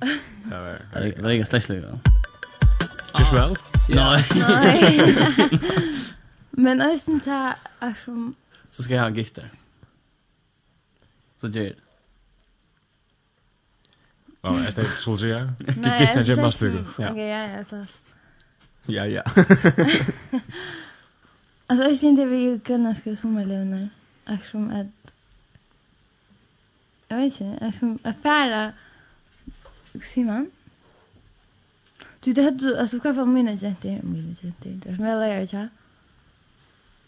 Det 0.92 0.98
är 0.98 1.30
inget 1.30 1.48
slash 1.48 1.62
lugga. 1.68 2.00
Just 3.18 3.32
väl? 3.32 3.56
Nej. 3.88 4.24
Men 6.50 6.80
östen 6.80 7.20
ta 7.20 7.54
är 7.80 7.94
som 8.04 8.34
så 8.70 8.82
ska 8.82 8.94
jag 8.94 9.02
ha 9.02 9.10
gitter. 9.10 9.50
Så 11.40 11.48
gör 11.48 11.64
det. 11.64 11.74
Ja, 14.40 14.58
är 14.58 14.72
det 14.72 14.88
så 14.98 15.16
så 15.16 15.26
ja? 15.26 15.52
Gitter 15.58 16.28
jag 16.28 16.38
måste 16.38 16.64
lugga. 16.64 16.84
Ja. 16.98 17.10
Okej, 17.10 17.28
ja, 17.28 17.48
ja, 17.48 17.64
så. 17.64 17.86
Ja, 18.86 19.06
ja. 19.06 19.22
Alltså 21.66 21.88
jag 21.88 21.96
syns 21.96 22.18
det 22.18 22.26
vi 22.26 22.60
kunna 22.64 22.94
ska 22.94 23.16
sommarlevna. 23.16 23.88
Eftersom 24.26 24.70
att... 24.70 25.12
Jag 27.08 27.16
vet 27.16 27.40
inte. 27.40 27.64
Eftersom 27.64 27.98
att 28.02 28.22
färra... 28.22 28.72
Simon? 30.02 30.50
Du, 32.20 32.32
det 32.32 32.42
hade... 32.42 32.80
Alltså, 32.80 32.98
vad 33.04 33.14
var 33.14 33.26
mina 33.26 33.58
tjänster? 33.58 34.00
Mina 34.02 34.34
tjänster. 34.34 34.80
Det 34.84 34.88
är 34.88 34.96
väl 34.96 35.30
jag 35.30 35.48
tja. 35.48 35.68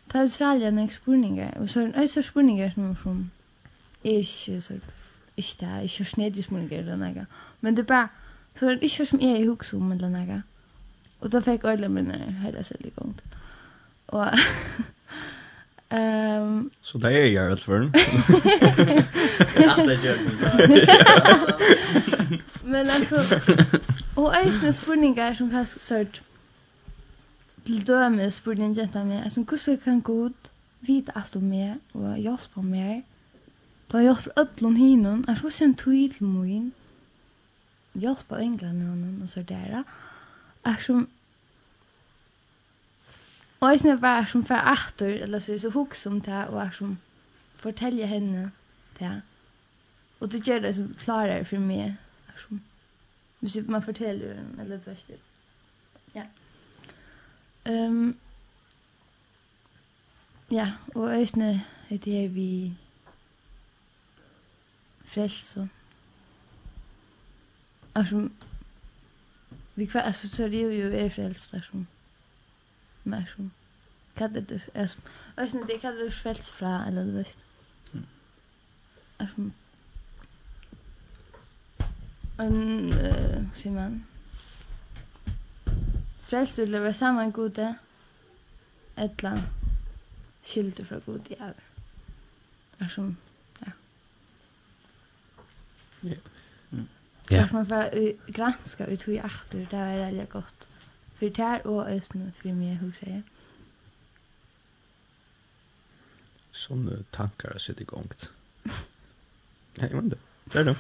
Det 0.07 0.19
är 0.19 0.23
Australien 0.23 0.79
en 0.79 0.89
spurningar. 0.89 1.59
Och 1.59 1.71
så 1.71 1.81
är 1.81 1.89
det 1.89 2.03
östra 2.03 2.23
spurningar 2.23 2.71
som 2.71 2.91
är 2.91 2.95
från... 2.95 3.31
Ikke 4.03 4.63
så... 4.63 4.75
Ikke 5.37 5.67
det. 5.67 5.85
Ikke 5.85 6.05
snedig 6.05 6.45
spurningar 6.45 6.79
eller 6.79 6.97
något. 6.97 7.29
Men 7.61 7.75
det 7.75 7.83
är 7.83 7.85
bara... 7.85 8.09
Så 8.59 8.67
är 8.67 8.77
det 8.77 8.83
inte 8.83 9.07
som 9.07 9.21
jag 9.21 9.31
är 9.31 9.37
i 9.37 9.47
huks 9.47 9.73
om 9.73 9.93
eller 9.93 10.09
något. 10.09 10.43
Och 11.19 11.31
då 11.31 11.43
fick 11.43 11.65
jag 11.65 11.73
ordentligt 11.73 11.91
mina 11.91 12.31
hela 12.41 12.65
sig 12.65 12.77
igång. 12.81 13.15
Og 14.09 14.31
Ehm 15.91 16.71
Så 16.83 16.99
det 16.99 17.09
är 17.09 17.27
jag 17.27 17.59
för 17.59 17.81
den. 17.81 17.93
Men 22.65 22.91
alltså 22.91 23.41
och 24.15 24.37
äsna 24.37 24.73
spurningar 24.73 25.35
som 25.35 25.51
kan 25.51 25.67
sort 25.67 26.21
till 27.65 27.85
döme 27.85 28.31
spurningen 28.31 28.75
jenta 28.75 29.05
med 29.05 29.25
alltså 29.25 29.41
hur 29.67 29.77
kan 29.77 30.01
god 30.01 30.33
vita 30.81 31.13
allt 31.15 31.37
om 31.37 31.49
mig 31.49 31.75
och 31.93 32.19
hjälpa 32.19 32.63
mig. 32.63 33.03
Då 33.87 34.01
hjälper 34.01 34.33
öllon 34.37 34.77
hinon 34.77 35.25
är 35.29 35.37
så 35.37 35.51
sen 35.51 35.75
till 35.75 36.13
min. 36.21 36.73
Hjälpa 37.93 38.37
englarna 38.37 39.25
och 39.25 39.31
så 39.31 39.41
där. 39.41 39.85
Är 40.63 40.77
som 40.87 41.07
Og 43.61 43.71
jeg 43.71 43.81
synes 43.81 44.01
bare 44.01 44.27
som 44.27 44.47
fra 44.47 44.73
aktor, 44.73 45.07
eller 45.07 45.39
så 45.39 45.53
er 45.53 45.59
så 45.59 45.71
hoks 45.71 46.07
om 46.07 46.21
det, 46.21 46.47
og 46.49 46.63
er 46.63 46.71
som 46.71 46.99
forteller 47.55 48.07
henne 48.07 48.53
det. 48.99 49.23
Og 50.21 50.33
det 50.33 50.43
gjør 50.43 50.59
det 50.59 50.77
som 50.77 50.95
klarer 50.95 51.45
for 51.45 51.61
meg, 51.61 51.97
er 52.29 52.41
som, 52.49 52.61
hvis 53.41 53.57
man 53.67 53.83
forteller 53.83 54.35
den, 54.35 54.61
eller 54.61 54.77
det 54.77 54.85
først. 54.85 55.11
Ja. 56.15 56.25
Um, 57.71 58.17
ja, 60.51 60.73
og 60.95 61.11
jeg 61.19 61.29
synes 61.29 61.61
det 61.91 62.25
er 62.25 62.29
vi 62.29 62.77
frels 65.07 65.57
og 65.57 65.69
er 67.95 68.05
som, 68.05 68.33
vi 69.75 69.87
kvar, 69.87 70.01
altså, 70.01 70.29
så 70.29 70.45
er 70.45 70.49
det 70.49 70.63
jo 70.63 70.69
jo 70.69 70.97
er 70.97 71.09
frels, 71.09 71.53
er 71.53 71.61
som, 71.61 71.87
mer 73.07 73.33
som 73.37 73.51
er 74.17 74.29
det 74.29 74.61
är 74.75 74.91
ösn 75.37 75.67
det 75.67 75.81
kallar 75.81 76.05
det 76.05 76.11
fälts 76.11 76.51
fra 76.51 76.85
eller 76.87 77.05
du 77.05 77.13
vet. 77.13 77.39
Är 79.19 79.29
som 79.35 79.53
en 82.39 82.93
sier 83.55 83.73
man 83.73 84.05
Frälst 86.27 86.59
vill 86.59 86.81
vara 86.81 86.95
sammen 86.95 87.33
gode 87.33 87.75
etla 88.97 89.43
skildu 90.43 90.85
fra 90.85 90.99
gode 91.07 91.37
ja. 91.39 91.53
er 92.79 92.89
som 92.89 93.17
ja. 93.59 93.73
Ja. 96.01 96.17
Ja. 97.31 97.49
man 97.53 97.67
får 97.67 98.33
granska 98.33 98.87
ut 98.87 99.09
hur 99.09 99.13
jag 99.13 99.25
akter 99.25 99.67
det 99.71 99.77
är 99.77 99.99
väldigt 99.99 100.31
gott 100.31 100.67
fyri 101.17 101.33
tær 101.33 101.65
og 101.65 101.87
eisini 101.91 102.31
fyri 102.41 102.55
meg 102.55 102.79
hugsaði 102.83 103.21
eg 103.21 103.33
sånne 106.57 107.03
tankar 107.13 107.53
har 107.53 107.63
sett 107.63 107.81
igång. 107.81 108.09
Nej 109.77 109.93
men 109.93 110.09
det. 110.09 110.19
Det 110.53 110.61
er 110.61 110.65
det. 110.65 110.77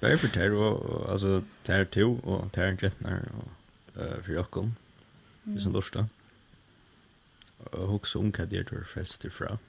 Det 0.00 0.10
er 0.10 0.16
for 0.16 0.32
ter, 0.32 0.54
og 0.56 1.10
altså, 1.12 1.42
ter 1.64 1.84
to, 1.84 2.14
og 2.24 2.50
ter 2.52 2.70
en 2.70 2.78
kjentner, 2.80 3.26
og 3.36 3.50
uh, 3.96 4.22
for 4.24 4.32
jokken, 4.32 4.76
hvis 5.44 5.68
han 5.68 5.76
lorsta. 5.76 6.06
Og 7.58 7.88
hoksa 7.88 8.18
om 8.18 8.32
vad 8.38 8.48
det 8.48 8.58
är 8.58 8.84
frälst 8.84 9.24
ifrån. 9.24 9.48
frelst. 9.48 9.62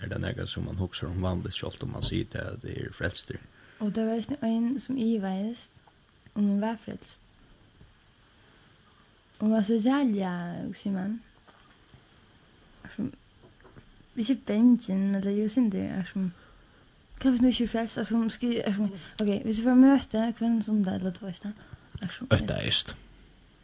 Er 0.00 0.06
det 0.06 0.18
något 0.18 0.48
som 0.48 0.64
man 0.64 0.76
hoksa 0.76 1.06
om 1.06 1.22
vanligt, 1.22 1.54
selv 1.54 1.82
om 1.82 1.88
man 1.88 2.02
sier 2.02 2.24
det, 2.32 2.58
det 2.62 2.92
frälst 2.92 3.26
frelst 3.26 3.32
Och 3.78 3.92
det 3.92 4.06
var 4.06 4.48
en 4.48 4.80
som 4.80 4.98
i 4.98 5.18
veist, 5.18 5.72
om 6.34 6.48
hon 6.48 6.60
var 6.60 6.76
frälst. 6.76 7.20
Hon 9.38 9.50
var 9.50 9.62
så 9.62 9.74
jävla, 9.74 10.54
säger 10.76 10.96
man. 10.96 11.18
Vi 14.12 14.24
ser 14.24 14.36
bänken, 14.46 15.14
eller 15.14 15.30
just 15.30 15.56
det. 15.56 15.78
är 15.80 16.04
som... 16.12 16.32
vi 17.22 17.38
nu 17.38 17.52
inte 17.52 17.68
frälst, 17.68 17.98
alltså 17.98 18.14
hon 18.14 18.30
alltså 18.66 18.84
Okej, 18.84 18.92
okay, 19.18 19.42
vi 19.44 19.54
ska 19.54 19.62
få 19.62 19.74
möte 19.74 20.32
kvinnan 20.38 20.62
som 20.62 20.82
det, 20.82 20.90
eller 20.90 21.10
två 21.10 21.28
istället. 21.28 21.56
Ötta 22.30 22.62
ist. 22.62 22.94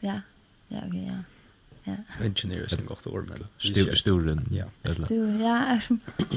Ja, 0.01 0.21
ja, 0.69 0.79
okej, 0.87 0.89
okay, 0.89 1.05
ja. 1.05 1.23
Ja. 1.85 2.25
Engineer 2.25 2.61
är 2.61 2.79
en 2.79 2.87
gott 2.87 3.07
ord 3.07 3.29
med. 3.29 3.99
Sturen. 3.99 4.49
Ja. 4.51 4.93
Stur, 4.93 5.41
ja. 5.41 5.81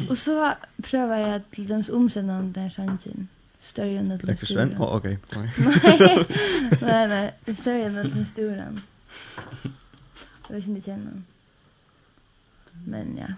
Och 0.10 0.18
så 0.18 0.54
prövar 0.84 1.18
jag 1.18 1.52
till 1.52 1.68
dems 1.68 1.90
omsättande 1.90 2.62
där 2.62 2.70
sanningen 2.70 3.28
större 3.64 3.98
än 3.98 4.12
Ödlesturen. 4.12 4.76
Åh, 4.80 4.84
oh, 4.84 4.96
okej. 4.96 5.18
Okay. 5.28 5.48
nej, 6.82 7.08
nej, 7.08 7.34
nej. 7.46 7.56
Större 7.56 7.84
än 7.84 7.98
Ödlesturen. 7.98 8.82
Jag 10.48 10.56
vet 10.56 10.68
inte 10.68 10.82
känna 10.82 11.12
Men 12.86 13.18
ja. 13.18 13.34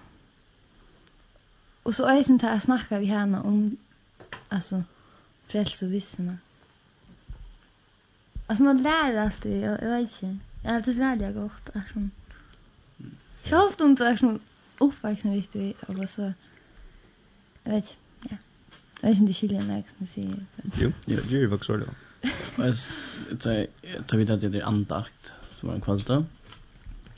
Och 1.84 1.96
så 1.96 2.06
är 2.06 2.16
det 2.16 2.24
sånt 2.24 2.42
här 2.42 2.60
snackar 2.60 3.00
vi 3.00 3.06
henne 3.06 3.40
om 3.40 3.78
alltså 4.50 4.84
frälst 5.48 5.82
och 5.82 5.94
vissna. 5.94 6.38
Alltså 8.48 8.64
man 8.64 8.84
lär 8.84 9.18
alltid, 9.18 9.62
jag, 9.62 9.84
jag 9.84 9.90
vet 9.90 10.24
inte. 10.24 10.46
Jag 10.64 10.70
har 10.70 10.78
alltid 10.78 10.98
lärt 10.98 11.22
jag 11.22 11.34
gott. 11.34 11.70
Alltså. 11.74 12.10
Jag 13.44 13.58
har 13.58 13.70
stått 13.70 14.00
och 14.00 14.08
är 14.08 14.18
så 14.18 14.40
uppvaksna 14.78 15.32
viktig. 15.32 15.76
så. 16.10 16.34
jag 17.64 17.72
vet 17.72 17.84
inte. 17.84 18.05
Jeg 19.06 19.12
vet 19.12 19.18
ikke 19.18 19.22
om 19.22 19.28
det 19.28 19.36
skiljer 19.36 19.66
meg, 19.68 19.90
som 19.90 19.98
jeg 20.02 20.10
sier. 20.10 20.38
Jo, 20.82 20.88
ja, 21.06 21.16
det 21.30 21.44
er 21.44 21.50
faktisk 21.50 21.70
det. 23.44 23.58
Jeg 23.86 24.00
tar 24.10 24.18
vidt 24.18 24.32
at 24.34 24.42
det 24.42 24.56
er 24.56 24.66
andakt, 24.66 25.34
som 25.60 25.70
er 25.70 25.76
en 25.76 25.84
kvalte. 25.86 26.24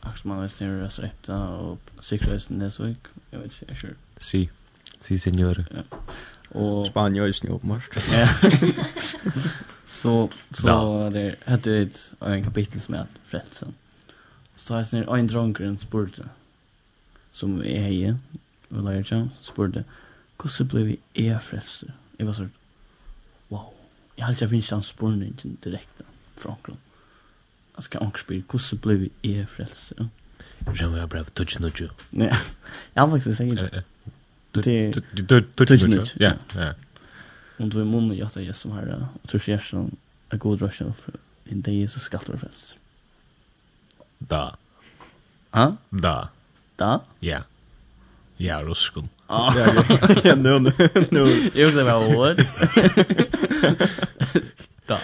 Akkurat 0.02 0.26
man 0.28 0.42
vet 0.42 0.58
nere 0.60 0.82
Røs 0.82 1.00
Repta 1.00 1.38
og 1.62 1.94
Sikkerhøys 2.04 2.50
Nesvik. 2.50 3.08
Jeg 3.32 3.40
vet 3.40 3.56
ikke, 3.56 3.70
jeg 3.70 3.78
kjør. 3.78 3.96
Si, 4.20 4.42
si 5.00 5.18
senjore. 5.18 5.64
Ja. 5.72 5.86
Og... 6.52 6.86
Spania 6.92 7.24
er 7.24 7.32
snø 7.32 7.56
oppmarsk. 7.56 7.96
Ja. 8.12 8.28
Så, 9.88 10.30
så 10.52 10.74
det 11.14 11.38
hette 11.48 11.72
ut 11.72 12.00
en 12.28 12.44
kapittel 12.44 12.82
som 12.84 12.98
er 13.00 13.06
Fredsen. 13.24 13.72
Så 14.60 14.74
har 14.74 14.82
jeg 14.82 14.90
snir 14.90 15.08
en 15.16 15.30
dronkeren 15.32 15.78
spurte, 15.80 16.28
som 17.32 17.62
er 17.64 17.86
heie, 17.86 18.18
og 18.74 18.84
lærer 18.84 19.08
seg, 19.08 19.30
spurte, 19.42 19.86
hvordan 20.38 20.68
ble 20.72 20.84
vi 20.86 21.00
er 21.28 21.40
frelste? 21.42 21.94
Jeg 22.20 22.28
var 22.28 22.38
sånn, 22.38 22.54
wow. 23.50 23.72
Jeg 24.18 24.26
har 24.26 24.36
ikke 24.36 24.50
finnes 24.54 24.72
en 24.74 24.86
spørningen 24.86 25.58
direkte 25.64 26.06
fra 26.38 26.54
omkring. 26.54 26.80
Altså, 27.76 27.92
kan 27.94 28.06
omkring 28.06 28.24
spyr, 28.24 28.42
hvordan 28.50 28.82
ble 28.82 28.98
vi 29.04 29.12
er 29.36 29.46
frelste? 29.50 30.10
Jeg 30.66 30.80
skjønner 30.80 31.04
jeg 31.04 31.10
bare, 31.14 31.30
tutsi 31.38 31.62
nutsi. 31.62 31.90
Ja, 32.28 32.34
jeg 32.34 33.02
har 33.02 33.10
faktisk 33.14 33.38
sagt 33.38 33.62
det. 33.62 33.84
Tutsi 34.58 35.88
nudge, 35.88 36.18
ja, 36.20 36.34
ja. 36.56 36.74
Om 37.60 37.70
du 37.74 37.80
er 37.82 37.86
munnen 37.90 38.14
i 38.14 38.22
at 38.22 38.38
jeg 38.38 38.56
som 38.56 38.74
herre, 38.78 39.08
og 39.24 39.30
tror 39.30 39.42
ikke 39.42 39.52
jeg 39.52 39.90
er 40.32 40.38
god 40.38 40.62
røsjon 40.62 40.94
for 40.94 41.18
en 41.52 41.62
dag 41.62 41.90
så 41.90 42.00
skal 42.00 42.26
du 42.26 42.32
være 42.34 42.46
frelst. 42.46 42.76
Da. 44.30 44.42
Ha? 45.54 45.70
Da. 45.92 46.16
Da? 46.80 46.98
Ja. 47.22 47.28
Yeah. 47.28 47.44
Ja, 48.38 48.62
ruskun. 48.62 49.10
Ja, 49.28 49.54
ja, 50.24 50.36
nu, 50.36 50.60
nu, 50.60 50.72
nu. 51.10 51.50
Jag 51.54 51.66
vill 51.66 51.74
säga, 51.74 52.00
what? 52.00 52.38
Da. 54.86 55.00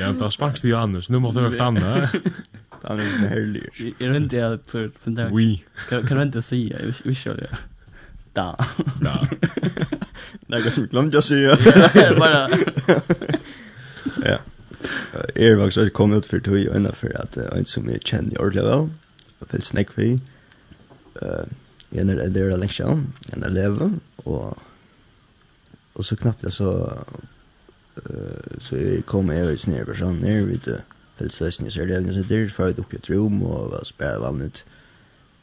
Ja, 0.00 0.12
da 0.12 0.30
spangst 0.30 0.62
du 0.62 0.74
annars. 0.74 1.08
Nu 1.08 1.18
måtte 1.18 1.40
du 1.40 1.48
vara 1.48 1.64
anna. 1.64 2.10
Han 2.82 3.00
är 3.00 3.04
inte 3.04 3.28
härlig. 3.28 3.94
Jag 3.98 4.08
vet 4.08 4.22
inte 4.22 4.48
att 4.48 4.74
jag 4.74 4.90
funderar. 5.04 5.30
Oui. 5.32 5.64
Kan 5.88 6.16
du 6.16 6.22
inte 6.22 6.42
säga? 6.42 6.76
Vi 7.04 7.14
kör 7.14 7.36
det. 7.36 7.56
Da. 8.32 8.66
Da. 9.00 9.26
Nej, 10.46 10.60
jag 10.62 10.72
skulle 10.72 10.86
glömma 10.86 11.18
att 11.18 11.24
säga. 11.24 11.58
Bara 12.18 12.48
er 15.40 15.56
faktisk 15.56 15.78
at 15.78 15.84
jeg 15.84 16.16
ut 16.16 16.26
for 16.26 16.38
tog 16.38 16.68
og 16.68 16.76
enda 16.76 16.90
for 16.92 17.12
at 17.14 17.36
uh, 17.36 17.58
en 17.58 17.66
som 17.66 17.88
jeg 17.88 18.00
kjenner 18.04 18.34
i 18.34 18.40
ordentlig 18.40 18.64
vel, 18.64 18.90
og 19.40 19.48
fyllt 19.48 19.66
snakk 19.66 19.92
for 19.92 20.02
uh, 21.22 21.46
en 21.92 22.10
er 22.10 22.28
der 22.28 22.50
er 22.52 22.56
lenge 22.56 22.74
siden, 22.74 23.14
en 23.34 23.42
er 23.42 23.50
leve, 23.50 24.00
og, 24.24 24.58
og 25.94 26.04
så 26.04 26.16
knappt 26.16 26.42
jeg 26.42 26.52
så, 26.52 26.72
uh, 27.96 28.60
så 28.60 28.76
jeg 28.76 29.06
kom 29.06 29.30
jeg 29.30 29.52
ut 29.54 29.66
nere 29.66 29.84
person, 29.84 30.20
nere 30.22 30.46
vidt 30.46 30.68
uh, 30.68 30.82
fyllt 31.18 31.34
så 31.34 31.48
er 31.50 31.86
levende 31.86 32.14
sitter, 32.14 32.48
for 32.48 32.66
jeg 32.66 32.78
opp 32.78 32.92
i 32.92 33.00
et 33.00 33.10
rom, 33.10 33.42
og 33.42 33.72
var 33.72 33.84
spør 33.84 34.20
vannet, 34.24 34.64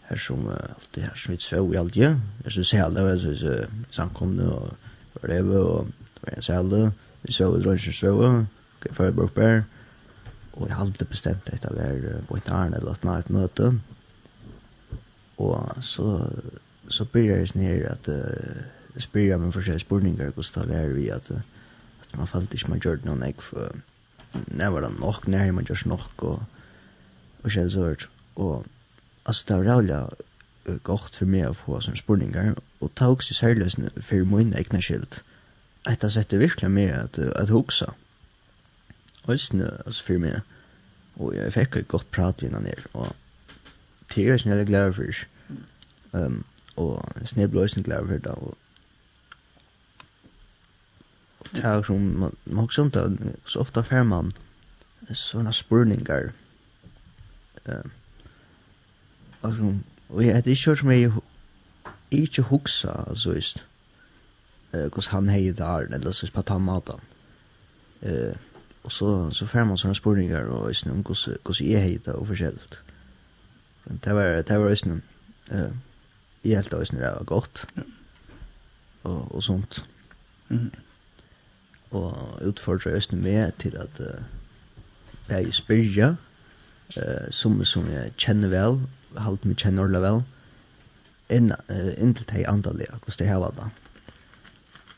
her 0.10 0.18
som, 0.18 0.45
uh, 0.48 0.54
alt 0.54 0.89
det 0.95 1.04
her 1.04 1.16
som 1.16 1.34
vi 1.34 1.39
så 1.41 1.64
i 1.74 1.80
alt, 1.80 1.98
ja, 1.98 2.16
jeg 2.43 2.52
synes 2.52 2.74
jeg 2.74 2.84
hele, 2.84 3.08
jeg 3.10 3.20
synes 3.20 3.68
samkomne, 3.91 4.52
og 4.54 4.74
var 5.22 5.34
leve, 5.34 5.58
og 5.60 5.88
det 5.88 6.22
var 6.28 6.38
en 6.38 6.41
sælde, 6.41 6.91
vi 7.24 7.34
så 7.34 7.50
i 7.56 7.64
drønnsjøsøve, 7.64 8.28
og 8.28 8.86
jeg 8.86 8.95
følte 8.95 9.22
jeg 9.22 9.24
opp 9.24 9.39
her, 9.39 9.62
Og 10.58 10.66
jeg 10.68 10.78
hadde 10.78 11.05
bestemt 11.10 11.49
etter 11.53 11.74
å 11.74 11.78
være 11.78 12.22
på 12.28 12.39
et 12.39 12.49
arne 12.49 12.80
eller 12.80 12.97
et 12.97 13.30
møte. 13.34 13.72
Og 15.38 15.84
så, 15.86 16.08
så 16.89 17.05
begynner 17.05 17.43
jeg 17.43 17.51
sånn 17.51 17.66
her 17.68 17.86
at 17.91 18.10
uh, 18.10 18.64
jeg 18.95 19.05
spyrir 19.05 19.36
jeg 19.36 19.41
meg 19.43 19.53
forskjellige 19.53 19.86
spurningar 19.86 20.34
hvordan 20.34 20.72
det 20.72 20.80
var 20.80 20.95
vi 20.97 21.10
at, 21.14 21.30
at 22.01 22.16
man 22.18 22.30
falt 22.30 22.55
ikke 22.58 22.72
man 22.74 22.82
gjør 22.82 23.03
noen 23.05 23.26
jeg 23.28 23.38
for 23.45 23.70
når 24.58 24.74
var 24.74 24.84
det 24.84 24.95
nok, 24.99 25.28
når 25.30 25.53
man 25.55 25.68
gjør 25.70 25.84
nok 25.93 26.24
og, 26.28 26.41
og 27.43 27.53
skjedd 27.53 27.70
så 27.74 27.86
hørt. 27.86 28.08
Og 28.36 28.66
altså 29.30 29.45
det 29.47 29.60
var 29.60 29.70
reallig 29.70 30.01
uh, 30.01 30.82
godt 30.89 31.22
for 31.22 31.30
meg 31.30 31.51
å 31.51 31.58
få 31.58 31.84
sånne 31.86 32.01
spurningar 32.01 32.58
og 32.58 32.91
ta 32.97 33.12
også 33.14 33.38
særlig 33.38 33.70
for 34.01 34.26
min 34.26 34.58
egna 34.58 34.82
skilt. 34.82 35.22
at 35.86 36.01
det 36.01 36.12
sette 36.12 36.41
virkelig 36.41 36.72
med 36.72 36.91
at, 36.91 37.18
at 37.38 37.53
huksa. 37.53 37.93
Mm 37.93 38.07
Østene, 39.28 39.72
altså 39.86 40.04
for 40.04 40.22
meg. 40.24 40.42
Og 41.18 41.34
jeg 41.36 41.54
fikk 41.54 41.76
et 41.76 41.88
godt 41.88 42.12
prat 42.12 42.42
med 42.42 42.52
henne. 42.52 42.74
Og 42.94 43.16
det 44.16 44.28
er 44.28 44.56
jeg 44.56 44.68
glad 44.68 44.94
for. 44.94 45.26
Um, 46.14 46.46
og 46.76 47.04
jeg 47.36 47.52
ble 47.52 47.62
også 47.62 47.84
glad 47.84 48.08
for 48.08 48.14
det. 48.14 48.28
Og 48.28 48.58
og 51.40 51.56
det 51.56 51.64
er 51.66 51.84
som, 51.84 51.96
man, 52.00 52.34
man 52.46 52.70
har 52.78 53.04
at 53.04 53.12
så 53.46 53.60
ofte 53.60 53.84
fer 53.84 54.04
man 54.04 54.34
sånne 55.16 55.54
spurningar. 55.56 56.34
Um, 57.68 57.92
altså, 59.44 59.74
og 60.10 60.26
jeg 60.26 60.36
hadde 60.36 60.52
ikke 60.52 60.70
hørt 60.70 60.80
som 60.80 60.92
jeg 60.92 61.12
ikke 62.12 62.42
huksa, 62.42 62.92
altså 63.08 63.34
just, 63.34 63.66
uh, 64.74 64.88
hvordan 64.88 65.12
han 65.12 65.30
heier 65.30 65.54
det 65.54 65.66
er, 65.66 65.88
eller 65.96 66.12
så 66.12 66.32
på 66.34 66.42
ta 66.42 66.58
maten. 66.58 67.00
Uh, 68.02 68.36
Og 68.88 68.92
så, 68.92 69.30
så 69.36 69.46
får 69.46 69.66
man 69.68 69.78
sånne 69.78 69.98
spurningar 70.00 70.46
og 70.48 70.70
æsne 70.72 70.94
om 70.96 71.02
hvordan 71.04 71.58
jeg 71.60 71.82
heita 71.84 72.14
og 72.16 72.30
forskjelligt. 72.30 72.78
Det 74.06 74.14
var, 74.16 74.38
det 74.48 74.60
var 74.60 74.72
æsne, 74.72 75.02
uh, 75.52 75.74
jeg 76.44 76.62
helt 76.62 76.74
av 76.74 76.86
æsne 76.86 77.02
det 77.02 77.10
var 77.10 77.28
godt. 77.28 77.66
Og, 79.04 79.36
og 79.36 79.44
sånt. 79.44 79.82
Mm. 80.48 80.72
Og 81.92 82.40
utfordrer 82.48 82.96
æsne 82.96 83.20
med 83.20 83.52
til 83.60 83.76
at 83.76 84.00
uh, 84.00 84.24
jeg 85.28 85.52
spyrja, 85.54 86.14
uh, 86.96 87.28
som, 87.32 87.60
som 87.66 87.92
jeg 87.92 88.16
kjenner 88.16 88.56
vel, 88.56 88.80
halvt 89.20 89.50
meg 89.52 89.60
kjenner 89.60 89.84
ordentlig 89.84 90.06
vel, 90.06 90.24
inn, 91.28 91.52
uh, 91.52 91.92
inntil 91.98 92.32
det 92.32 92.46
er 92.46 92.54
andalega, 92.56 93.02
hvordan 93.04 93.20
det 93.20 93.28
her 93.34 93.44
var 93.44 93.60
da. 93.60 93.68
Mm 93.68 93.87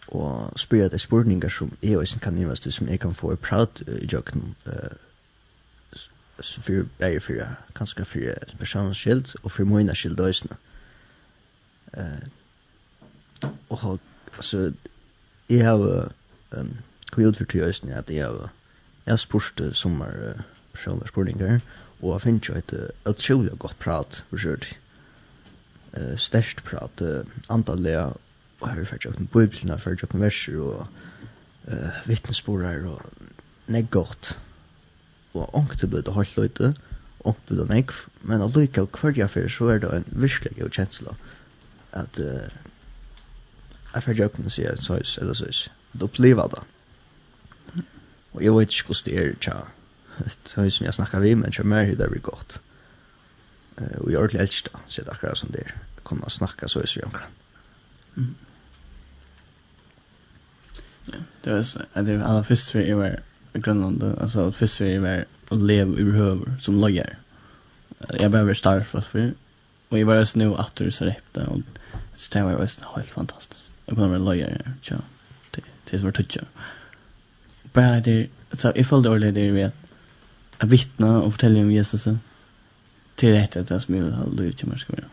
og 0.09 0.59
spyrja 0.59 0.89
deg 0.89 1.01
spurningar 1.01 1.53
som 1.53 1.71
jeg 1.83 1.97
også 1.97 2.19
kan 2.19 2.33
nivast 2.33 2.63
til, 2.65 2.73
som 2.73 2.87
jeg 2.89 2.99
kan 2.99 3.13
få 3.13 3.35
prat 3.35 3.83
i 3.87 4.07
jøkken, 4.09 4.55
uh, 4.65 4.95
for 6.39 6.85
jeg 6.99 7.21
fyrir, 7.23 7.55
kanskje 7.75 8.05
fyrir 8.05 8.53
personens 8.59 8.97
skyld, 8.97 9.35
og 9.43 9.51
for 9.51 9.67
mine 9.67 9.95
skyld 9.95 10.19
også. 10.19 10.47
Og 13.69 13.99
altså, 14.37 14.71
jeg 15.49 15.65
har 15.65 16.11
um, 16.57 16.77
kom 17.11 17.25
ut 17.25 17.37
for 17.37 17.45
til 17.45 17.61
øyne 17.61 17.95
at 17.95 18.09
jeg 18.09 18.25
har, 18.25 18.51
jeg 19.05 19.11
har 19.11 19.17
spurt 19.17 19.61
uh, 19.61 19.73
som 19.73 20.01
er 20.01 20.41
personlige 20.73 21.07
spurningar, 21.07 21.59
og 22.01 22.13
jeg 22.13 22.21
finner 22.21 22.39
jo 22.49 22.55
et 22.55 22.91
utrolig 23.05 23.59
godt 23.59 23.79
prat, 23.79 24.23
for 24.29 24.37
sikkert. 24.37 24.77
Uh, 25.97 26.17
størst 26.17 26.63
prat, 26.63 27.01
uh, 27.01 27.25
antallet 27.49 28.13
og 28.59 28.69
her 28.69 28.81
er 28.81 28.89
fyrir 28.89 29.13
åkken 29.13 29.29
bøyblina, 29.31 29.79
fyrir 29.79 30.03
åkken 30.03 30.21
verser 30.21 30.59
og 30.59 30.87
uh, 31.71 31.99
vittnesporer 32.09 32.85
og 32.89 33.01
nek 33.71 33.89
godt. 33.93 34.35
Og 35.33 35.55
ångte 35.55 35.87
ble 35.87 36.01
det 36.03 36.15
halvt 36.15 36.37
løyte, 36.37 36.73
ångte 37.23 37.53
ble 37.53 37.61
det 37.61 37.69
negg 37.69 37.93
men 38.21 38.41
allikevel 38.43 38.89
hver 38.91 39.17
jeg 39.17 39.31
fyrir 39.31 39.51
så 39.53 39.69
er 39.73 39.83
det 39.83 39.91
en 39.93 40.07
virkelig 40.23 40.57
god 40.57 40.73
kjensla 40.75 41.15
at 41.97 42.19
uh, 42.19 42.49
jeg 43.93 44.03
fyrir 44.05 44.25
åkken 44.27 44.49
sier 44.51 44.75
et 44.75 44.83
søys 44.83 45.17
eller 45.21 45.33
søys, 45.33 45.67
at 45.95 46.03
oppleva 46.05 46.45
det. 46.51 46.61
Og 48.33 48.43
jeg 48.43 48.53
vet 48.53 48.75
ikke 48.75 48.91
hos 48.91 49.01
det 49.07 49.15
er 49.17 49.31
tja, 49.41 49.55
søys 50.45 50.77
som 50.77 50.85
jeg 50.85 50.93
snakka 50.93 51.21
vi, 51.23 51.33
men 51.33 51.55
tja 51.55 51.65
mer 51.65 51.89
det 51.89 52.05
er 52.05 52.21
godt. 52.21 52.59
Uh, 53.79 53.97
og 54.03 54.11
jeg 54.11 54.17
er 54.17 54.21
ordentlig 54.21 54.43
elst 54.43 54.69
da, 54.69 54.83
sier 54.87 55.07
det 55.07 55.15
akkurat 55.15 55.41
som 55.41 55.55
det 55.55 55.65
er, 55.65 55.73
kunne 56.03 56.29
snakka 56.29 56.69
søys 56.69 56.97
vi 56.97 57.07
omkring. 57.07 57.33
Mm. 58.15 58.35
Det 61.41 61.53
var 61.53 61.63
så, 61.63 61.79
det 61.93 62.17
var 62.17 62.25
alla 62.25 62.43
först 62.43 62.69
för 62.69 62.81
jag 62.81 62.97
var 62.97 63.19
i 63.53 63.59
Grönland, 63.59 64.03
alltså 64.21 64.51
först 64.51 64.75
för 64.75 64.85
jag 64.85 65.01
var 65.01 65.25
att 65.49 65.57
leva 65.57 65.91
lev 65.91 65.99
överhuvud 65.99 66.61
som 66.61 66.81
lojär. 66.81 67.17
Jag 68.19 68.31
behöver 68.31 68.53
starta 68.53 68.85
för 68.85 69.01
för 69.01 69.33
och 69.89 69.99
jag 69.99 70.05
var 70.05 70.25
så 70.25 70.39
nu 70.39 70.55
att 70.55 70.75
du 70.75 70.91
så 70.91 71.05
repte 71.05 71.45
och 71.45 71.59
så 72.15 72.37
det 72.37 72.43
var 72.43 72.51
ju 72.51 72.57
helt 72.95 73.09
fantastiskt. 73.09 73.71
Jag 73.85 73.95
kunde 73.95 74.09
vara 74.09 74.19
lojär, 74.19 74.73
ja. 74.81 74.95
Det 75.51 75.61
det 75.89 75.97
var 75.97 76.11
svårt. 76.11 76.37
Bara 77.73 77.99
det 77.99 78.27
så 78.53 78.71
i 78.71 78.83
fall 78.83 79.03
då 79.03 79.17
det 79.17 79.31
det 79.31 79.51
vet 79.51 79.75
att 80.57 80.69
vittna 80.69 81.21
och 81.21 81.31
fortälja 81.33 81.61
om 81.61 81.71
Jesus. 81.71 82.03
Det 83.15 83.31
rätt 83.33 83.55
att 83.55 83.67
det 83.67 83.81
som 83.81 83.95
jag 83.95 84.03
vill 84.03 84.13
ha 84.13 84.25
lojär 84.25 84.77
ska 84.77 84.93
vara. 84.93 85.03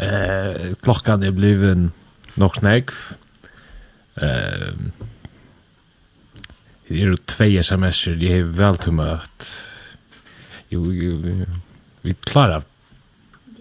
Eh, 0.00 0.74
klockan 0.82 1.22
är 1.22 1.30
bliven 1.30 1.92
nog 2.34 2.56
snägg. 2.56 2.90
Eh, 4.14 4.72
det 6.88 6.94
är 6.94 6.98
ju 6.98 7.16
två 7.16 7.44
sms 7.44 8.04
det 8.04 8.32
är 8.38 8.42
väl 8.42 8.76
tummat. 8.76 9.62
Jo, 10.68 10.92
jo, 10.92 11.44
vi 12.00 12.14
klarar 12.14 12.62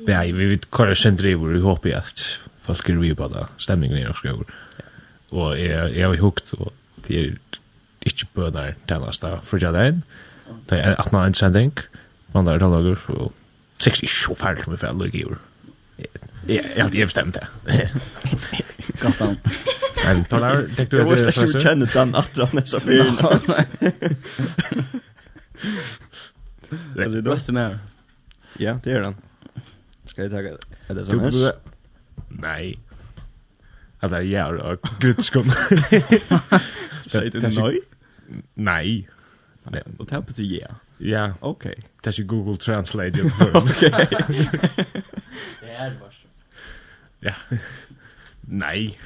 Ja, 0.08 0.22
vi 0.22 0.46
vet 0.50 0.72
kvar 0.72 0.94
sen 0.94 1.16
driver 1.16 1.48
vi 1.48 1.60
hoppas 1.60 1.94
att 1.94 2.40
folk 2.62 2.90
är 2.90 2.94
vi 2.94 3.16
på 3.16 3.28
det. 3.28 3.48
Stämningen 3.58 3.98
är 3.98 4.10
också 4.10 4.28
god. 4.28 4.48
Och 5.30 5.60
jag 5.60 5.98
jag 5.98 6.08
har 6.08 6.16
hukt 6.16 6.54
och 6.54 6.74
det 7.08 7.20
är 7.20 7.38
inte 8.00 8.26
bönar 8.34 8.62
där 8.62 8.76
tennast 8.86 9.22
där 9.22 9.40
för 9.44 9.60
jag 9.64 9.74
där. 9.74 10.02
Det 10.66 10.82
är 10.82 11.02
att 11.02 11.12
man 11.12 11.34
en 11.42 11.54
tänk 11.54 11.80
man 12.32 12.46
där 12.46 12.60
då 12.60 12.70
lagar 12.70 12.96
för 12.96 13.30
60 13.78 14.08
så 14.08 14.36
färdigt 14.36 14.68
med 14.68 14.80
fel 14.80 14.98
logiker. 14.98 15.38
Ja, 16.56 16.62
jag 16.76 16.84
hade 16.84 17.06
bestämt 17.06 17.38
det. 17.66 17.90
Gott 19.02 19.22
om. 19.22 19.36
Men 20.06 20.26
talar 20.26 20.68
tänkte 20.76 20.98
du 20.98 21.04
det 21.04 21.32
så. 21.32 21.42
du 21.42 21.60
känner 21.62 21.94
den 21.94 22.16
att 22.16 22.34
dra 22.34 22.50
nästa 22.54 22.80
fyra. 22.80 23.04
Det 26.96 27.04
är 27.04 27.22
bäst 27.22 27.48
när. 27.48 27.80
Ja, 28.58 28.80
det 28.84 28.92
är 28.92 29.00
den. 29.00 29.16
Ska 30.06 30.22
jag 30.22 30.32
ta 30.32 30.42
det? 30.42 30.58
Är 30.88 30.96
det 30.96 31.32
så? 31.32 31.52
Nej. 32.30 32.80
Att 34.00 34.12
det 34.12 34.18
är 34.18 34.22
jag 34.22 34.60
och 34.60 34.90
gud 35.00 35.24
ska. 35.24 35.44
Säg 37.06 37.30
du 37.30 37.42
nej? 37.42 37.80
Nej. 38.54 39.10
Nej, 39.64 39.84
och 39.98 40.08
tänkte 40.08 40.34
du 40.34 40.44
ja. 40.44 40.68
Ja, 40.98 41.34
okej. 41.40 41.80
Det 42.02 42.10
är 42.10 42.20
ju 42.20 42.26
Google 42.26 42.58
Translate. 42.58 43.22
Okej. 43.54 43.92
Det 45.62 45.72
är 45.72 45.98
vars. 46.02 46.19
Ja. 47.20 47.34
Nej. 48.42 49.00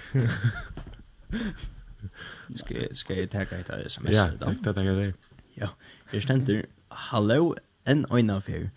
ska 2.56 2.76
ska 2.92 3.14
jag 3.14 3.32
ta 3.32 3.42
ett 3.42 3.70
SMS 3.70 4.16
ja, 4.16 4.32
då? 4.40 4.46
Ja, 4.46 4.54
det 4.64 4.74
tar 4.74 4.84
jag 4.84 4.98
det. 4.98 5.14
Ja, 5.54 5.70
jag 6.12 6.24
ständer 6.24 6.66
hello 6.90 7.56
en 7.84 8.06
en 8.12 8.30
av 8.30 8.50
er. 8.50 8.70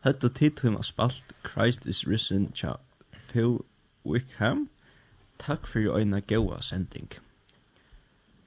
Hetta 0.00 0.28
titum 0.28 0.76
av 0.76 0.82
spalt 0.82 1.32
Christ 1.54 1.86
is 1.86 2.06
risen 2.06 2.52
cha 2.54 2.76
Phil 3.32 3.58
Wickham. 4.04 4.68
Takk 5.38 5.66
fyrir 5.66 5.96
eina 5.98 6.20
góa 6.20 6.60
sending. 6.60 7.12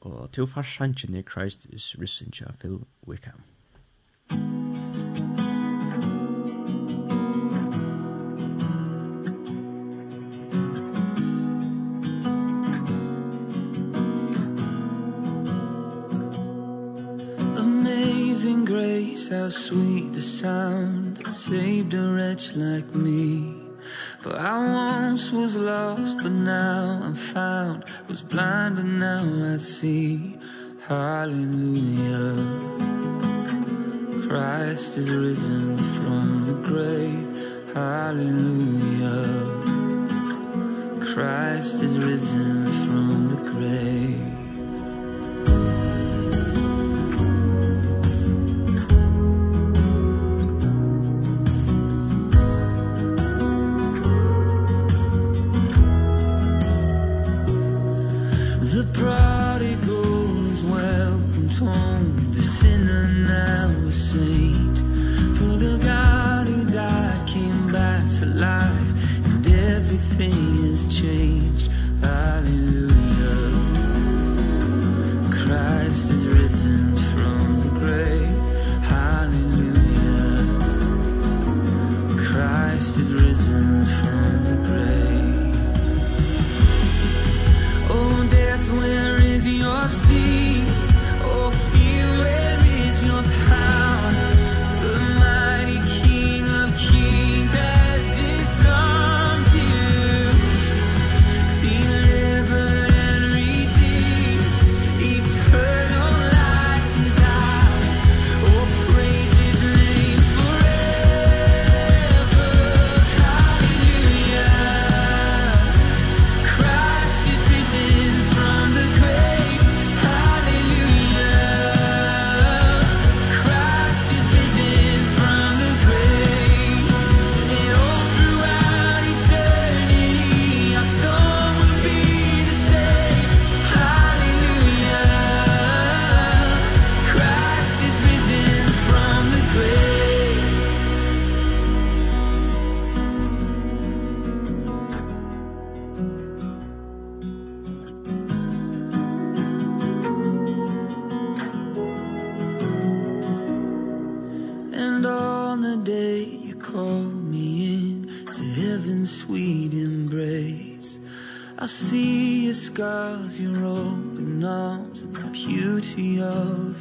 Og 0.01 0.31
til 0.31 0.47
farsangen 0.47 1.15
er 1.15 1.23
Christ 1.23 1.65
is 1.69 1.95
risen 1.99 2.31
cha 2.31 2.51
Phil 2.51 2.85
Wickham. 3.07 3.41
Thank 4.29 4.59
you. 4.59 4.64
how 19.35 19.49
sweet 19.49 20.13
the 20.13 20.21
sound 20.21 21.17
that 21.17 21.33
saved 21.33 21.93
a 21.93 22.13
wretch 22.13 22.55
like 22.55 22.95
me. 22.95 23.55
For 24.21 24.35
I 24.35 24.57
once 24.57 25.31
was 25.31 25.57
lost 25.57 26.17
but 26.17 26.31
now 26.31 27.01
I'm 27.03 27.15
found. 27.15 27.85
Was 28.07 28.21
blind 28.21 28.79
and 28.79 28.99
now 28.99 29.53
I 29.53 29.57
see. 29.57 30.37
Hallelujah. 30.87 32.33
Christ 34.27 34.97
is 34.97 35.09
risen 35.09 35.77
from 35.95 36.27
the 36.47 36.57
grave. 36.69 37.29
Hallelujah. 37.73 39.25
Christ 41.13 41.83
is 41.83 41.97
risen 41.97 42.64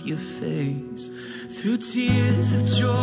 your 0.04 0.18
face. 0.18 1.10
Through 1.48 1.78
tears 1.78 2.52
of 2.52 2.66
joy 2.66 2.93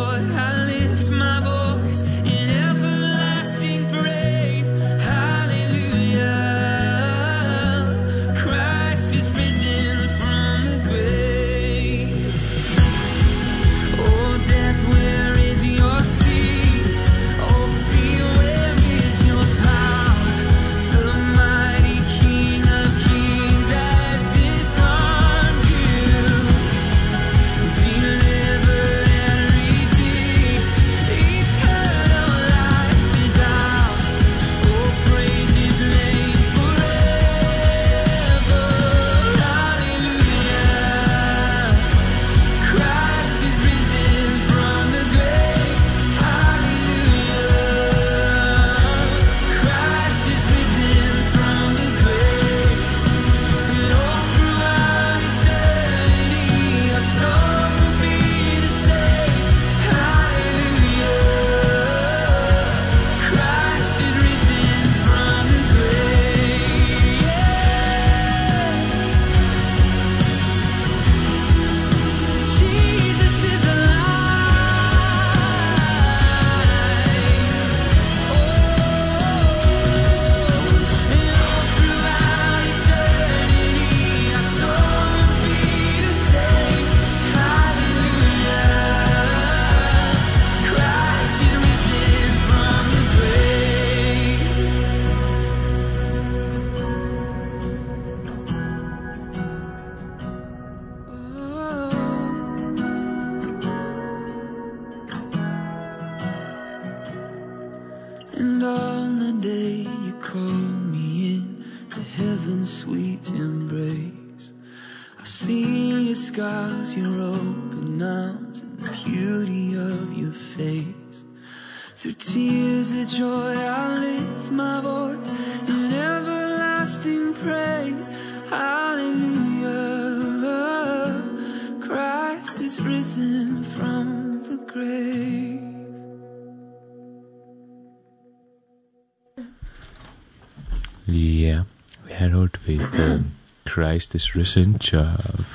hørt 142.52 142.68
vi 142.68 143.00
um, 143.14 143.24
Christ 143.68 144.14
is 144.14 144.36
risen 144.36 144.78
tja 144.78 145.04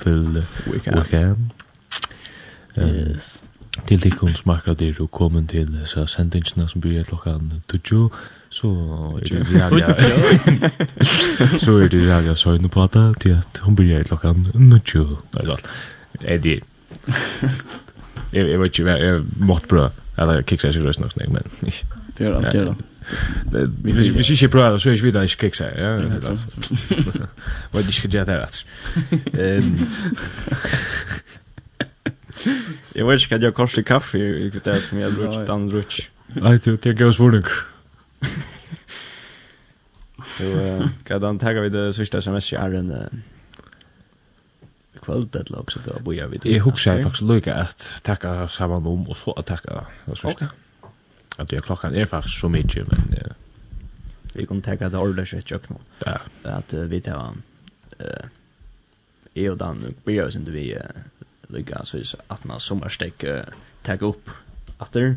Phil 0.01 0.43
Wickham 0.67 1.51
yes. 2.79 3.41
til 3.87 4.03
de 4.03 4.11
kun 4.11 4.33
smakka 4.35 4.73
dyr 4.73 4.93
og 4.99 5.11
komin 5.11 5.47
til 5.47 5.79
så 5.85 6.05
sendingsna 6.05 6.67
som 6.67 6.81
byrja 6.81 7.03
klokkan 7.03 7.51
20 7.83 8.09
så 8.49 8.67
er 8.67 9.27
det 9.27 9.47
rævja 9.49 9.87
så 11.59 11.71
er 11.71 11.87
det 11.87 12.09
rævja 12.09 12.35
søgn 12.35 12.69
på 12.69 12.83
at 12.83 13.15
til 13.21 13.29
at 13.29 13.59
hun 13.61 13.75
byrja 13.75 14.03
klokkan 14.03 14.45
20 14.85 15.17
er 16.23 16.37
det 16.37 16.59
jeg 18.33 18.59
vet 18.59 18.79
ikke 18.79 18.91
jeg 18.91 19.21
måtte 19.35 19.67
prøve. 19.67 19.89
eller 20.17 20.41
kiksa 20.41 20.67
ikke 20.67 20.87
røst 20.87 20.99
nok 20.99 21.17
men 21.17 21.37
det 22.17 22.27
er 22.27 22.51
det 22.51 22.75
Vi 23.83 23.91
vi 23.91 24.37
ska 24.37 24.47
prova 24.47 24.79
så 24.79 24.89
är 24.89 24.95
vi 24.95 25.11
där 25.11 25.23
i 25.23 25.27
kex 25.27 25.59
här. 25.59 25.77
Ja. 25.77 26.37
Vad 27.71 27.85
det 27.85 27.91
ska 27.91 28.07
göra 28.07 28.25
där 28.25 28.39
att. 28.39 28.65
Ehm 29.33 29.77
Jag 32.93 33.07
vet 33.07 33.13
inte 33.13 33.29
kan 33.29 33.41
jag 33.41 33.55
kosta 33.55 33.83
kaffe 33.83 34.17
i 34.17 34.51
det 34.63 34.81
som 34.81 34.99
jag 34.99 35.13
druckit 35.13 35.47
dan 35.47 35.67
druck. 35.67 36.09
Nej, 36.27 36.59
det 36.63 36.81
det 36.81 36.93
går 36.93 37.11
svårt. 37.11 37.65
Så 40.37 40.87
kan 41.03 41.21
dan 41.21 41.39
ta 41.39 41.51
vi 41.51 41.69
det 41.69 41.93
sista 41.93 42.17
sms 42.17 42.53
i 42.53 42.55
Arren 42.55 42.93
kvöld 45.01 45.35
eller 45.35 45.59
också 45.59 45.79
då 45.85 45.99
bojar 45.99 46.27
vi. 46.27 46.55
Jag 46.55 46.63
huxar 46.63 47.03
faktiskt 47.03 47.23
lycka 47.23 47.55
att 47.55 47.91
tacka 48.01 48.47
samman 48.47 48.85
om 48.87 49.07
och 49.09 49.17
så 49.17 49.31
att 49.31 49.45
tacka. 49.45 49.85
Vad 50.05 50.17
ska? 50.17 50.45
Att 51.37 51.49
det 51.49 51.63
klockan 51.63 51.95
är 51.95 52.05
faktiskt 52.05 52.39
så 52.39 52.49
mycket 52.49 52.87
men 52.87 53.17
eh, 53.17 53.31
vi 54.33 54.45
kan 54.45 54.61
ta 54.61 54.75
det 54.75 54.97
ordet 54.97 55.27
så 55.27 55.41
jag 55.45 55.61
nå. 55.69 55.79
Ja. 56.05 56.17
At 56.43 56.73
uh, 56.73 56.83
vi 56.83 57.01
tar 57.01 57.33
eh 57.99 58.29
Jeg 59.37 59.51
og 59.51 59.59
dan 59.59 59.95
blir 60.05 60.23
oss 60.25 60.35
inte 60.35 60.51
vi 60.51 60.77
lika 61.49 61.85
så 61.85 61.97
att 62.27 62.43
man 62.43 62.59
sommerstek 62.59 63.21
sommarstäck 63.21 63.53
tagga 63.83 64.05
upp 64.05 64.29
åter 64.79 65.15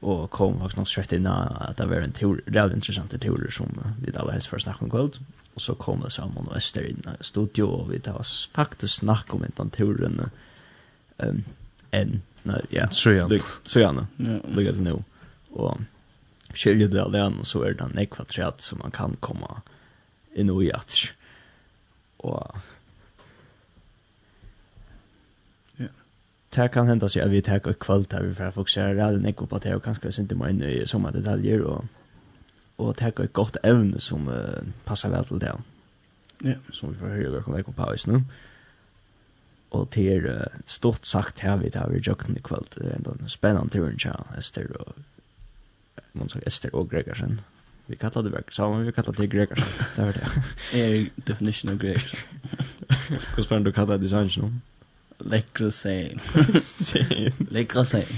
og 0.00 0.30
kom 0.30 0.60
faktisk 0.60 0.76
något 0.76 0.88
skett 0.88 1.12
inn 1.12 1.26
at 1.26 1.78
det 1.78 1.88
var 1.88 2.04
en 2.04 2.12
tur 2.12 2.40
reelt 2.46 2.74
intressant 2.74 3.20
tur 3.20 3.50
som 3.50 3.72
vi 4.00 4.12
alle 4.14 4.32
helst 4.32 4.48
for 4.48 4.56
å 4.56 4.60
snakke 4.60 4.84
om 4.84 4.90
kväll 4.90 5.10
Og 5.54 5.62
så 5.62 5.74
kom 5.74 6.02
det 6.04 6.12
sammen 6.12 6.48
og 6.48 6.56
Ester 6.56 6.84
inn 6.84 7.00
i 7.00 7.24
studio 7.24 7.66
og 7.66 7.90
vi 7.90 7.98
tar 7.98 8.20
oss 8.20 8.50
faktiskt 8.54 9.00
snack 9.00 9.34
om 9.34 9.44
den 9.56 9.70
turen 9.70 10.30
ehm 11.18 11.44
en 11.92 12.22
ja 12.70 12.88
så 12.90 13.10
ja 13.10 13.28
så 13.64 13.80
ja. 13.80 13.92
Lycka 14.18 14.72
til 14.72 14.82
nu 14.82 15.02
og 15.56 15.84
skiljer 16.56 16.90
det 16.92 17.02
alene, 17.02 17.44
så 17.44 17.64
er 17.66 17.76
det 17.76 17.84
en 17.86 18.00
ekva 18.00 18.26
som 18.62 18.80
man 18.82 18.94
kan 18.94 19.16
komme 19.20 19.60
inn 20.36 20.52
og 20.52 20.64
i 20.64 20.70
at. 20.74 21.12
Og 22.18 22.56
Ja. 25.78 25.88
det 26.56 26.70
kan 26.72 26.88
hende 26.88 27.08
seg 27.08 27.24
at 27.24 27.30
vi 27.30 27.40
tar 27.40 27.60
et 27.68 27.78
kvalt 27.78 28.12
her, 28.12 28.32
for 28.32 28.44
jeg 28.44 28.54
fokuserer 28.54 28.96
rett 28.96 29.22
nekko 29.22 29.46
på 29.46 29.58
det, 29.58 29.74
og 29.74 29.82
kanskje 29.82 30.22
ikke 30.22 30.34
må 30.34 30.46
inn 30.46 30.62
i 30.62 30.86
sånne 30.86 31.12
detaljer, 31.12 31.64
og, 31.64 31.84
og 32.78 32.96
tar 32.96 33.12
et 33.20 33.32
godt 33.32 33.56
evne 33.64 34.00
som 34.00 34.28
uh, 34.28 34.64
passer 34.84 35.08
vel 35.08 35.24
til 35.24 35.40
det. 35.40 35.52
Ja. 36.44 36.56
Som 36.70 36.92
vi 36.92 37.00
får 37.00 37.16
høre 37.16 37.40
hva 37.40 37.62
kan 37.62 37.74
på 37.74 37.84
oss 37.84 38.06
nå. 38.06 38.22
Og 39.70 39.90
til 39.90 40.26
uh, 40.26 40.46
stort 40.66 41.06
sagt 41.06 41.40
her 41.40 41.56
vi 41.56 41.70
tar 41.70 41.90
vi 41.90 42.00
jøkken 42.00 42.36
i 42.36 42.40
kvalt, 42.40 42.76
det 42.78 42.92
er 42.92 42.96
en 42.96 43.28
spennende 43.28 43.70
turen, 43.70 44.00
ja, 44.00 44.16
Esther 44.38 44.72
og 44.80 44.94
man 46.14 46.28
sa 46.28 46.38
Esther 46.46 46.74
og 46.74 46.90
Gregersen. 46.90 47.40
Vi 47.86 47.96
kallar 47.96 48.22
det 48.22 48.32
verk 48.32 48.52
sammen, 48.52 48.86
vi 48.86 48.92
kallar 48.92 49.12
det 49.12 49.30
Gregersen. 49.30 49.84
Det 49.96 50.04
var 50.04 50.12
det. 50.12 50.42
Er 50.74 51.06
definition 51.26 51.70
av 51.70 51.78
Gregersen. 51.78 52.18
Hvordan 53.34 53.44
spør 53.44 53.58
du 53.58 53.72
kallar 53.72 53.96
det 53.96 54.10
sanns 54.10 54.38
nå? 54.38 54.50
Lekre 55.20 55.70
sein. 55.72 56.20
Lekre 57.56 57.84
sein. 57.84 58.10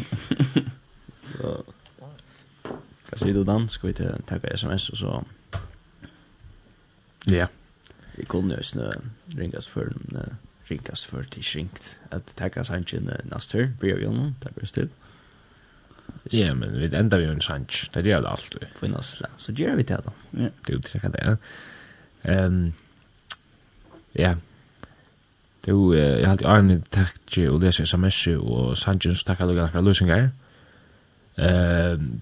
Hva 3.09 3.19
sier 3.21 3.35
du 3.35 3.45
dan? 3.45 3.69
Skal 3.69 3.93
vi 3.93 3.99
til 4.01 4.25
takka 4.27 4.57
sms 4.57 4.91
og 4.91 4.99
så... 4.99 5.23
Ja. 7.29 7.47
Vi 8.17 8.25
kunne 8.25 8.57
jo 8.57 8.63
snø 8.65 8.89
ringast 9.39 9.71
for 9.71 9.93
ringast 10.71 11.07
for 11.07 11.23
til 11.31 11.45
ringt 11.55 11.99
at 12.11 12.33
takka 12.37 12.65
sanns 12.65 12.93
neste, 12.93 13.69
blir 13.81 13.97
vi 14.01 14.09
jo 14.09 14.13
nå, 14.13 14.33
takk 14.43 14.59
for 14.59 14.67
still. 14.67 14.89
Ja. 14.89 15.08
Ja, 16.31 16.55
men 16.55 16.79
vi 16.79 16.97
enda 16.97 17.17
vi 17.17 17.25
en 17.25 17.41
chans. 17.41 17.91
Det 17.93 18.03
gör 18.03 18.23
det 18.23 18.29
alltid. 18.29 18.67
Finnas 18.81 19.19
det. 19.19 19.29
Så 19.39 19.53
gör 19.53 19.77
vi 19.77 19.83
det 19.83 20.01
då. 20.05 20.13
Ja. 20.31 20.49
Det 20.67 20.73
är 20.73 21.05
ju 21.05 21.11
det. 21.11 21.37
Ehm 22.23 22.73
Ja. 24.13 24.37
Det 25.61 25.71
är 25.71 26.19
jag 26.19 26.29
har 26.29 26.47
armen 26.47 26.83
tack 26.91 27.39
och 27.51 27.63
läser 27.63 27.85
sms 27.85 28.27
och 28.27 28.79
Sanchez 28.79 29.25
tackar 29.25 29.47
dig 29.47 29.57
några 29.57 29.81
lösningar. 29.81 30.31
Ehm 31.37 32.21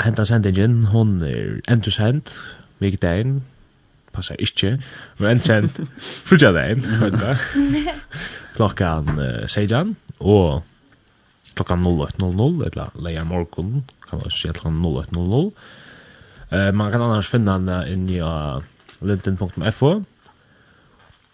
Henta 0.00 0.24
sendingen, 0.24 0.84
hon 0.84 1.22
er 1.22 1.60
entusent, 1.68 2.30
viktig 2.80 3.02
dagen, 3.02 3.42
passar 4.12 4.38
ikkje. 4.40 4.78
Men 5.18 5.30
en 5.30 5.42
sent 5.44 5.80
frutja 6.28 6.52
dagen, 6.56 6.86
vet 7.02 7.18
du. 7.20 7.90
Klokkan 8.56 9.18
uh, 9.18 9.46
Sejan 9.46 9.96
og 10.18 10.62
klokka 11.60 11.76
08.00 11.76 12.66
eller 12.70 12.96
leia 12.96 13.24
morgon 13.28 13.84
kan 14.08 14.22
man 14.24 14.34
si 14.34 14.48
klokka 14.48 14.74
08.00 15.14 15.52
Uh, 16.50 16.72
man 16.74 16.90
kan 16.90 17.02
annars 17.06 17.28
finna 17.30 17.58
den 17.62 17.68
uh, 17.70 17.86
inne 17.86 18.10
i 18.10 18.18
uh, 18.18 18.58
linten.fo 19.06 19.90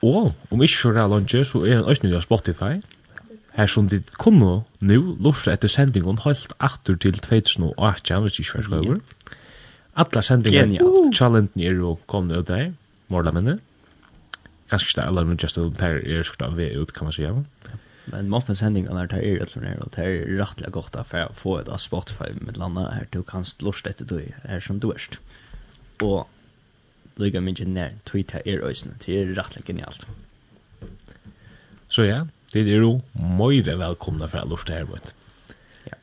og 0.05 0.35
om 0.53 0.63
ikke 0.63 0.77
så 0.77 0.91
rea 0.93 1.07
lunge 1.09 1.41
så 1.49 1.63
er 1.65 1.79
den 1.79 1.89
også 1.89 2.05
nye 2.05 2.21
Spotify. 2.21 2.75
Her 3.57 3.67
som 3.73 3.89
de 3.89 4.03
kunne 4.21 4.61
nu 4.85 5.17
lortet 5.17 5.55
etter 5.55 5.73
sendingen 5.73 6.21
holdt 6.21 6.53
atter 6.61 6.99
til 7.01 7.17
2018 7.17 8.27
hvis 8.27 8.39
ikke 8.43 8.67
var 8.69 8.85
over. 8.85 9.01
Alla 9.97 10.23
sendingen 10.23 10.77
Genialt 10.77 11.17
Challenge 11.17 11.65
er 11.65 11.81
jo 11.81 11.97
kommet 12.07 12.37
ut 12.37 12.49
der 12.49 12.75
Morla 13.09 13.33
minne 13.33 13.59
Ganske 14.69 14.91
ikke 14.91 15.01
det 15.01 15.09
Eller 15.09 15.37
just 15.43 15.57
det 15.57 15.81
her 15.81 16.19
er 16.19 16.23
skrevet 16.23 16.77
ut 16.77 16.93
kan 16.93 17.09
man 17.09 17.13
si 17.13 17.23
Ja 17.23 17.33
Men 18.07 18.29
Moffins 18.31 18.61
hendingarna 18.63 19.03
er 19.03 19.11
tar 19.11 19.25
er 19.25 19.43
ut 19.43 19.53
från 19.53 19.65
er 19.65 19.89
tar 19.93 20.05
er 20.07 20.71
gott 20.71 20.97
att 20.97 21.37
få 21.37 21.59
ett 21.59 21.69
av 21.69 21.79
Spotify 21.79 22.31
med 22.41 22.57
landa 22.57 22.91
här 22.91 23.07
du 23.11 23.23
kan 23.23 23.45
lust 23.61 23.87
etter 23.87 24.05
du 24.05 24.33
är 24.43 24.61
som 24.61 24.79
du 24.79 24.93
erst. 24.93 25.19
Och 26.01 26.29
lika 27.17 27.41
mycket 27.41 27.75
där 27.75 27.95
Twitter 28.05 28.43
er 28.49 28.61
ösna 28.61 28.93
det 29.07 29.23
är 29.23 29.27
rättligt 29.27 29.67
genialt. 29.67 30.07
Så 31.89 32.05
ja, 32.05 32.27
det 32.53 32.61
är 32.61 32.65
ju 32.65 33.01
mycket 33.39 33.79
välkomna 33.79 34.29
för 34.29 34.39
att 34.39 34.49
lufta 34.49 34.73
här 34.73 34.85
mot. 34.85 35.15
Ja. 35.85 35.97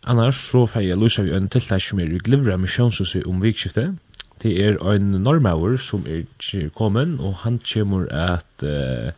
Annars 0.00 0.50
så 0.50 0.66
får 0.66 0.82
jag 0.82 0.98
lusta 0.98 1.22
vi 1.22 1.34
en 1.34 1.48
tilltag 1.48 1.82
som 1.82 1.98
är 1.98 2.06
glivra 2.06 2.56
missionshuset 2.56 3.24
om 3.26 3.40
vikskiftet. 3.40 3.96
Det 4.42 4.52
er 4.60 4.76
en 4.92 5.12
normauer 5.24 5.78
som 5.80 6.04
er 6.06 6.26
kommen, 6.74 7.16
og 7.20 7.34
han 7.34 7.58
kommer 7.58 8.06
at 8.12 8.62
uh, 8.62 9.12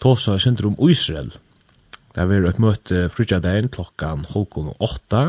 tåsa 0.00 0.38
syndrom 0.38 0.76
Israel. 0.90 1.32
Det 2.14 2.24
er 2.24 2.48
et 2.48 2.58
møte 2.58 3.04
frutjadagen 3.14 3.70
klokkan 3.70 4.24
halvkon 4.32 4.72
og 4.72 4.82
åtta. 4.82 5.22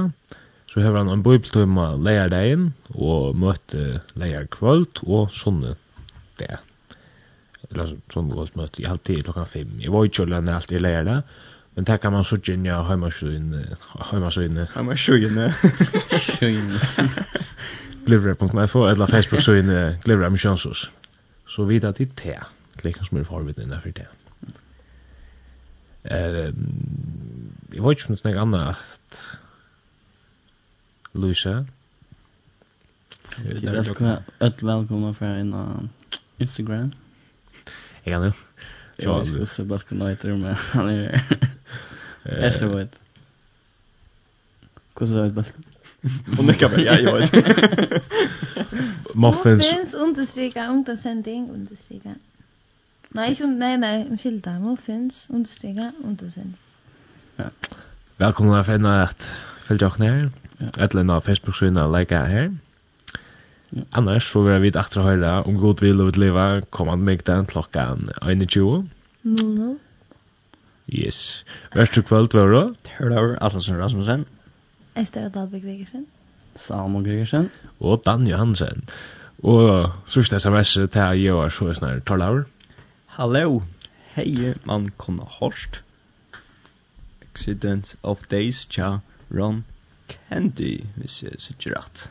Så 0.71 0.81
har 0.81 0.95
han 0.95 1.11
en 1.11 1.23
bøybeltøyma 1.23 1.91
leierdagen 1.99 2.71
og 2.95 3.35
møte 3.37 4.01
leier 4.15 4.47
kvöld 4.49 5.03
og 5.03 5.29
sånne 5.35 5.75
det. 6.39 6.57
Eller 7.69 7.91
sånn 8.11 8.31
godt 8.33 8.57
møte 8.59 8.81
i 8.81 8.87
halvtid 8.87 9.25
klokkan 9.27 9.49
fem. 9.51 9.75
Jeg 9.83 9.93
var 9.93 10.07
ikke 10.07 10.25
lønne 10.31 10.55
alltid 10.55 10.79
i 10.79 10.83
leier 10.85 11.05
det, 11.07 11.19
men 11.75 11.87
det 11.87 11.99
kan 12.03 12.15
man 12.15 12.25
så 12.27 12.39
ikke 12.39 12.57
ja, 12.65 12.79
heimasøyne. 12.87 13.61
Heimasøyne. 14.11 14.65
Heimasøyne. 14.73 15.51
Glivre.info 18.07 18.87
eller 18.89 19.11
Facebook-søyne 19.11 19.83
Glivre 20.03 20.25
Amishonsus. 20.25 20.89
Så 21.47 21.67
vidt 21.69 21.83
at 21.83 21.99
det 21.99 22.09
er 22.09 22.17
det, 22.23 22.39
klikk 22.81 23.03
som 23.05 23.19
er 23.19 23.27
forvidt 23.27 23.59
innenfor 23.61 23.93
det. 23.95 24.07
Eh, 26.03 26.53
jeg 27.75 27.83
vet 27.83 27.97
ikke 27.97 28.09
om 28.09 28.15
det 28.15 28.25
er 28.25 28.33
noe 28.33 28.41
annet 28.41 28.41
at 28.41 28.41
inte 28.41 28.47
något 28.47 28.61
annat. 28.61 29.37
Lucia. 31.13 31.65
Öll 34.39 34.53
välkomna 34.61 35.13
för 35.13 35.25
en 35.25 35.53
uh, 35.53 35.83
Instagram. 36.37 36.93
Jeg 38.03 38.13
kan 38.13 38.23
jo 38.23 38.31
Jag 38.95 39.19
vet 39.19 39.27
inte 39.27 39.45
så 39.45 39.63
bara 39.63 39.79
heter 39.79 40.09
hitta 40.09 40.27
det 40.27 40.37
med 40.37 40.55
han 40.55 40.89
är 40.89 41.09
här. 41.09 42.41
Jag 42.41 42.53
så 42.53 42.67
vet. 42.67 43.01
Kusa 44.93 45.21
vet 45.21 45.33
bara. 45.33 45.45
Och 46.37 46.45
nickar 46.45 46.69
bara, 46.69 46.81
ja, 46.81 46.99
jag 46.99 47.19
vet. 47.19 47.33
Muffins. 49.15 49.71
Muffins 49.71 49.93
understryka, 49.93 50.67
undersändning, 50.67 51.49
understryka. 51.49 52.15
Nej, 53.13 53.29
inte, 53.29 53.47
nej, 53.47 53.77
nej, 53.77 54.07
om 54.09 54.17
skilda. 54.17 54.59
Muffins, 54.59 55.25
understryka, 55.29 55.91
undersen. 56.03 56.55
Ja. 57.35 57.43
Välkomna 58.17 58.59
att 58.59 58.65
finna 58.65 59.03
att 59.03 59.23
följa 59.63 59.87
oss 59.87 59.97
ner. 59.97 60.31
Ett 60.77 60.93
lända 60.93 61.21
Facebook-syna 61.21 61.85
och 61.85 61.91
lägga 61.91 62.23
här. 62.25 62.57
Annars 63.89 64.31
så 64.31 64.41
vil 64.43 64.61
vi 64.61 64.69
etter 64.69 64.99
å 64.99 65.03
høre 65.05 65.29
om 65.47 65.57
god 65.59 65.79
vil 65.83 66.01
og 66.03 66.09
ett 66.11 66.17
leva 66.17 66.61
kommer 66.69 67.13
att 67.13 67.25
den 67.25 67.45
klockan 67.45 68.09
21. 68.47 68.85
00. 69.21 69.77
Yes. 70.87 71.45
Värsta 71.73 72.01
kvöld 72.01 72.33
var 72.33 72.51
det? 72.51 72.73
Törlöver 72.83 73.37
Atlasson 73.41 73.77
Rasmussen. 73.77 74.25
Esther 74.95 75.25
Adalbæk 75.25 75.63
Gregersen. 75.63 76.05
Salomon 76.55 77.03
Gregersen. 77.03 77.49
Og 77.79 78.01
Dan 78.05 78.27
Johansen. 78.27 78.83
Og 79.43 79.91
sørste 80.05 80.39
sms 80.39 80.73
til 80.73 81.01
jeg 81.01 81.33
og 81.33 81.51
så 81.51 81.67
er 81.67 81.73
snart 81.73 82.09
Törlöver. 82.09 82.43
Hallo, 83.17 83.63
Hey, 84.15 84.53
man 84.63 84.91
kunne 84.97 85.23
Horst. 85.23 85.83
Accident 87.21 87.97
of 88.03 88.27
Days, 88.27 88.65
tja, 88.65 88.99
Ron 89.29 89.65
Candy, 90.07 90.85
hvis 90.95 91.23
jeg 91.23 91.35
sitter 91.37 91.75
rett. 91.75 92.07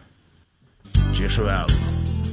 Kjær 1.17 1.33
så 1.33 1.47
vel. 1.49 2.30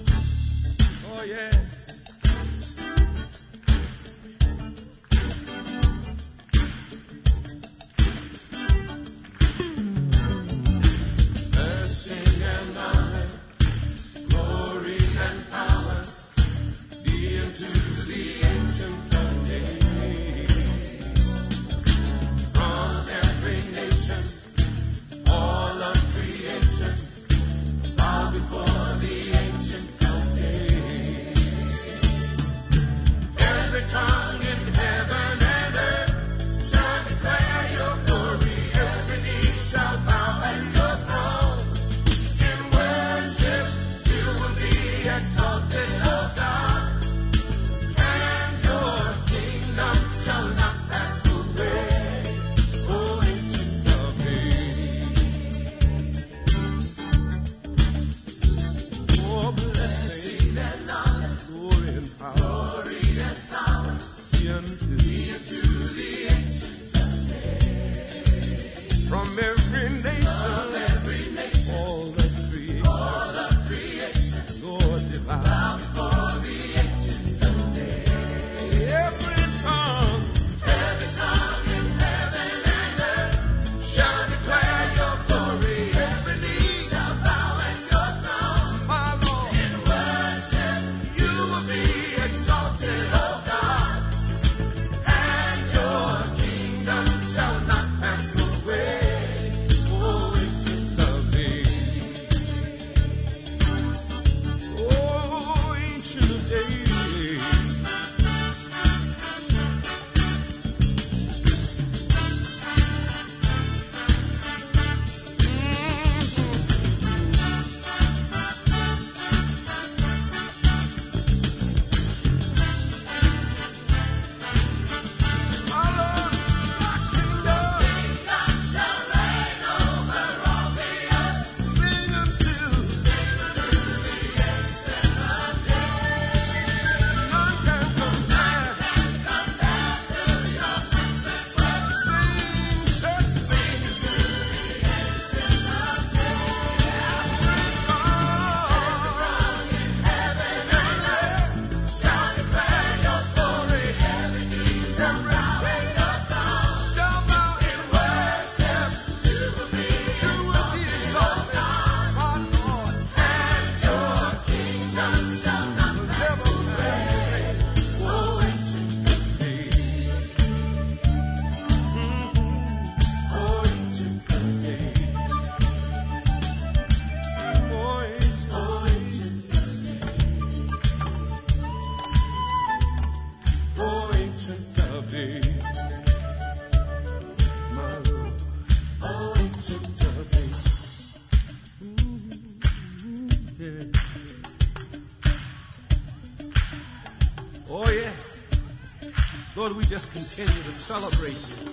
just 199.87 200.11
continue 200.11 200.63
to 200.63 200.73
celebrate 200.73 201.39
you. 201.47 201.71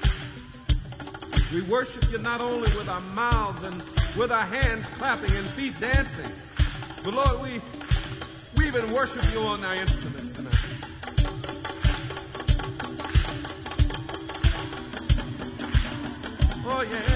We 1.52 1.62
worship 1.68 2.08
you 2.12 2.18
not 2.18 2.40
only 2.40 2.70
with 2.78 2.88
our 2.88 3.00
mouths 3.00 3.64
and 3.64 3.82
with 4.16 4.30
our 4.30 4.46
hands 4.46 4.88
clapping 4.88 5.34
and 5.34 5.46
feet 5.46 5.78
dancing, 5.80 6.30
but 7.02 7.12
Lord, 7.12 7.42
we, 7.42 7.60
we 8.56 8.68
even 8.68 8.92
worship 8.92 9.24
you 9.32 9.40
on 9.40 9.64
our 9.64 9.74
instruments 9.74 10.30
tonight. 10.30 10.54
Oh, 16.66 16.86
yeah. 16.90 17.13